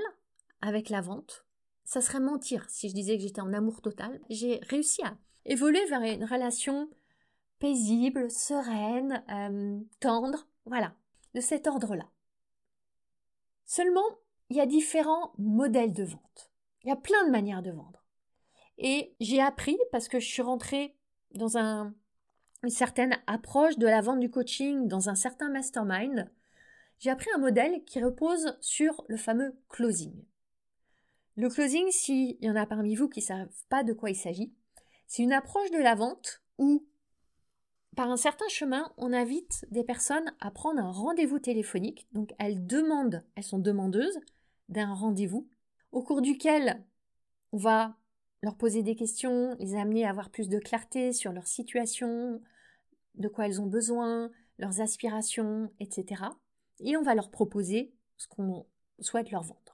avec 0.62 0.90
la 0.90 1.02
vente. 1.02 1.45
Ça 1.86 2.02
serait 2.02 2.20
mentir 2.20 2.68
si 2.70 2.90
je 2.90 2.96
disais 2.96 3.16
que 3.16 3.24
j'étais 3.24 3.42
en 3.42 3.54
amour 3.54 3.82
total. 3.82 4.20
J'ai 4.30 4.60
réussi 4.70 5.02
à 5.04 5.18
évoluer 5.46 5.86
vers 5.86 6.02
une 6.02 6.26
relation 6.26 6.90
paisible, 7.60 8.30
sereine, 8.30 9.24
euh, 9.30 9.80
tendre, 10.00 10.48
voilà, 10.66 10.96
de 11.36 11.42
cet 11.42 11.68
ordre-là. 11.68 12.10
Seulement, 13.66 14.20
il 14.50 14.58
y 14.58 14.62
a 14.62 14.66
différents 14.66 15.34
modèles 15.38 15.94
de 15.94 16.04
vente. 16.04 16.52
Il 16.84 16.90
y 16.90 16.92
a 16.92 16.96
plein 16.96 17.26
de 17.26 17.32
manières 17.32 17.64
de 17.64 17.72
vendre. 17.72 18.04
Et 18.78 19.16
j'ai 19.20 19.42
appris, 19.42 19.78
parce 19.92 20.08
que 20.08 20.20
je 20.20 20.28
suis 20.28 20.42
rentrée 20.42 20.96
dans 21.32 21.58
une 21.58 21.94
certaine 22.68 23.18
approche 23.28 23.78
de 23.78 23.88
la 23.88 24.02
vente 24.02 24.20
du 24.20 24.30
coaching, 24.30 24.88
dans 24.88 25.10
un 25.10 25.16
certain 25.16 25.50
mastermind, 25.50 26.30
j'ai 27.00 27.10
appris 27.10 27.30
un 27.36 27.40
modèle 27.40 27.84
qui 27.86 28.02
repose 28.04 28.58
sur 28.62 29.04
le 29.08 29.18
fameux 29.18 29.56
closing. 29.70 30.14
Le 31.36 31.50
closing, 31.50 31.90
s'il 31.92 32.38
y 32.42 32.50
en 32.50 32.56
a 32.56 32.66
parmi 32.66 32.96
vous 32.96 33.10
qui 33.10 33.20
ne 33.20 33.26
savent 33.26 33.64
pas 33.70 33.84
de 33.84 33.94
quoi 33.94 34.10
il 34.10 34.16
s'agit, 34.16 34.54
c'est 35.08 35.24
une 35.24 35.34
approche 35.34 35.72
de 35.72 35.78
la 35.78 35.96
vente 35.96 36.42
où 36.58 36.86
par 37.96 38.12
un 38.12 38.18
certain 38.18 38.48
chemin, 38.50 38.92
on 38.98 39.14
invite 39.14 39.66
des 39.72 39.84
personnes 39.84 40.34
à 40.42 40.52
prendre 40.52 40.82
un 40.82 40.92
rendez-vous 40.92 41.40
téléphonique. 41.40 42.08
Donc 42.12 42.34
elles 42.40 42.66
demandent, 42.66 43.24
elles 43.36 43.44
sont 43.44 43.60
demandeuses 43.60 44.20
d'un 44.68 44.94
rendez-vous 44.94 45.48
au 45.92 46.04
cours 46.04 46.22
duquel 46.22 46.84
on 47.54 47.58
va 47.58 47.96
leur 48.42 48.58
poser 48.58 48.84
des 48.84 48.96
questions, 48.96 49.56
les 49.60 49.76
amener 49.76 50.06
à 50.06 50.10
avoir 50.10 50.30
plus 50.30 50.50
de 50.50 50.60
clarté 50.60 51.14
sur 51.14 51.32
leur 51.32 51.48
situation, 51.48 52.42
de 53.16 53.28
quoi 53.30 53.46
elles 53.46 53.62
ont 53.62 53.66
besoin, 53.66 54.30
leurs 54.58 54.82
aspirations, 54.82 55.72
etc. 55.80 56.24
Et 56.82 56.98
on 56.98 57.02
va 57.02 57.16
leur 57.16 57.32
proposer 57.32 57.94
ce 58.18 58.28
qu'on 58.28 58.66
souhaite 59.00 59.32
leur 59.32 59.44
vendre. 59.44 59.65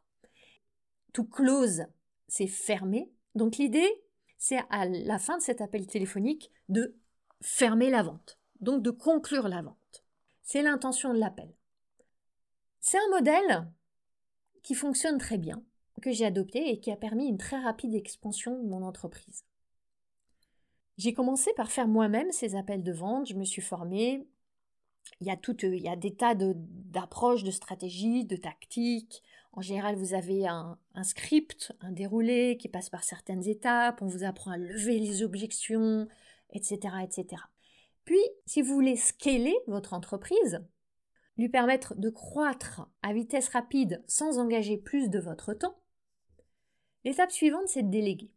Tout 1.14 1.26
close, 1.26 1.84
c'est 2.28 2.48
fermé. 2.48 3.12
Donc 3.36 3.58
l'idée, 3.58 3.90
c'est 4.38 4.60
à 4.70 4.86
la 4.86 5.20
fin 5.20 5.38
de 5.38 5.44
cet 5.44 5.62
appel 5.62 5.86
téléphonique 5.88 6.52
de 6.70 6.96
fermer 7.42 7.90
la 7.90 8.04
vente, 8.04 8.40
donc 8.60 8.82
de 8.82 8.92
conclure 8.92 9.48
la 9.48 9.62
vente. 9.62 10.04
C'est 10.44 10.62
l'intention 10.62 11.14
de 11.14 11.20
l'appel. 11.20 11.54
C'est 12.80 12.98
un 12.98 13.10
modèle 13.12 13.68
qui 14.64 14.76
fonctionne 14.76 15.18
très 15.18 15.38
bien, 15.38 15.64
que 16.02 16.12
j'ai 16.12 16.26
adopté 16.26 16.70
et 16.70 16.80
qui 16.80 16.92
a 16.92 16.98
permis 16.98 17.28
une 17.28 17.38
très 17.38 17.60
rapide 17.60 17.94
expansion 17.94 18.62
de 18.62 18.68
mon 18.68 18.84
entreprise. 18.84 19.46
J'ai 20.98 21.14
commencé 21.14 21.52
par 21.54 21.72
faire 21.72 21.88
moi-même 21.88 22.32
ces 22.32 22.56
appels 22.56 22.84
de 22.84 22.92
vente, 22.92 23.28
je 23.28 23.36
me 23.36 23.46
suis 23.46 23.62
formée. 23.62 24.28
Il 25.20 25.28
y 25.28 25.32
a, 25.32 25.38
tout, 25.38 25.58
il 25.64 25.82
y 25.82 25.88
a 25.88 25.96
des 25.96 26.16
tas 26.16 26.36
d'approches, 26.36 27.44
de, 27.44 27.52
stratégies, 27.52 28.26
de 28.26 28.36
tactiques. 28.36 29.24
En 29.54 29.62
général, 29.62 29.96
vous 29.96 30.14
avez 30.14 30.48
un, 30.48 30.78
script, 31.04 31.74
un 31.82 31.92
déroulé 31.92 32.58
qui 32.58 32.70
passe 32.70 32.90
par 32.90 33.04
certaines 33.04 33.48
étapes. 33.48 34.02
On 34.02 34.08
vous 34.08 34.24
apprend 34.24 34.52
à 34.52 34.58
lever 34.58 34.98
les 34.98 35.24
objections, 35.24 36.08
etc., 36.52 36.80
etc. 37.04 37.42
Puis, 38.06 38.22
si 38.46 38.62
vous 38.62 38.74
voulez 38.74 38.96
scaler 38.96 39.56
votre 39.68 39.94
entreprise, 39.94 40.66
lui 41.38 41.50
permettre 41.50 41.96
de 41.96 42.10
croître 42.10 42.90
à 43.02 43.14
vitesse 43.14 43.50
rapide 43.50 44.04
sans 44.08 44.40
engager 44.40 44.78
plus 44.78 45.10
de 45.10 45.20
votre 45.20 45.54
temps, 45.54 45.82
l'étape 47.04 47.32
suivante, 47.32 47.68
c'est 47.68 47.84
de 47.84 47.92
déléguer. 47.92 48.32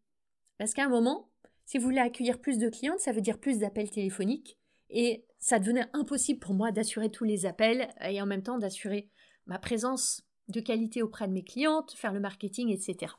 Parce 0.58 0.74
qu'à 0.74 0.84
un 0.84 0.88
moment, 0.88 1.30
si 1.64 1.78
vous 1.78 1.84
voulez 1.84 2.00
accueillir 2.00 2.40
plus 2.40 2.58
de 2.58 2.68
clients, 2.68 2.98
ça 2.98 3.12
veut 3.12 3.20
dire 3.20 3.38
plus 3.38 3.58
d'appels 3.58 3.90
téléphoniques, 3.90 4.58
et 4.90 5.26
ça 5.38 5.58
devenait 5.58 5.86
impossible 5.92 6.40
pour 6.40 6.54
moi 6.54 6.72
d'assurer 6.72 7.10
tous 7.10 7.24
les 7.24 7.46
appels 7.46 7.88
et 8.00 8.20
en 8.20 8.26
même 8.26 8.42
temps 8.42 8.58
d'assurer 8.58 9.10
ma 9.46 9.58
présence 9.58 10.22
de 10.48 10.60
qualité 10.60 11.02
auprès 11.02 11.28
de 11.28 11.32
mes 11.32 11.44
clientes, 11.44 11.92
faire 11.92 12.12
le 12.12 12.20
marketing, 12.20 12.70
etc. 12.70 13.12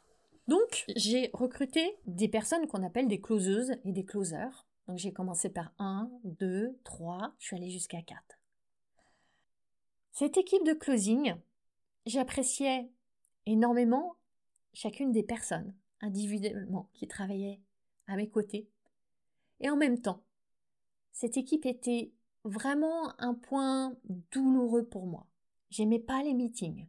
Donc, 0.48 0.86
j'ai 0.96 1.30
recruté 1.34 1.98
des 2.06 2.28
personnes 2.28 2.68
qu'on 2.68 2.84
appelle 2.84 3.08
des 3.08 3.20
closeuses 3.20 3.72
et 3.84 3.92
des 3.92 4.06
closers 4.06 4.66
donc 4.88 5.00
j'ai 5.00 5.12
commencé 5.12 5.50
par 5.50 5.72
1, 5.80 6.10
2, 6.24 6.80
3, 6.84 7.34
je 7.40 7.46
suis 7.46 7.56
allée 7.56 7.72
jusqu'à 7.72 8.02
4. 8.02 8.22
Cette 10.12 10.38
équipe 10.38 10.64
de 10.64 10.74
closing, 10.74 11.36
j'appréciais 12.06 12.90
énormément 13.46 14.16
chacune 14.74 15.12
des 15.12 15.24
personnes 15.24 15.74
individuellement 16.02 16.90
qui 16.94 17.08
travaillaient 17.08 17.62
à 18.08 18.16
mes 18.16 18.30
côtés. 18.30 18.70
Et 19.60 19.70
en 19.70 19.76
même 19.76 20.00
temps, 20.00 20.24
cette 21.12 21.38
équipe 21.38 21.66
était 21.66 22.12
vraiment 22.44 23.20
un 23.20 23.34
point 23.34 23.96
douloureux 24.32 24.86
pour 24.86 25.08
moi. 25.08 25.26
J'aimais 25.72 26.00
pas 26.00 26.22
les 26.22 26.34
meetings. 26.34 26.88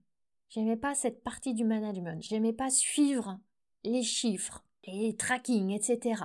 J'aimais 0.48 0.76
pas 0.76 0.94
cette 0.94 1.22
partie 1.22 1.54
du 1.54 1.64
management. 1.64 2.22
J'aimais 2.22 2.52
pas 2.52 2.70
suivre 2.70 3.38
les 3.84 4.02
chiffres, 4.02 4.64
les 4.86 5.16
tracking, 5.16 5.70
etc. 5.70 6.22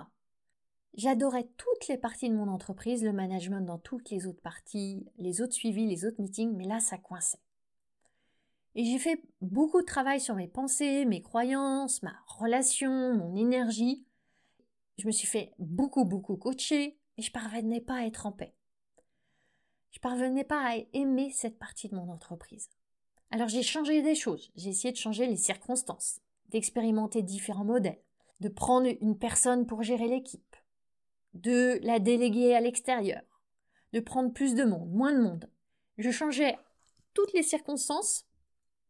J'adorais 0.93 1.47
toutes 1.57 1.87
les 1.87 1.97
parties 1.97 2.29
de 2.29 2.35
mon 2.35 2.49
entreprise, 2.49 3.03
le 3.03 3.13
management 3.13 3.61
dans 3.61 3.79
toutes 3.79 4.09
les 4.09 4.27
autres 4.27 4.41
parties, 4.41 5.05
les 5.17 5.41
autres 5.41 5.53
suivis, 5.53 5.87
les 5.87 6.05
autres 6.05 6.21
meetings, 6.21 6.55
mais 6.55 6.65
là, 6.65 6.79
ça 6.79 6.97
coinçait. 6.97 7.39
Et 8.75 8.85
j'ai 8.85 8.99
fait 8.99 9.21
beaucoup 9.41 9.81
de 9.81 9.85
travail 9.85 10.19
sur 10.19 10.35
mes 10.35 10.47
pensées, 10.47 11.05
mes 11.05 11.21
croyances, 11.21 12.03
ma 12.03 12.13
relation, 12.27 13.15
mon 13.15 13.35
énergie. 13.35 14.05
Je 14.97 15.07
me 15.07 15.11
suis 15.11 15.27
fait 15.27 15.53
beaucoup, 15.59 16.05
beaucoup 16.05 16.37
coacher 16.37 16.97
et 17.17 17.21
je 17.21 17.31
parvenais 17.31 17.81
pas 17.81 17.95
à 17.95 18.05
être 18.05 18.25
en 18.25 18.31
paix. 18.31 18.53
Je 19.91 19.99
parvenais 19.99 20.45
pas 20.45 20.71
à 20.71 20.77
aimer 20.93 21.31
cette 21.31 21.59
partie 21.59 21.89
de 21.89 21.95
mon 21.95 22.09
entreprise. 22.09 22.69
Alors 23.31 23.47
j'ai 23.47 23.63
changé 23.63 24.01
des 24.01 24.15
choses. 24.15 24.51
J'ai 24.55 24.69
essayé 24.69 24.91
de 24.91 24.97
changer 24.97 25.25
les 25.25 25.37
circonstances, 25.37 26.19
d'expérimenter 26.49 27.23
différents 27.23 27.63
modèles, 27.63 28.01
de 28.41 28.49
prendre 28.49 28.89
une 29.01 29.17
personne 29.17 29.65
pour 29.65 29.83
gérer 29.83 30.07
l'équipe 30.07 30.55
de 31.33 31.79
la 31.83 31.99
déléguer 31.99 32.53
à 32.53 32.59
l'extérieur, 32.59 33.21
de 33.93 34.01
prendre 34.01 34.33
plus 34.33 34.53
de 34.53 34.65
monde, 34.65 34.91
moins 34.91 35.13
de 35.13 35.21
monde. 35.21 35.49
Je 35.97 36.11
changeais 36.11 36.57
toutes 37.13 37.33
les 37.33 37.43
circonstances, 37.43 38.25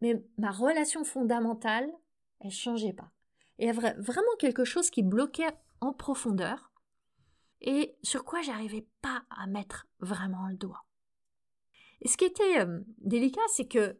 mais 0.01 0.23
ma 0.37 0.51
relation 0.51 1.03
fondamentale, 1.03 1.91
elle 2.39 2.51
changeait 2.51 2.93
pas. 2.93 3.11
Il 3.59 3.67
y 3.67 3.69
avait 3.69 3.93
vraiment 3.99 4.35
quelque 4.39 4.65
chose 4.65 4.89
qui 4.89 5.03
bloquait 5.03 5.53
en 5.81 5.93
profondeur 5.93 6.71
et 7.61 7.95
sur 8.01 8.25
quoi 8.25 8.41
j'arrivais 8.41 8.87
pas 9.01 9.23
à 9.29 9.45
mettre 9.45 9.87
vraiment 9.99 10.47
le 10.47 10.55
doigt. 10.55 10.83
Et 12.01 12.07
ce 12.07 12.17
qui 12.17 12.25
était 12.25 12.59
euh, 12.59 12.79
délicat, 12.97 13.41
c'est 13.49 13.67
que 13.67 13.99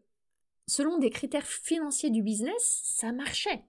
selon 0.72 0.98
des 0.98 1.10
critères 1.10 1.46
financiers 1.46 2.12
du 2.12 2.24
business, 2.24 2.82
ça 2.86 3.12
marchait. 3.12 3.66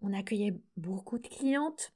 On 0.00 0.12
accueillait 0.12 0.54
beaucoup 0.76 1.18
de 1.18 1.26
clientes, 1.26 1.92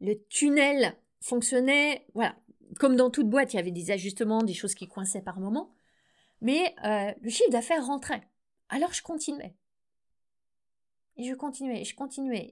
le 0.00 0.14
tunnel 0.28 0.96
fonctionnait, 1.20 2.06
voilà, 2.14 2.34
comme 2.80 2.96
dans 2.96 3.08
toute 3.08 3.30
boîte, 3.30 3.52
il 3.52 3.56
y 3.56 3.60
avait 3.60 3.70
des 3.70 3.92
ajustements, 3.92 4.42
des 4.42 4.54
choses 4.54 4.74
qui 4.74 4.88
coinçaient 4.88 5.22
par 5.22 5.38
moment, 5.38 5.72
mais 6.40 6.74
euh, 6.84 7.14
le 7.22 7.30
chiffre 7.30 7.50
d'affaires 7.50 7.86
rentrait. 7.86 8.26
Alors 8.68 8.92
je 8.92 9.02
continuais. 9.02 9.54
Et 11.16 11.24
je 11.24 11.34
continuais, 11.34 11.84
je 11.84 11.94
continuais. 11.94 12.50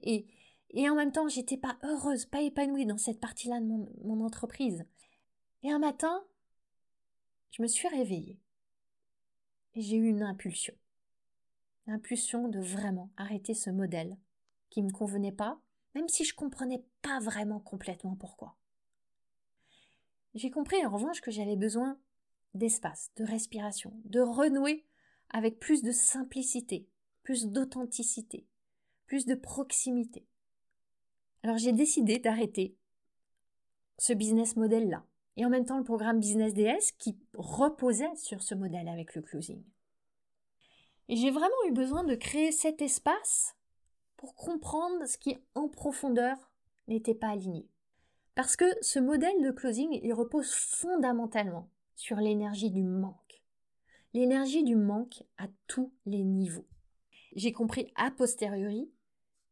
Et, 0.71 0.89
en 0.89 0.95
même 0.95 1.11
temps, 1.11 1.27
j'étais 1.27 1.57
pas 1.57 1.77
heureuse, 1.83 2.25
pas 2.25 2.41
épanouie 2.41 2.85
dans 2.85 2.99
cette 2.99 3.19
partie-là 3.19 3.59
de 3.59 3.65
mon 3.65 4.23
entreprise. 4.23 4.85
Et 5.63 5.71
un 5.71 5.79
matin, 5.79 6.23
je 7.51 7.61
me 7.63 7.67
suis 7.67 7.87
réveillée. 7.87 8.39
J'ai 9.79 9.95
eu 9.95 10.09
une 10.09 10.23
impulsion. 10.23 10.75
L'impulsion 11.87 12.49
de 12.49 12.59
vraiment 12.59 13.09
arrêter 13.15 13.53
ce 13.53 13.69
modèle 13.69 14.17
qui 14.69 14.81
ne 14.81 14.87
me 14.87 14.91
convenait 14.91 15.31
pas, 15.31 15.57
même 15.95 16.09
si 16.09 16.25
je 16.25 16.35
comprenais 16.35 16.83
pas 17.01 17.19
vraiment 17.21 17.61
complètement 17.61 18.17
pourquoi. 18.17 18.57
J'ai 20.35 20.51
compris 20.51 20.85
en 20.85 20.89
revanche 20.89 21.21
que 21.21 21.31
j'avais 21.31 21.55
besoin 21.55 21.97
d'espace, 22.55 23.09
de 23.15 23.23
respiration, 23.23 23.93
de 24.03 24.19
renouer 24.19 24.85
avec 25.29 25.59
plus 25.59 25.81
de 25.81 25.93
simplicité, 25.93 26.85
plus 27.23 27.47
d'authenticité, 27.47 28.45
plus 29.05 29.25
de 29.25 29.35
proximité. 29.35 30.27
Alors 31.41 31.57
j'ai 31.57 31.71
décidé 31.71 32.19
d'arrêter 32.19 32.75
ce 33.97 34.11
business 34.11 34.57
model-là 34.57 35.05
et 35.39 35.45
en 35.45 35.49
même 35.49 35.65
temps 35.65 35.77
le 35.77 35.85
programme 35.85 36.19
Business 36.19 36.53
DS 36.53 36.91
qui 36.97 37.17
reposait 37.33 38.13
sur 38.17 38.43
ce 38.43 38.55
modèle 38.55 38.89
avec 38.89 39.15
le 39.15 39.21
closing. 39.21 39.63
Et 41.07 41.15
j'ai 41.15 41.31
vraiment 41.31 41.63
eu 41.65 41.71
besoin 41.71 42.03
de 42.03 42.13
créer 42.13 42.51
cet 42.51 42.81
espace 42.81 43.55
pour 44.17 44.35
comprendre 44.35 45.05
ce 45.07 45.17
qui 45.17 45.37
en 45.55 45.69
profondeur 45.69 46.35
n'était 46.89 47.15
pas 47.15 47.29
aligné. 47.29 47.69
Parce 48.35 48.57
que 48.57 48.65
ce 48.81 48.99
modèle 48.99 49.41
de 49.41 49.51
closing, 49.51 49.97
il 50.03 50.11
repose 50.11 50.51
fondamentalement 50.51 51.69
sur 51.95 52.17
l'énergie 52.17 52.69
du 52.69 52.83
manque. 52.83 53.41
L'énergie 54.13 54.65
du 54.65 54.75
manque 54.75 55.23
à 55.37 55.47
tous 55.67 55.93
les 56.05 56.25
niveaux. 56.25 56.67
J'ai 57.33 57.53
compris 57.53 57.93
a 57.95 58.11
posteriori 58.11 58.91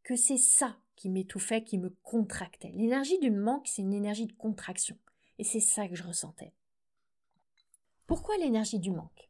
que 0.03 0.17
c'est 0.17 0.37
ça 0.37 0.75
qui 0.97 1.09
m'étouffait, 1.09 1.63
qui 1.63 1.77
me 1.77 1.91
contractait. 2.03 2.73
L'énergie 2.75 3.19
du 3.19 3.31
manque, 3.31 3.67
c'est 3.67 3.83
une 3.83 3.93
énergie 3.93 4.27
de 4.27 4.33
contraction. 4.33 4.97
Et 5.39 5.43
c'est 5.43 5.59
ça 5.59 5.87
que 5.87 5.95
je 5.95 6.03
ressentais. 6.03 6.53
Pourquoi 8.05 8.37
l'énergie 8.37 8.79
du 8.79 8.91
manque? 8.91 9.29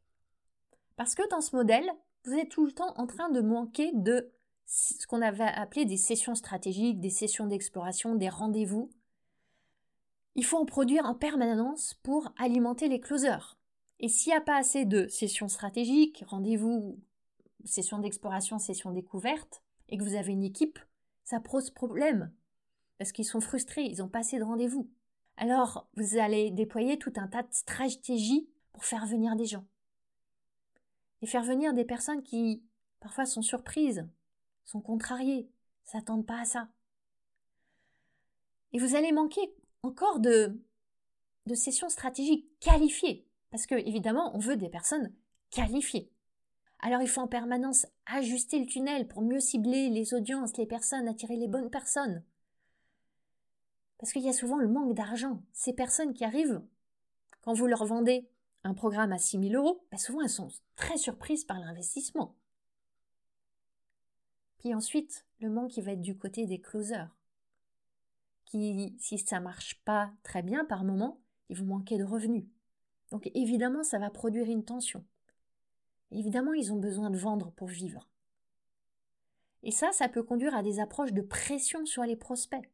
Parce 0.95 1.15
que 1.15 1.27
dans 1.29 1.41
ce 1.41 1.55
modèle, 1.55 1.89
vous 2.25 2.33
êtes 2.33 2.49
tout 2.49 2.65
le 2.65 2.71
temps 2.71 2.93
en 2.97 3.07
train 3.07 3.29
de 3.29 3.41
manquer 3.41 3.91
de 3.93 4.31
ce 4.65 5.07
qu'on 5.07 5.21
avait 5.21 5.43
appelé 5.43 5.85
des 5.85 5.97
sessions 5.97 6.35
stratégiques, 6.35 6.99
des 6.99 7.09
sessions 7.09 7.47
d'exploration, 7.47 8.15
des 8.15 8.29
rendez-vous. 8.29 8.89
Il 10.35 10.45
faut 10.45 10.57
en 10.57 10.65
produire 10.65 11.05
en 11.05 11.15
permanence 11.15 11.93
pour 12.03 12.31
alimenter 12.37 12.89
les 12.89 12.99
closers. 12.99 13.57
Et 13.99 14.09
s'il 14.09 14.31
n'y 14.31 14.37
a 14.37 14.41
pas 14.41 14.57
assez 14.57 14.85
de 14.85 15.07
sessions 15.07 15.47
stratégiques, 15.47 16.23
rendez-vous, 16.27 16.99
sessions 17.63 17.99
d'exploration, 17.99 18.59
sessions 18.59 18.91
découverte, 18.91 19.63
et 19.89 19.97
que 19.97 20.03
vous 20.03 20.15
avez 20.15 20.33
une 20.33 20.43
équipe, 20.43 20.79
ça 21.23 21.39
pose 21.39 21.71
problème. 21.71 22.31
Parce 22.97 23.11
qu'ils 23.11 23.25
sont 23.25 23.41
frustrés, 23.41 23.85
ils 23.85 23.99
n'ont 23.99 24.09
pas 24.09 24.19
assez 24.19 24.37
de 24.37 24.43
rendez-vous. 24.43 24.89
Alors, 25.37 25.87
vous 25.95 26.17
allez 26.17 26.51
déployer 26.51 26.97
tout 26.97 27.13
un 27.15 27.27
tas 27.27 27.43
de 27.43 27.53
stratégies 27.53 28.49
pour 28.73 28.85
faire 28.85 29.05
venir 29.05 29.35
des 29.35 29.45
gens. 29.45 29.65
Et 31.21 31.27
faire 31.27 31.43
venir 31.43 31.73
des 31.73 31.85
personnes 31.85 32.23
qui, 32.23 32.63
parfois, 32.99 33.25
sont 33.25 33.41
surprises, 33.41 34.07
sont 34.65 34.81
contrariées, 34.81 35.49
s'attendent 35.83 36.25
pas 36.25 36.41
à 36.41 36.45
ça. 36.45 36.69
Et 38.73 38.79
vous 38.79 38.95
allez 38.95 39.11
manquer 39.11 39.53
encore 39.83 40.19
de, 40.19 40.59
de 41.45 41.55
sessions 41.55 41.89
stratégiques 41.89 42.47
qualifiées. 42.59 43.25
Parce 43.51 43.65
que, 43.65 43.75
évidemment, 43.75 44.35
on 44.35 44.39
veut 44.39 44.57
des 44.57 44.69
personnes 44.69 45.13
qualifiées. 45.49 46.11
Alors 46.79 47.01
il 47.01 47.07
faut 47.07 47.21
en 47.21 47.27
permanence 47.27 47.87
ajuster 48.05 48.59
le 48.59 48.65
tunnel 48.65 49.07
pour 49.07 49.21
mieux 49.21 49.39
cibler 49.39 49.89
les 49.89 50.13
audiences, 50.13 50.57
les 50.57 50.67
personnes, 50.67 51.07
attirer 51.07 51.35
les 51.35 51.47
bonnes 51.47 51.69
personnes. 51.69 52.23
Parce 53.97 54.11
qu'il 54.13 54.23
y 54.23 54.29
a 54.29 54.33
souvent 54.33 54.57
le 54.57 54.67
manque 54.67 54.93
d'argent. 54.93 55.41
Ces 55.53 55.73
personnes 55.73 56.13
qui 56.13 56.23
arrivent, 56.23 56.61
quand 57.41 57.53
vous 57.53 57.67
leur 57.67 57.85
vendez 57.85 58.27
un 58.63 58.73
programme 58.73 59.11
à 59.11 59.17
6 59.17 59.49
000 59.49 59.53
euros, 59.53 59.85
bah, 59.91 59.97
souvent 59.97 60.21
elles 60.21 60.29
sont 60.29 60.49
très 60.75 60.97
surprises 60.97 61.45
par 61.45 61.59
l'investissement. 61.59 62.35
Puis 64.59 64.73
ensuite, 64.73 65.25
le 65.39 65.49
manque 65.49 65.77
va 65.77 65.93
être 65.93 66.01
du 66.01 66.17
côté 66.17 66.45
des 66.45 66.59
closers. 66.59 67.09
Qui, 68.45 68.95
si 68.99 69.17
ça 69.17 69.39
marche 69.39 69.81
pas 69.83 70.11
très 70.23 70.41
bien 70.41 70.65
par 70.65 70.83
moment, 70.83 71.19
ils 71.49 71.57
vont 71.57 71.65
manquer 71.65 71.97
de 71.97 72.03
revenus. 72.03 72.45
Donc 73.11 73.29
évidemment, 73.33 73.83
ça 73.83 73.99
va 73.99 74.09
produire 74.09 74.47
une 74.47 74.63
tension. 74.63 75.03
Évidemment, 76.11 76.53
ils 76.53 76.71
ont 76.71 76.77
besoin 76.77 77.09
de 77.09 77.17
vendre 77.17 77.51
pour 77.51 77.67
vivre. 77.67 78.09
Et 79.63 79.71
ça, 79.71 79.91
ça 79.91 80.07
peut 80.07 80.23
conduire 80.23 80.55
à 80.55 80.63
des 80.63 80.79
approches 80.79 81.13
de 81.13 81.21
pression 81.21 81.85
sur 81.85 82.03
les 82.03 82.15
prospects. 82.15 82.69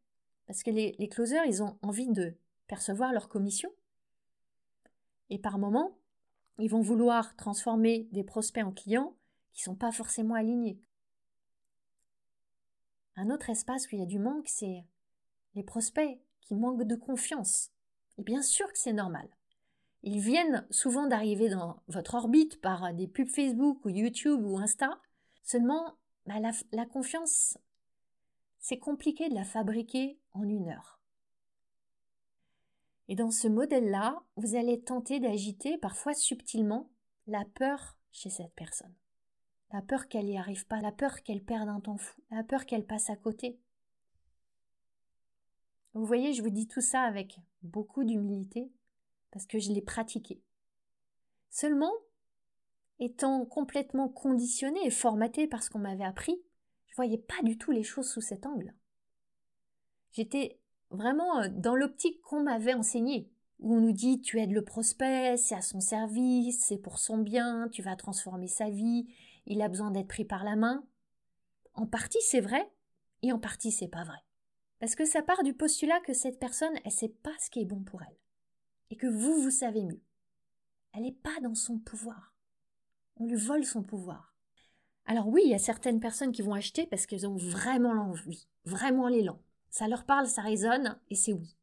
Parce 0.48 0.64
que 0.64 0.72
les, 0.72 1.10
closers, 1.10 1.46
ils 1.46 1.64
ont 1.64 1.78
envie 1.82 2.10
de 2.10 2.36
percevoir 2.68 3.14
leur 3.14 3.30
commission. 3.30 3.70
Et 5.30 5.40
par 5.40 5.58
moment, 5.58 5.98
ils 6.60 6.70
vont 6.70 6.82
vouloir 6.82 7.36
transformer 7.36 8.08
des 8.12 8.24
prospects 8.24 8.64
en 8.64 8.72
clients 8.72 9.16
qui 9.54 9.62
ne 9.62 9.66
sont 9.66 9.76
pas 9.76 9.92
forcément 9.92 10.36
alignés. 10.36 10.80
Un 13.16 13.30
autre 13.30 13.50
espace 13.50 13.86
où 13.86 13.96
il 13.96 14.00
y 14.00 14.04
a 14.04 14.08
du 14.08 14.20
manque, 14.20 14.48
c'est 14.48 14.84
les 15.56 15.64
prospects 15.64 16.20
qui 16.42 16.56
manquent 16.56 16.84
de 16.84 16.96
confiance. 16.96 17.72
Et 18.18 18.24
bien 18.24 18.42
sûr 18.42 18.72
que 18.72 18.78
c'est 18.78 18.94
normal. 18.94 19.28
Ils 20.02 20.20
viennent 20.20 20.68
souvent 20.70 21.08
d'arriver 21.08 21.50
dans 21.50 21.82
votre 21.88 22.16
orbite 22.16 22.60
par 22.60 22.94
des 22.94 23.08
pubs 23.08 23.30
Facebook 23.30 23.86
ou 23.86 23.90
YouTube 23.90 24.44
ou 24.44 24.58
Insta. 24.58 25.00
Seulement, 25.44 25.94
bah, 26.26 26.36
la 26.72 26.86
confiance, 26.86 27.58
c'est 28.64 28.80
compliqué 28.80 29.28
de 29.28 29.36
la 29.36 29.44
fabriquer 29.44 30.18
en 30.32 30.48
une 30.48 30.70
heure. 30.70 31.02
Et 33.10 33.16
dans 33.16 33.30
ce 33.30 33.50
modèle-là, 33.50 34.24
vous 34.38 34.56
allez 34.56 34.80
tenter 34.80 35.20
d'agiter, 35.20 35.78
parfois 35.78 36.14
subtilement, 36.14 36.90
la 37.28 37.44
peur 37.56 37.98
chez 38.12 38.30
cette 38.30 38.54
personne. 38.54 38.94
La 39.74 39.82
peur 39.82 40.08
qu'elle 40.08 40.28
n'y 40.28 40.38
arrive 40.38 40.66
pas, 40.66 40.80
la 40.80 40.94
peur 40.94 41.24
qu'elle 41.24 41.44
perde 41.44 41.68
un 41.68 41.82
temps 41.82 41.98
fou, 41.98 42.22
la 42.32 42.42
peur 42.42 42.66
qu'elle 42.66 42.86
passe 42.86 43.10
à 43.10 43.18
côté. 43.18 43.60
Vous 45.94 46.06
voyez, 46.06 46.32
je 46.32 46.42
vous 46.42 46.50
dis 46.50 46.68
tout 46.68 46.82
ça 46.82 47.02
avec 47.02 47.42
beaucoup 47.64 48.06
d'humilité, 48.06 48.72
parce 49.32 49.46
que 49.46 49.60
je 49.60 49.74
l'ai 49.74 49.82
pratiqué. 49.82 50.42
Seulement, 51.50 51.94
étant 53.00 53.46
complètement 53.46 54.08
conditionné 54.08 54.80
et 54.86 54.90
formaté 54.90 55.48
par 55.48 55.64
ce 55.64 55.70
qu'on 55.70 55.80
m'avait 55.80 56.06
appris, 56.06 56.42
je 56.94 56.98
voyais 56.98 57.18
pas 57.18 57.42
du 57.42 57.58
tout 57.58 57.72
les 57.72 57.82
choses 57.82 58.08
sous 58.08 58.22
cet 58.22 58.46
angle. 58.46 58.72
J'étais 60.12 60.60
vraiment 60.92 61.42
euh, 61.42 61.50
dans 61.50 61.76
l'optique 61.76 62.22
qu'on 62.22 62.44
m'avait 62.44 62.76
enseignée, 62.76 63.32
où 63.58 63.74
on 63.74 63.82
nous 63.82 63.94
dit 63.94 64.22
tu 64.22 64.40
aides 64.40 64.52
le 64.52 64.64
prospect, 64.64 65.36
c'est 65.38 65.56
à 65.56 65.64
son 65.64 65.80
service, 65.80 66.64
c'est 66.64 66.78
pour 66.78 67.00
son 67.00 67.18
bien, 67.18 67.68
tu 67.70 67.82
vas 67.82 67.96
transformer 67.96 68.48
sa 68.48 68.70
vie, 68.70 69.08
il 69.48 69.64
a 69.64 69.70
besoin 69.70 69.90
d'être 69.90 70.08
pris 70.08 70.24
par 70.24 70.44
la 70.44 70.56
main. 70.56 70.86
En 71.74 71.88
partie 71.88 72.22
c'est 72.22 72.42
vrai, 72.42 72.72
et 73.24 73.32
en 73.32 73.40
partie 73.40 73.72
c'est 73.72 73.88
pas 73.88 74.04
vrai. 74.04 74.24
Parce 74.80 74.94
que 74.94 75.06
ça 75.06 75.24
part 75.24 75.42
du 75.42 75.56
postulat 75.56 76.00
que 76.02 76.14
cette 76.14 76.38
personne, 76.38 76.78
elle 76.86 76.92
sait 76.92 77.10
pas 77.10 77.34
ce 77.40 77.50
qui 77.50 77.62
est 77.62 77.66
bon 77.66 77.82
pour 77.82 78.04
elle. 78.04 78.20
Et 78.92 78.98
que 78.98 79.08
vous, 79.08 79.42
vous 79.42 79.50
savez 79.50 79.84
mieux. 79.84 80.04
Elle 80.94 81.02
n'est 81.02 81.12
pas 81.12 81.40
dans 81.42 81.56
son 81.56 81.80
pouvoir. 81.80 82.36
On 83.16 83.26
lui 83.26 83.36
vole 83.36 83.66
son 83.66 83.82
pouvoir. 83.82 84.33
Alors 85.06 85.28
oui, 85.28 85.42
il 85.46 85.52
y 85.52 85.56
a 85.56 85.60
certaines 85.60 86.00
personnes 86.00 86.32
qui 86.32 86.42
vont 86.42 86.54
acheter 86.54 86.88
parce 86.88 87.06
qu'elles 87.06 87.28
ont 87.28 87.36
vraiment 87.36 87.94
l'envie, 87.94 88.48
vraiment 88.66 89.08
l'élan. 89.08 89.40
Ça 89.70 89.88
leur 89.88 90.06
parle, 90.06 90.28
ça 90.28 90.42
résonne, 90.42 90.98
et 91.10 91.16
c'est 91.16 91.34
oui. 91.34 91.58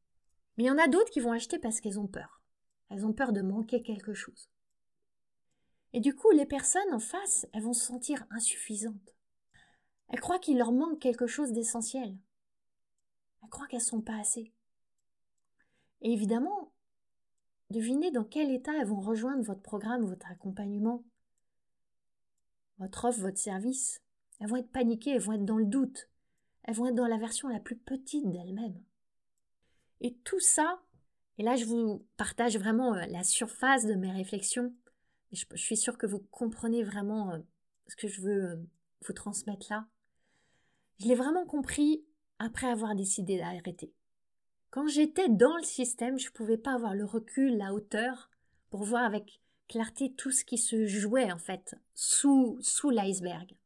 Mais 0.57 0.65
il 0.65 0.67
y 0.67 0.71
en 0.71 0.79
a 0.79 0.89
d'autres 0.89 1.11
qui 1.11 1.21
vont 1.21 1.33
acheter 1.33 1.59
parce 1.59 1.81
qu'elles 1.81 1.99
ont 1.99 2.07
peur. 2.07 2.43
Elles 2.91 3.07
ont 3.07 3.13
peur 3.13 3.33
de 3.33 3.41
manquer 3.41 3.83
quelque 3.83 4.13
chose. 4.13 4.51
Et 5.93 6.01
du 6.01 6.15
coup, 6.15 6.31
les 6.33 6.47
personnes 6.47 6.93
en 6.93 6.99
face, 6.99 7.47
elles 7.53 7.63
vont 7.63 7.73
se 7.73 7.87
sentir 7.87 8.27
insuffisantes. 8.31 9.15
Elles 10.09 10.21
croient 10.21 10.39
qu'il 10.39 10.59
leur 10.59 10.73
manque 10.73 10.99
quelque 10.99 11.27
chose 11.27 11.53
d'essentiel. 11.53 12.17
Elles 13.43 13.49
croient 13.49 13.67
qu'elles 13.69 13.81
ne 13.81 13.85
sont 13.85 14.03
pas 14.03 14.19
assez. 14.19 14.53
Et 16.03 16.13
évidemment, 16.13 16.73
devinez 17.71 18.11
dans 18.11 18.25
quel 18.25 18.51
état 18.51 18.73
elles 18.77 18.87
vont 18.87 19.01
rejoindre 19.01 19.45
votre 19.45 19.63
programme, 19.63 20.05
votre 20.05 20.31
accompagnement 20.31 21.05
votre 22.81 23.05
offre, 23.05 23.21
votre 23.21 23.39
service, 23.39 24.03
elles 24.41 24.49
vont 24.49 24.57
être 24.57 24.73
paniquées, 24.73 25.11
elles 25.11 25.21
vont 25.21 25.35
être 25.35 25.45
dans 25.45 25.59
le 25.59 25.67
doute, 25.67 26.09
elles 26.65 26.75
vont 26.75 26.87
être 26.87 26.95
dans 26.95 27.07
la 27.07 27.19
version 27.19 27.49
la 27.49 27.61
plus 27.61 27.77
petite 27.77 28.29
d'elles-mêmes. 28.31 28.83
Et 30.01 30.15
tout 30.25 30.41
ça, 30.41 30.81
et 31.39 31.43
là 31.43 31.57
je 31.57 31.67
vous 31.67 32.05
partage 32.17 32.57
vraiment 32.57 32.95
euh, 32.95 33.07
la 33.09 33.23
surface 33.23 33.87
de 33.87 33.95
mes 33.95 34.11
réflexions, 34.11 34.75
je, 35.33 35.45
suis 35.55 35.77
sûre 35.77 35.99
que 35.99 36.07
vous 36.07 36.19
comprenez 36.31 36.83
vraiment 36.83 37.33
euh, 37.33 37.39
ce 37.87 37.97
que 37.97 38.09
je 38.09 38.21
veux 38.23 38.45
euh, 38.45 38.57
vous 39.07 39.13
transmettre 39.13 39.67
là. 39.71 39.87
Je 40.99 41.07
l'ai 41.07 41.15
vraiment 41.15 41.47
compris 41.47 42.05
après 42.39 42.69
avoir 42.69 42.95
décidé 42.95 43.39
d'arrêter. 43.39 43.93
Quand 44.71 44.87
j'étais 44.87 45.29
dans 45.29 45.57
le 45.57 45.63
système, 45.63 46.19
je 46.19 46.29
ne 46.29 46.33
pouvais 46.33 46.59
pas 46.59 46.75
avoir 46.75 46.95
le 46.95 47.05
recul, 47.05 47.57
la 47.57 47.75
hauteur, 47.75 48.31
pour 48.71 48.85
voir 48.85 49.05
avec 49.05 49.41
clarté 49.71 50.13
tout 50.13 50.33
ce 50.33 50.45
qui 50.45 50.59
se 50.59 50.87
jouait 50.87 51.31
en 51.31 51.39
fait 51.39 51.77
sous, 51.95 52.59
sous 52.61 52.91
l'iceberg. 52.91 53.57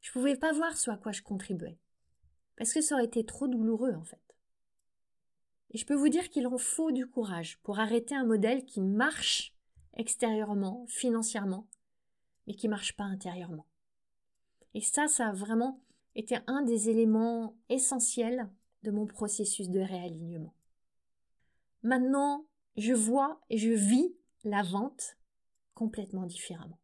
Je 0.00 0.12
pouvais 0.12 0.36
pas 0.36 0.52
voir 0.52 0.78
ce 0.78 0.90
à 0.90 0.96
quoi 0.96 1.10
je 1.10 1.20
contribuais. 1.20 1.76
Parce 2.56 2.72
que 2.72 2.80
ça 2.80 2.94
aurait 2.94 3.06
été 3.06 3.24
trop 3.24 3.48
douloureux, 3.48 3.92
en 3.94 4.04
fait. 4.04 4.20
Et 5.70 5.78
je 5.78 5.84
peux 5.84 5.94
vous 5.94 6.08
dire 6.08 6.30
qu'il 6.30 6.46
en 6.46 6.58
faut 6.58 6.92
du 6.92 7.06
courage 7.06 7.58
pour 7.62 7.80
arrêter 7.80 8.14
un 8.14 8.24
modèle 8.24 8.64
qui 8.64 8.80
marche 8.80 9.52
extérieurement, 9.94 10.86
financièrement, 10.88 11.66
mais 12.46 12.54
qui 12.54 12.68
marche 12.68 12.96
pas 12.96 13.04
intérieurement. 13.04 13.66
Et 14.74 14.80
ça, 14.80 15.08
ça 15.08 15.28
a 15.28 15.32
vraiment 15.32 15.82
été 16.14 16.38
un 16.46 16.62
des 16.62 16.88
éléments 16.88 17.56
essentiels 17.68 18.48
de 18.84 18.92
mon 18.92 19.06
processus 19.06 19.70
de 19.70 19.80
réalignement. 19.80 20.54
Maintenant, 21.82 22.46
je 22.76 22.92
vois 22.92 23.40
et 23.50 23.58
je 23.58 23.70
vis 23.70 24.14
la 24.44 24.62
vente 24.62 25.16
complètement 25.74 26.26
différemment. 26.26 26.78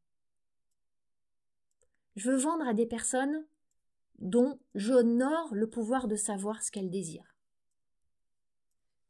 Je 2.16 2.30
veux 2.30 2.36
vendre 2.36 2.66
à 2.66 2.74
des 2.74 2.86
personnes 2.86 3.46
dont 4.18 4.58
j'honore 4.74 5.54
le 5.54 5.68
pouvoir 5.68 6.08
de 6.08 6.16
savoir 6.16 6.62
ce 6.62 6.70
qu'elles 6.70 6.90
désirent. 6.90 7.34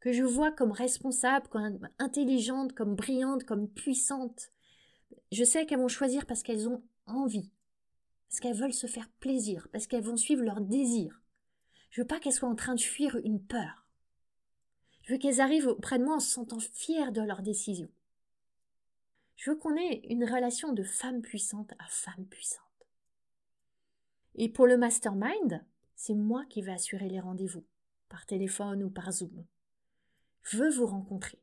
Que 0.00 0.12
je 0.12 0.24
vois 0.24 0.52
comme 0.52 0.72
responsables, 0.72 1.48
comme 1.48 1.88
intelligentes, 1.98 2.72
comme 2.72 2.96
brillantes, 2.96 3.44
comme 3.44 3.68
puissantes. 3.68 4.50
Je 5.32 5.44
sais 5.44 5.66
qu'elles 5.66 5.78
vont 5.78 5.88
choisir 5.88 6.26
parce 6.26 6.42
qu'elles 6.42 6.68
ont 6.68 6.82
envie, 7.06 7.50
parce 8.28 8.40
qu'elles 8.40 8.56
veulent 8.56 8.72
se 8.72 8.86
faire 8.86 9.08
plaisir, 9.20 9.68
parce 9.72 9.86
qu'elles 9.86 10.04
vont 10.04 10.16
suivre 10.16 10.42
leurs 10.42 10.60
désirs. 10.60 11.22
Je 11.90 12.00
veux 12.00 12.06
pas 12.06 12.20
qu'elles 12.20 12.32
soient 12.32 12.48
en 12.48 12.56
train 12.56 12.74
de 12.74 12.80
fuir 12.80 13.16
une 13.24 13.42
peur. 13.42 13.86
Je 15.02 15.12
veux 15.12 15.18
qu'elles 15.18 15.40
arrivent 15.40 15.68
auprès 15.68 15.98
de 15.98 16.04
moi 16.04 16.16
en 16.16 16.20
se 16.20 16.30
sentant 16.30 16.58
fières 16.58 17.12
de 17.12 17.22
leurs 17.22 17.42
décisions. 17.42 17.90
Je 19.36 19.50
veux 19.50 19.56
qu'on 19.56 19.76
ait 19.76 20.00
une 20.08 20.24
relation 20.24 20.72
de 20.72 20.82
femme 20.82 21.22
puissante 21.22 21.72
à 21.78 21.86
femme 21.88 22.26
puissante. 22.26 22.64
Et 24.34 24.48
pour 24.48 24.66
le 24.66 24.76
mastermind, 24.76 25.64
c'est 25.94 26.14
moi 26.14 26.44
qui 26.46 26.62
vais 26.62 26.72
assurer 26.72 27.08
les 27.08 27.20
rendez-vous, 27.20 27.64
par 28.08 28.26
téléphone 28.26 28.82
ou 28.82 28.90
par 28.90 29.12
Zoom. 29.12 29.44
Je 30.42 30.58
veux 30.58 30.70
vous 30.70 30.86
rencontrer. 30.86 31.38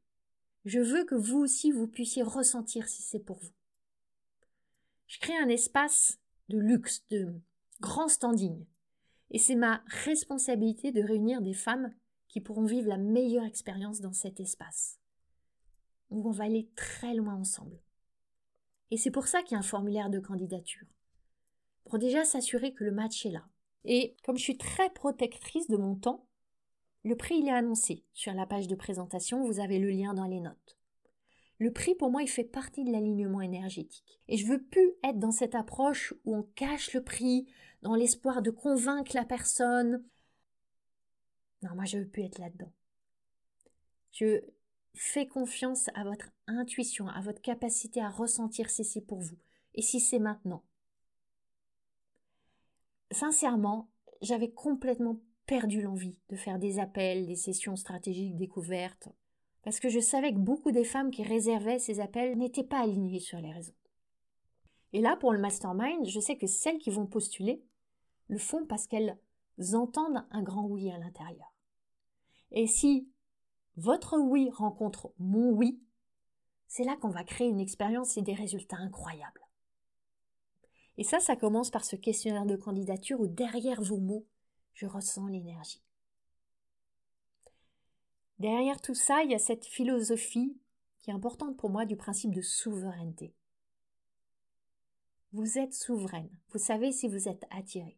Je 0.65 0.79
veux 0.79 1.03
que 1.03 1.15
vous 1.15 1.39
aussi 1.39 1.71
vous 1.71 1.87
puissiez 1.87 2.23
ressentir 2.23 2.87
si 2.87 3.01
c'est 3.01 3.19
pour 3.19 3.37
vous. 3.37 3.53
Je 5.07 5.19
crée 5.19 5.37
un 5.37 5.49
espace 5.49 6.19
de 6.49 6.57
luxe, 6.57 7.03
de 7.09 7.33
grand 7.81 8.07
standing. 8.07 8.65
Et 9.29 9.39
c'est 9.39 9.55
ma 9.55 9.83
responsabilité 9.87 10.91
de 10.91 11.03
réunir 11.03 11.41
des 11.41 11.53
femmes 11.53 11.93
qui 12.27 12.39
pourront 12.41 12.65
vivre 12.65 12.87
la 12.87 12.97
meilleure 12.97 13.45
expérience 13.45 13.99
dans 13.99 14.13
cet 14.13 14.39
espace. 14.39 14.99
Où 16.13 16.27
on 16.27 16.31
va 16.31 16.45
aller 16.45 16.69
très 16.75 17.13
loin 17.15 17.35
ensemble. 17.35 17.77
Et 18.91 18.97
c'est 18.97 19.11
pour 19.11 19.27
ça 19.27 19.41
qu'il 19.41 19.53
y 19.53 19.55
a 19.55 19.59
un 19.59 19.63
formulaire 19.63 20.09
de 20.09 20.19
candidature. 20.19 20.87
Pour 21.85 21.99
déjà 21.99 22.23
s'assurer 22.23 22.73
que 22.73 22.83
le 22.83 22.91
match 22.91 23.25
est 23.25 23.31
là. 23.31 23.43
Et 23.83 24.15
comme 24.23 24.37
je 24.37 24.43
suis 24.43 24.57
très 24.57 24.89
protectrice 24.91 25.67
de 25.67 25.75
mon 25.75 25.95
temps, 25.95 26.25
le 27.03 27.17
prix 27.17 27.39
il 27.39 27.47
est 27.47 27.51
annoncé 27.51 28.05
sur 28.13 28.33
la 28.33 28.45
page 28.45 28.67
de 28.67 28.75
présentation, 28.75 29.43
vous 29.43 29.59
avez 29.59 29.79
le 29.79 29.89
lien 29.89 30.13
dans 30.13 30.27
les 30.27 30.39
notes. 30.39 30.77
Le 31.59 31.71
prix, 31.71 31.95
pour 31.95 32.11
moi, 32.11 32.21
il 32.21 32.27
fait 32.27 32.43
partie 32.43 32.83
de 32.83 32.91
l'alignement 32.91 33.41
énergétique. 33.41 34.19
Et 34.27 34.37
je 34.37 34.45
veux 34.45 34.61
plus 34.61 34.91
être 35.03 35.19
dans 35.19 35.31
cette 35.31 35.55
approche 35.55 36.13
où 36.25 36.35
on 36.35 36.43
cache 36.43 36.93
le 36.93 37.03
prix, 37.03 37.47
dans 37.81 37.95
l'espoir 37.95 38.41
de 38.41 38.51
convaincre 38.51 39.15
la 39.15 39.25
personne. 39.25 40.03
Non, 41.61 41.73
moi, 41.75 41.85
je 41.85 41.97
veux 41.97 42.07
plus 42.07 42.23
être 42.23 42.39
là-dedans. 42.39 42.71
Je 44.11 44.41
fais 44.93 45.27
confiance 45.27 45.89
à 45.95 46.03
votre 46.03 46.29
intuition, 46.47 47.07
à 47.07 47.21
votre 47.21 47.41
capacité 47.41 48.01
à 48.01 48.09
ressentir 48.09 48.69
si 48.69 48.83
c'est 48.83 49.01
pour 49.01 49.19
vous. 49.19 49.37
Et 49.75 49.81
si 49.81 49.99
c'est 49.99 50.19
maintenant. 50.19 50.63
Sincèrement, 53.11 53.89
j'avais 54.21 54.51
complètement 54.51 55.19
perdu 55.45 55.81
l'envie 55.81 56.19
de 56.29 56.35
faire 56.35 56.59
des 56.59 56.79
appels, 56.79 57.25
des 57.25 57.35
sessions 57.35 57.75
stratégiques 57.75 58.35
découvertes, 58.35 59.09
parce 59.63 59.79
que 59.79 59.89
je 59.89 59.99
savais 59.99 60.33
que 60.33 60.39
beaucoup 60.39 60.71
des 60.71 60.83
femmes 60.83 61.11
qui 61.11 61.23
réservaient 61.23 61.79
ces 61.79 61.99
appels 61.99 62.37
n'étaient 62.37 62.63
pas 62.63 62.81
alignées 62.81 63.19
sur 63.19 63.39
les 63.39 63.51
raisons. 63.51 63.75
Et 64.93 65.01
là, 65.01 65.15
pour 65.15 65.33
le 65.33 65.39
mastermind, 65.39 66.07
je 66.07 66.19
sais 66.19 66.37
que 66.37 66.47
celles 66.47 66.77
qui 66.77 66.91
vont 66.91 67.07
postuler 67.07 67.63
le 68.27 68.37
font 68.37 68.65
parce 68.65 68.87
qu'elles 68.87 69.17
entendent 69.73 70.25
un 70.31 70.43
grand 70.43 70.65
oui 70.67 70.91
à 70.91 70.97
l'intérieur. 70.97 71.53
Et 72.51 72.67
si 72.67 73.09
votre 73.77 74.17
oui 74.17 74.49
rencontre 74.51 75.13
mon 75.17 75.51
oui, 75.51 75.81
c'est 76.67 76.83
là 76.83 76.95
qu'on 76.97 77.09
va 77.09 77.23
créer 77.23 77.47
une 77.47 77.59
expérience 77.59 78.17
et 78.17 78.21
des 78.21 78.33
résultats 78.33 78.77
incroyables. 78.77 79.41
Et 80.97 81.03
ça, 81.03 81.19
ça 81.19 81.35
commence 81.35 81.71
par 81.71 81.85
ce 81.85 81.95
questionnaire 81.95 82.45
de 82.45 82.55
candidature 82.55 83.19
où 83.19 83.27
derrière 83.27 83.81
vos 83.81 83.99
mots, 83.99 84.27
je 84.73 84.85
ressens 84.85 85.27
l'énergie. 85.27 85.83
Derrière 88.39 88.81
tout 88.81 88.95
ça, 88.95 89.23
il 89.23 89.31
y 89.31 89.35
a 89.35 89.39
cette 89.39 89.65
philosophie 89.65 90.57
qui 90.99 91.09
est 91.09 91.13
importante 91.13 91.57
pour 91.57 91.69
moi 91.69 91.85
du 91.85 91.95
principe 91.95 92.33
de 92.33 92.41
souveraineté. 92.41 93.33
Vous 95.31 95.57
êtes 95.57 95.73
souveraine, 95.73 96.29
vous 96.51 96.59
savez 96.59 96.91
si 96.91 97.07
vous 97.07 97.27
êtes 97.27 97.45
attiré. 97.49 97.97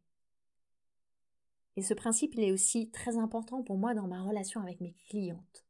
Et 1.76 1.82
ce 1.82 1.94
principe, 1.94 2.36
il 2.36 2.44
est 2.44 2.52
aussi 2.54 2.90
très 2.92 3.18
important 3.18 3.62
pour 3.62 3.78
moi 3.78 3.94
dans 3.94 4.08
ma 4.08 4.22
relation 4.24 4.62
avec 4.62 4.80
mes 4.80 4.96
clientes. 5.10 5.65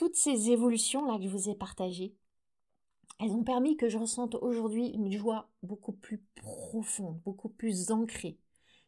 Toutes 0.00 0.16
ces 0.16 0.48
évolutions-là 0.48 1.18
que 1.18 1.24
je 1.24 1.28
vous 1.28 1.50
ai 1.50 1.54
partagées, 1.54 2.16
elles 3.18 3.32
ont 3.32 3.44
permis 3.44 3.76
que 3.76 3.90
je 3.90 3.98
ressente 3.98 4.34
aujourd'hui 4.36 4.86
une 4.86 5.12
joie 5.12 5.50
beaucoup 5.62 5.92
plus 5.92 6.24
profonde, 6.36 7.20
beaucoup 7.20 7.50
plus 7.50 7.90
ancrée, 7.90 8.38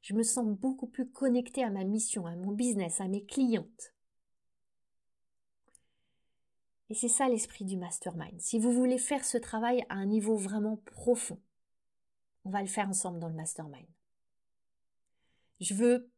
je 0.00 0.14
me 0.14 0.22
sens 0.22 0.46
beaucoup 0.46 0.86
plus 0.86 1.06
connectée 1.06 1.62
à 1.62 1.68
ma 1.68 1.84
mission, 1.84 2.24
à 2.24 2.34
mon 2.34 2.52
business, 2.52 2.98
à 3.02 3.08
mes 3.08 3.26
clientes. 3.26 3.94
Et 6.88 6.94
c'est 6.94 7.08
ça 7.08 7.28
l'esprit 7.28 7.66
du 7.66 7.76
mastermind. 7.76 8.40
Si 8.40 8.58
vous 8.58 8.72
voulez 8.72 8.96
faire 8.96 9.26
ce 9.26 9.36
travail 9.36 9.84
à 9.90 9.96
un 9.96 10.06
niveau 10.06 10.38
vraiment 10.38 10.78
profond, 10.78 11.42
on 12.46 12.50
va 12.50 12.62
le 12.62 12.68
faire 12.68 12.88
ensemble 12.88 13.18
dans 13.18 13.28
le 13.28 13.34
mastermind. 13.34 13.84
Je 15.60 15.74
veux 15.74 16.10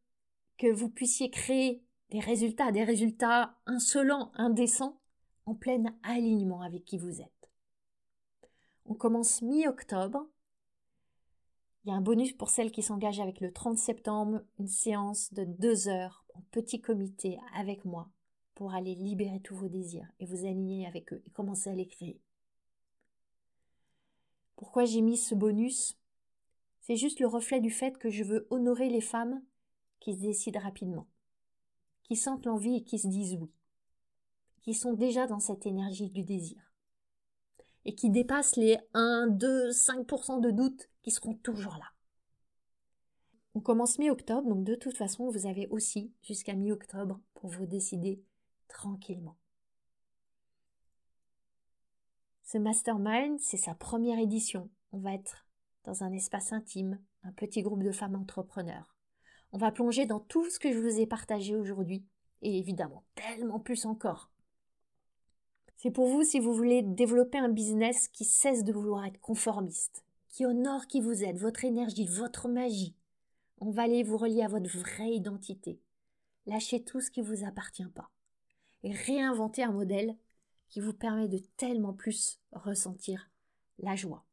que 0.56 0.70
vous 0.70 0.88
puissiez 0.88 1.30
créer 1.30 1.82
des 2.10 2.20
résultats, 2.20 2.72
des 2.72 2.84
résultats 2.84 3.56
insolents, 3.66 4.32
indécents, 4.34 5.00
en 5.46 5.54
plein 5.54 5.84
alignement 6.02 6.62
avec 6.62 6.84
qui 6.84 6.98
vous 6.98 7.20
êtes. 7.20 7.50
On 8.86 8.94
commence 8.94 9.42
mi-octobre 9.42 10.26
il 11.84 11.90
y 11.90 11.92
a 11.92 11.96
un 11.96 12.00
bonus 12.00 12.32
pour 12.32 12.48
celles 12.48 12.72
qui 12.72 12.82
s'engagent 12.82 13.20
avec 13.20 13.40
le 13.40 13.52
30 13.52 13.76
septembre, 13.76 14.40
une 14.58 14.68
séance 14.68 15.34
de 15.34 15.44
deux 15.44 15.86
heures 15.88 16.24
en 16.32 16.40
petit 16.50 16.80
comité 16.80 17.38
avec 17.54 17.84
moi 17.84 18.08
pour 18.54 18.72
aller 18.72 18.94
libérer 18.94 19.40
tous 19.40 19.54
vos 19.54 19.68
désirs 19.68 20.08
et 20.18 20.24
vous 20.24 20.46
aligner 20.46 20.86
avec 20.86 21.12
eux 21.12 21.22
et 21.26 21.30
commencer 21.30 21.68
à 21.68 21.74
les 21.74 21.86
créer. 21.86 22.22
Pourquoi 24.56 24.86
j'ai 24.86 25.02
mis 25.02 25.18
ce 25.18 25.34
bonus? 25.34 25.98
C'est 26.80 26.96
juste 26.96 27.20
le 27.20 27.26
reflet 27.26 27.60
du 27.60 27.70
fait 27.70 27.98
que 27.98 28.08
je 28.08 28.24
veux 28.24 28.46
honorer 28.48 28.88
les 28.88 29.02
femmes 29.02 29.42
qui 30.00 30.14
se 30.14 30.20
décident 30.20 30.60
rapidement, 30.60 31.06
qui 32.04 32.16
sentent 32.16 32.46
l'envie 32.46 32.76
et 32.76 32.84
qui 32.84 32.98
se 32.98 33.08
disent 33.08 33.36
oui, 33.40 33.50
qui 34.62 34.74
sont 34.74 34.94
déjà 34.94 35.26
dans 35.26 35.40
cette 35.40 35.66
énergie 35.66 36.10
du 36.10 36.22
désir 36.22 36.74
et 37.84 37.94
qui 37.94 38.10
dépassent 38.10 38.56
les 38.56 38.78
1, 38.94 39.28
2, 39.28 39.70
5% 39.70 40.40
de 40.40 40.50
doute 40.50 40.88
qui 41.02 41.10
seront 41.10 41.34
toujours 41.34 41.76
là. 41.76 41.90
On 43.54 43.60
commence 43.60 43.98
mi-octobre, 43.98 44.48
donc 44.48 44.64
de 44.64 44.74
toute 44.74 44.96
façon, 44.96 45.30
vous 45.30 45.46
avez 45.46 45.68
aussi 45.68 46.12
jusqu'à 46.22 46.54
mi-octobre 46.54 47.20
pour 47.34 47.50
vous 47.50 47.66
décider 47.66 48.22
tranquillement. 48.68 49.36
Ce 52.42 52.58
mastermind, 52.58 53.38
c'est 53.40 53.56
sa 53.56 53.74
première 53.74 54.18
édition. 54.18 54.70
On 54.92 54.98
va 54.98 55.14
être 55.14 55.46
dans 55.84 56.02
un 56.02 56.12
espace 56.12 56.52
intime, 56.52 56.98
un 57.22 57.32
petit 57.32 57.62
groupe 57.62 57.82
de 57.82 57.92
femmes 57.92 58.16
entrepreneurs. 58.16 58.93
On 59.54 59.56
va 59.56 59.70
plonger 59.70 60.04
dans 60.04 60.18
tout 60.18 60.50
ce 60.50 60.58
que 60.58 60.72
je 60.72 60.80
vous 60.80 60.98
ai 60.98 61.06
partagé 61.06 61.54
aujourd'hui, 61.54 62.04
et 62.42 62.58
évidemment 62.58 63.04
tellement 63.14 63.60
plus 63.60 63.86
encore. 63.86 64.28
C'est 65.76 65.92
pour 65.92 66.08
vous 66.08 66.24
si 66.24 66.40
vous 66.40 66.52
voulez 66.52 66.82
développer 66.82 67.38
un 67.38 67.50
business 67.50 68.08
qui 68.08 68.24
cesse 68.24 68.64
de 68.64 68.72
vouloir 68.72 69.04
être 69.04 69.20
conformiste, 69.20 70.04
qui 70.28 70.44
honore 70.44 70.88
qui 70.88 71.00
vous 71.00 71.22
êtes, 71.22 71.38
votre 71.38 71.64
énergie, 71.64 72.04
votre 72.04 72.48
magie. 72.48 72.96
On 73.58 73.70
va 73.70 73.82
aller 73.82 74.02
vous 74.02 74.16
relier 74.16 74.42
à 74.42 74.48
votre 74.48 74.76
vraie 74.76 75.12
identité. 75.12 75.80
Lâchez 76.46 76.82
tout 76.82 77.00
ce 77.00 77.12
qui 77.12 77.22
ne 77.22 77.26
vous 77.26 77.46
appartient 77.46 77.86
pas. 77.94 78.10
Et 78.82 78.90
réinventer 78.90 79.62
un 79.62 79.70
modèle 79.70 80.16
qui 80.68 80.80
vous 80.80 80.94
permet 80.94 81.28
de 81.28 81.38
tellement 81.56 81.92
plus 81.92 82.40
ressentir 82.50 83.30
la 83.78 83.94
joie. 83.94 84.24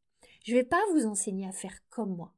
Je 0.44 0.54
ne 0.54 0.58
vais 0.58 0.66
pas 0.66 0.82
vous 0.94 1.06
enseigner 1.06 1.48
à 1.48 1.52
faire 1.52 1.78
comme 1.92 2.16
moi. 2.16 2.34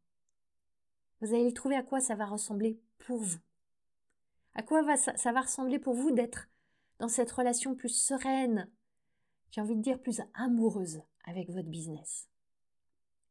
Vous 1.24 1.34
allez 1.34 1.54
trouver 1.54 1.78
à 1.78 1.84
quoi 1.84 2.02
ça 2.02 2.16
va 2.16 2.26
ressembler 2.26 2.82
pour 2.98 3.18
vous. 3.18 3.40
À 4.56 4.62
quoi 4.62 4.82
va 4.82 4.98
ça, 4.98 5.16
ça 5.16 5.32
va 5.32 5.40
ressembler 5.40 5.80
pour 5.80 5.94
vous 5.94 6.12
d'être 6.12 6.50
dans 7.00 7.08
cette 7.08 7.32
relation 7.32 7.76
plus 7.76 7.96
sereine, 7.98 8.70
j'ai 9.50 9.62
envie 9.62 9.78
de 9.78 9.82
dire 9.82 10.02
plus 10.02 10.20
amoureuse 10.34 11.02
avec 11.24 11.50
votre 11.50 11.70
business. 11.70 12.28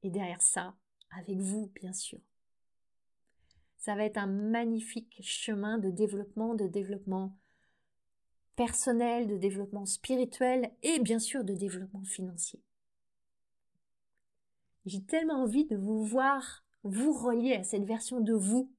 Et 0.02 0.08
derrière 0.08 0.40
ça, 0.40 0.74
avec 1.10 1.36
vous, 1.36 1.70
bien 1.74 1.92
sûr. 1.92 2.18
Ça 3.76 3.94
va 3.94 4.04
être 4.04 4.16
un 4.16 4.26
magnifique 4.26 5.20
chemin 5.22 5.76
de 5.76 5.90
développement, 5.90 6.54
de 6.54 6.68
développement 6.68 7.36
personnel, 8.56 9.28
de 9.28 9.36
développement 9.36 9.84
spirituel 9.84 10.72
et 10.82 10.98
bien 10.98 11.18
sûr 11.18 11.44
de 11.44 11.52
développement 11.52 12.04
financier. 12.04 12.62
J'ai 14.86 15.04
tellement 15.04 15.42
envie 15.42 15.66
de 15.66 15.76
vous 15.76 16.02
voir 16.06 16.61
vous 16.84 17.12
relier 17.12 17.54
à 17.54 17.64
cette 17.64 17.84
version 17.84 18.20
de 18.20 18.32
vous 18.32 18.72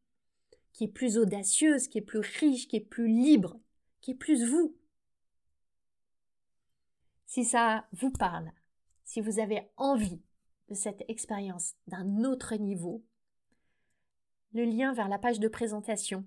qui 0.74 0.86
est 0.86 0.90
plus 0.90 1.18
audacieuse, 1.18 1.88
qui 1.88 2.00
est 2.00 2.02
plus 2.02 2.20
riche, 2.20 2.68
qui 2.68 2.78
est 2.78 2.82
plus 2.82 3.08
libre, 3.08 3.60
qui 4.02 4.12
est 4.12 4.16
plus 4.16 4.44
vous. 4.44 4.76
Si 7.26 7.46
ça 7.46 7.88
vous 7.94 8.12
parle, 8.12 8.52
si 9.06 9.22
vous 9.22 9.40
avez 9.40 9.70
envie 9.78 10.22
de 10.70 10.76
cette 10.76 11.04
expérience 11.08 11.76
d'un 11.88 12.24
autre 12.24 12.56
niveau, 12.56 13.04
le 14.54 14.66
lien 14.66 14.94
vers 14.94 15.08
la 15.08 15.20
page 15.20 15.40
de 15.40 15.48
présentation 15.48 16.26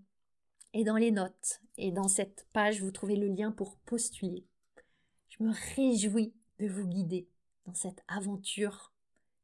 est 0.72 0.84
dans 0.84 0.96
les 0.96 1.10
notes. 1.10 1.60
Et 1.76 1.92
dans 1.92 2.08
cette 2.08 2.46
page, 2.52 2.82
vous 2.82 2.90
trouvez 2.90 3.16
le 3.16 3.28
lien 3.28 3.52
pour 3.52 3.76
postuler. 3.78 4.46
Je 5.28 5.42
me 5.42 5.52
réjouis 5.74 6.34
de 6.58 6.68
vous 6.68 6.86
guider 6.86 7.28
dans 7.66 7.74
cette 7.74 8.02
aventure 8.08 8.92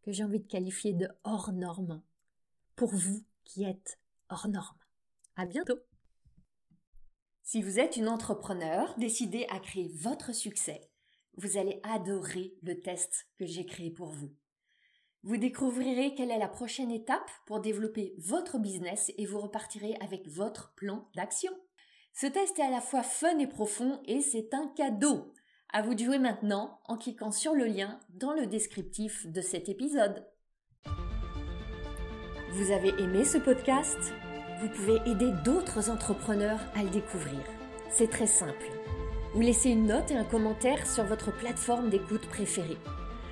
que 0.02 0.12
j'ai 0.12 0.24
envie 0.24 0.40
de 0.40 0.48
qualifier 0.48 0.94
de 0.94 1.08
hors 1.24 1.52
norme 1.52 2.02
pour 2.76 2.94
vous 2.94 3.24
qui 3.44 3.64
êtes 3.64 3.98
hors 4.28 4.48
norme. 4.48 4.78
À 5.36 5.46
bientôt! 5.46 5.78
Si 7.42 7.62
vous 7.62 7.78
êtes 7.78 7.96
une 7.96 8.08
entrepreneur 8.08 8.94
décidée 8.98 9.46
à 9.50 9.58
créer 9.58 9.92
votre 9.94 10.34
succès, 10.34 10.90
vous 11.36 11.56
allez 11.56 11.80
adorer 11.82 12.54
le 12.62 12.80
test 12.80 13.26
que 13.38 13.46
j'ai 13.46 13.66
créé 13.66 13.90
pour 13.90 14.08
vous. 14.08 14.34
Vous 15.22 15.36
découvrirez 15.36 16.14
quelle 16.14 16.30
est 16.30 16.38
la 16.38 16.48
prochaine 16.48 16.90
étape 16.90 17.30
pour 17.46 17.60
développer 17.60 18.14
votre 18.18 18.58
business 18.58 19.12
et 19.18 19.26
vous 19.26 19.40
repartirez 19.40 19.96
avec 20.00 20.28
votre 20.28 20.74
plan 20.74 21.08
d'action. 21.14 21.52
Ce 22.14 22.26
test 22.26 22.58
est 22.58 22.62
à 22.62 22.70
la 22.70 22.80
fois 22.80 23.02
fun 23.02 23.38
et 23.38 23.46
profond 23.46 24.00
et 24.04 24.20
c'est 24.20 24.52
un 24.52 24.68
cadeau. 24.76 25.32
À 25.72 25.82
vous 25.82 25.94
de 25.94 26.04
jouer 26.04 26.18
maintenant 26.18 26.80
en 26.84 26.98
cliquant 26.98 27.30
sur 27.30 27.54
le 27.54 27.64
lien 27.64 28.00
dans 28.10 28.32
le 28.32 28.46
descriptif 28.46 29.26
de 29.26 29.40
cet 29.40 29.68
épisode. 29.68 30.26
Vous 32.54 32.70
avez 32.70 32.90
aimé 33.02 33.24
ce 33.24 33.38
podcast? 33.38 34.12
Vous 34.60 34.68
pouvez 34.68 35.00
aider 35.10 35.32
d'autres 35.42 35.88
entrepreneurs 35.88 36.60
à 36.74 36.82
le 36.82 36.90
découvrir. 36.90 37.40
C'est 37.88 38.10
très 38.10 38.26
simple. 38.26 38.66
Vous 39.32 39.40
laissez 39.40 39.70
une 39.70 39.86
note 39.86 40.10
et 40.10 40.16
un 40.16 40.24
commentaire 40.24 40.86
sur 40.86 41.04
votre 41.04 41.34
plateforme 41.34 41.88
d'écoute 41.88 42.28
préférée. 42.28 42.76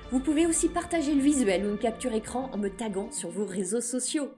Vous 0.09 0.21
pouvez 0.21 0.47
aussi 0.47 0.69
partager 0.69 1.13
le 1.13 1.21
visuel 1.21 1.67
ou 1.67 1.69
une 1.69 1.77
capture 1.77 2.13
écran 2.13 2.49
en 2.51 2.57
me 2.57 2.69
taguant 2.69 3.11
sur 3.11 3.29
vos 3.29 3.45
réseaux 3.45 3.79
sociaux. 3.79 4.31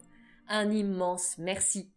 Un 0.50 0.70
immense 0.70 1.38
merci 1.38 1.93